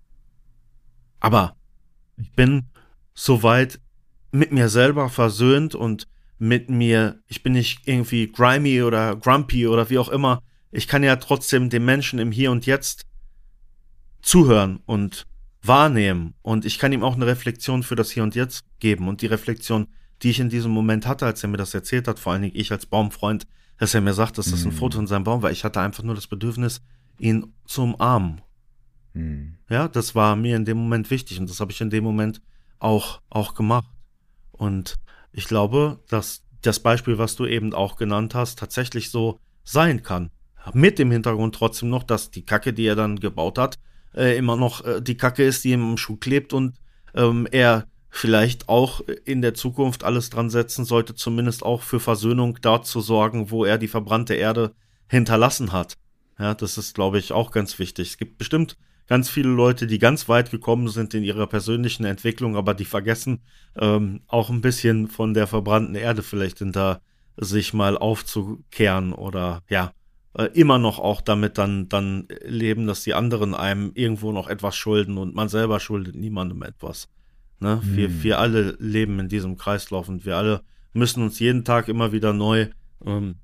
[1.19, 1.57] Aber
[2.17, 2.67] ich bin
[3.13, 3.79] soweit
[4.31, 9.89] mit mir selber versöhnt und mit mir, ich bin nicht irgendwie grimy oder grumpy oder
[9.89, 10.41] wie auch immer.
[10.71, 13.05] Ich kann ja trotzdem dem Menschen im Hier und Jetzt
[14.21, 15.25] zuhören und
[15.63, 16.33] wahrnehmen.
[16.41, 19.07] Und ich kann ihm auch eine Reflexion für das Hier und Jetzt geben.
[19.07, 19.87] Und die Reflexion,
[20.21, 22.55] die ich in diesem Moment hatte, als er mir das erzählt hat, vor allen Dingen
[22.55, 23.47] ich als Baumfreund,
[23.77, 24.77] dass er mir sagt, dass das ein mhm.
[24.77, 25.51] Foto in seinem Baum war.
[25.51, 26.81] Ich hatte einfach nur das Bedürfnis,
[27.19, 28.41] ihn zu umarmen.
[29.15, 29.57] Mhm.
[29.69, 32.41] Ja, das war mir in dem Moment wichtig und das habe ich in dem Moment
[32.79, 33.89] auch, auch gemacht.
[34.51, 34.95] Und
[35.31, 40.29] ich glaube, dass das Beispiel, was du eben auch genannt hast, tatsächlich so sein kann.
[40.73, 43.77] Mit dem Hintergrund trotzdem noch, dass die Kacke, die er dann gebaut hat,
[44.15, 46.75] äh, immer noch äh, die Kacke ist, die ihm im Schuh klebt und
[47.13, 52.57] ähm, er vielleicht auch in der Zukunft alles dran setzen sollte, zumindest auch für Versöhnung
[52.61, 54.73] dort zu sorgen, wo er die verbrannte Erde
[55.07, 55.97] hinterlassen hat.
[56.39, 58.09] Ja, das ist, glaube ich, auch ganz wichtig.
[58.09, 58.77] Es gibt bestimmt
[59.07, 63.41] ganz viele Leute, die ganz weit gekommen sind in ihrer persönlichen Entwicklung, aber die vergessen
[63.77, 67.01] ähm, auch ein bisschen von der verbrannten Erde vielleicht hinter
[67.37, 69.91] sich mal aufzukehren oder ja,
[70.33, 74.75] äh, immer noch auch damit dann, dann leben, dass die anderen einem irgendwo noch etwas
[74.75, 77.09] schulden und man selber schuldet niemandem etwas.
[77.59, 77.81] Ne?
[77.81, 77.95] Hm.
[77.95, 80.61] Wir, wir alle leben in diesem Kreislauf und wir alle
[80.93, 82.67] müssen uns jeden Tag immer wieder neu
[83.05, 83.35] ähm,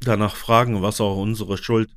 [0.00, 1.90] danach fragen, was auch unsere Schuld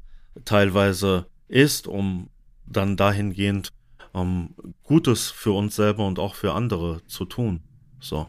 [0.45, 2.29] teilweise ist, um
[2.71, 3.73] dann dahingehend
[4.13, 7.61] ähm, Gutes für uns selber und auch für andere zu tun.
[7.99, 8.27] So.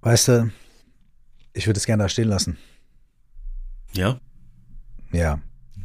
[0.00, 0.50] Weißt du,
[1.52, 2.58] ich würde es gerne da stehen lassen.
[3.92, 4.20] Ja?
[5.12, 5.40] Ja.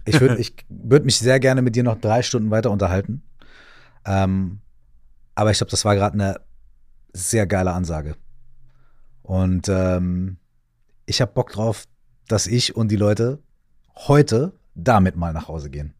[0.05, 3.23] Ich würde ich würd mich sehr gerne mit dir noch drei Stunden weiter unterhalten.
[4.05, 4.59] Ähm,
[5.35, 6.41] aber ich glaube, das war gerade eine
[7.13, 8.15] sehr geile Ansage.
[9.21, 10.37] Und ähm,
[11.05, 11.85] ich habe Bock drauf,
[12.31, 13.39] dass ich und die Leute
[13.95, 15.93] heute damit mal nach Hause gehen.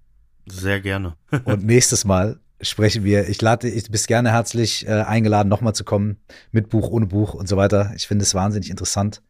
[0.46, 1.16] Sehr gerne.
[1.44, 3.28] und nächstes Mal sprechen wir.
[3.28, 6.18] Ich lade, ich bist gerne herzlich äh, eingeladen, nochmal zu kommen,
[6.52, 7.92] mit Buch, ohne Buch und so weiter.
[7.96, 9.22] Ich finde es wahnsinnig interessant.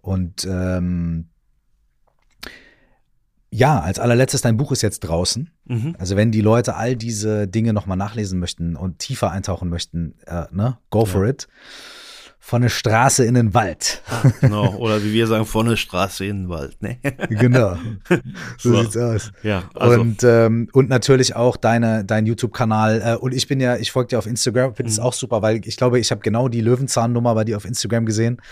[0.00, 1.28] Und ähm,
[3.50, 5.50] ja, als allerletztes, dein Buch ist jetzt draußen.
[5.66, 5.94] Mhm.
[5.98, 10.46] Also wenn die Leute all diese Dinge nochmal nachlesen möchten und tiefer eintauchen möchten, äh,
[10.50, 11.30] ne, go for ja.
[11.30, 11.48] it
[12.44, 14.02] von der Straße in den Wald.
[14.40, 16.82] Genau, oder wie wir sagen, von der Straße in den Wald.
[16.82, 16.98] Ne?
[17.30, 17.76] Genau,
[18.58, 19.32] so, so, sieht's aus.
[19.44, 20.00] Ja, also.
[20.00, 23.00] und, ähm, und natürlich auch deine, dein YouTube-Kanal.
[23.00, 25.04] Äh, und ich bin ja, ich folge dir auf Instagram, finde es mhm.
[25.04, 28.42] auch super, weil ich glaube, ich habe genau die Löwenzahn-Nummer bei dir auf Instagram gesehen.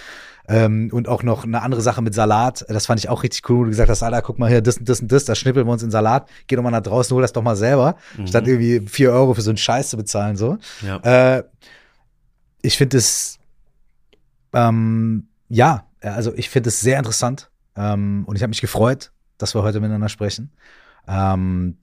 [0.48, 2.64] Ähm, und auch noch eine andere Sache mit Salat.
[2.68, 4.78] Das fand ich auch richtig cool, wo du gesagt hast, Alter, guck mal hier, das
[4.78, 6.28] und das und das, da schnippeln wir uns in Salat.
[6.46, 8.28] Geh doch mal nach draußen, hol das doch mal selber, mhm.
[8.28, 10.36] statt irgendwie vier Euro für so einen Scheiß zu bezahlen.
[10.36, 10.58] So.
[10.86, 11.38] Ja.
[11.38, 11.42] Äh,
[12.62, 13.39] ich finde es
[14.52, 19.54] ähm, ja, also ich finde es sehr interessant ähm, und ich habe mich gefreut, dass
[19.54, 20.52] wir heute miteinander sprechen.
[21.06, 21.76] Ähm,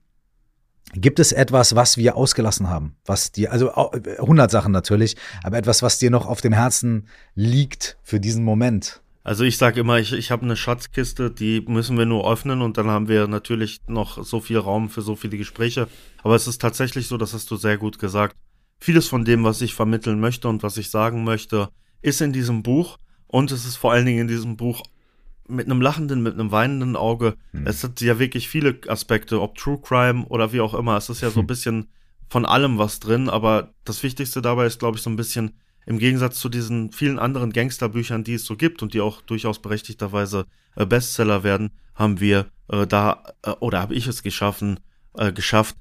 [0.94, 5.82] gibt es etwas, was wir ausgelassen haben, was dir, also 100 Sachen natürlich, aber etwas,
[5.82, 9.02] was dir noch auf dem Herzen liegt für diesen Moment?
[9.28, 12.78] Also ich sage immer, ich, ich habe eine Schatzkiste, die müssen wir nur öffnen und
[12.78, 15.86] dann haben wir natürlich noch so viel Raum für so viele Gespräche.
[16.22, 18.34] Aber es ist tatsächlich so, das hast du sehr gut gesagt.
[18.80, 21.68] Vieles von dem, was ich vermitteln möchte und was ich sagen möchte,
[22.02, 24.82] ist in diesem Buch und es ist vor allen Dingen in diesem Buch
[25.48, 27.36] mit einem lachenden, mit einem weinenden Auge.
[27.52, 27.66] Hm.
[27.66, 30.96] Es hat ja wirklich viele Aspekte, ob True Crime oder wie auch immer.
[30.96, 31.88] Es ist ja so ein bisschen
[32.28, 35.54] von allem was drin, aber das Wichtigste dabei ist, glaube ich, so ein bisschen
[35.86, 39.60] im Gegensatz zu diesen vielen anderen Gangsterbüchern, die es so gibt und die auch durchaus
[39.60, 40.44] berechtigterweise
[40.76, 44.80] äh, Bestseller werden, haben wir äh, da äh, oder habe ich es geschaffen,
[45.14, 45.76] äh, geschafft,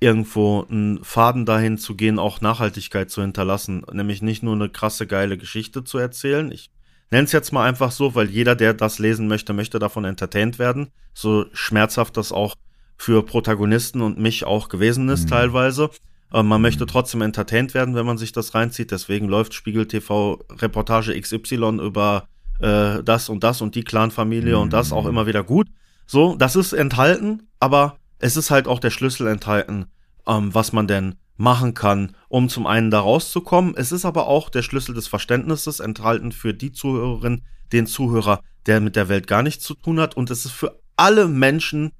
[0.00, 3.84] irgendwo einen Faden dahin zu gehen, auch Nachhaltigkeit zu hinterlassen.
[3.92, 6.52] Nämlich nicht nur eine krasse, geile Geschichte zu erzählen.
[6.52, 6.70] Ich
[7.10, 10.58] nenne es jetzt mal einfach so, weil jeder, der das lesen möchte, möchte davon entertained
[10.58, 10.88] werden.
[11.14, 12.56] So schmerzhaft das auch
[12.98, 15.30] für Protagonisten und mich auch gewesen ist mhm.
[15.30, 15.90] teilweise.
[16.30, 16.88] Aber man möchte mhm.
[16.88, 18.90] trotzdem entertained werden, wenn man sich das reinzieht.
[18.90, 22.28] Deswegen läuft Spiegel TV Reportage XY über
[22.60, 24.62] äh, das und das und die Clanfamilie mhm.
[24.62, 25.10] und das auch mhm.
[25.10, 25.68] immer wieder gut.
[26.06, 29.86] So, das ist enthalten, aber es ist halt auch der Schlüssel enthalten,
[30.26, 33.74] ähm, was man denn machen kann, um zum einen da rauszukommen.
[33.76, 38.80] Es ist aber auch der Schlüssel des Verständnisses enthalten für die Zuhörerin, den Zuhörer, der
[38.80, 40.16] mit der Welt gar nichts zu tun hat.
[40.16, 41.92] Und es ist für alle Menschen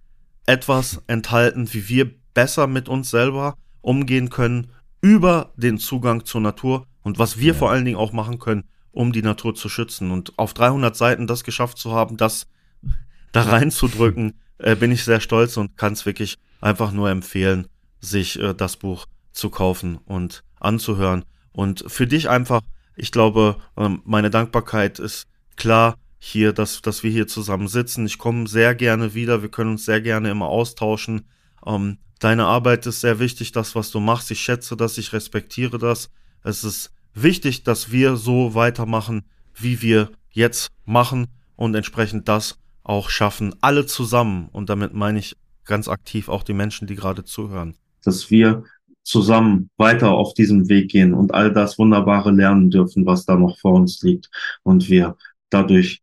[0.46, 4.68] etwas enthalten, wie wir besser mit uns selber umgehen können
[5.00, 7.58] über den Zugang zur Natur und was wir ja.
[7.58, 10.10] vor allen Dingen auch machen können, um die Natur zu schützen.
[10.10, 12.46] Und auf 300 Seiten das geschafft zu haben, das
[13.32, 17.66] da reinzudrücken, äh, bin ich sehr stolz und kann es wirklich einfach nur empfehlen,
[18.00, 21.24] sich äh, das Buch zu kaufen und anzuhören.
[21.52, 22.62] Und für dich einfach,
[22.96, 25.26] ich glaube, ähm, meine Dankbarkeit ist
[25.56, 28.06] klar hier, dass, dass wir hier zusammen sitzen.
[28.06, 29.42] Ich komme sehr gerne wieder.
[29.42, 31.26] Wir können uns sehr gerne immer austauschen.
[31.64, 34.30] Ähm, deine Arbeit ist sehr wichtig, das, was du machst.
[34.30, 36.10] Ich schätze das, ich respektiere das.
[36.42, 39.24] Es ist wichtig, dass wir so weitermachen,
[39.54, 44.48] wie wir jetzt machen und entsprechend das auch schaffen, alle zusammen.
[44.52, 47.74] Und damit meine ich ganz aktiv auch die Menschen, die gerade zuhören.
[48.04, 48.64] Dass wir
[49.02, 53.58] zusammen weiter auf diesem Weg gehen und all das Wunderbare lernen dürfen, was da noch
[53.58, 54.30] vor uns liegt.
[54.62, 55.16] Und wir
[55.50, 56.02] dadurch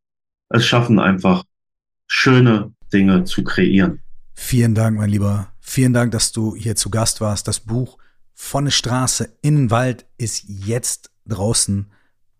[0.49, 1.43] es schaffen, einfach
[2.07, 4.01] schöne Dinge zu kreieren.
[4.33, 5.47] Vielen Dank, mein Lieber.
[5.59, 7.47] Vielen Dank, dass du hier zu Gast warst.
[7.47, 7.97] Das Buch
[8.33, 11.91] von der Straße in den Wald ist jetzt draußen.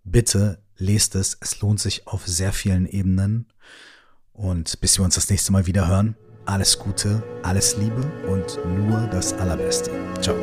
[0.03, 1.37] Bitte lest es.
[1.39, 3.47] Es lohnt sich auf sehr vielen Ebenen.
[4.33, 6.15] Und bis wir uns das nächste Mal wieder hören,
[6.45, 9.91] alles Gute, alles Liebe und nur das Allerbeste.
[10.21, 10.35] Ciao.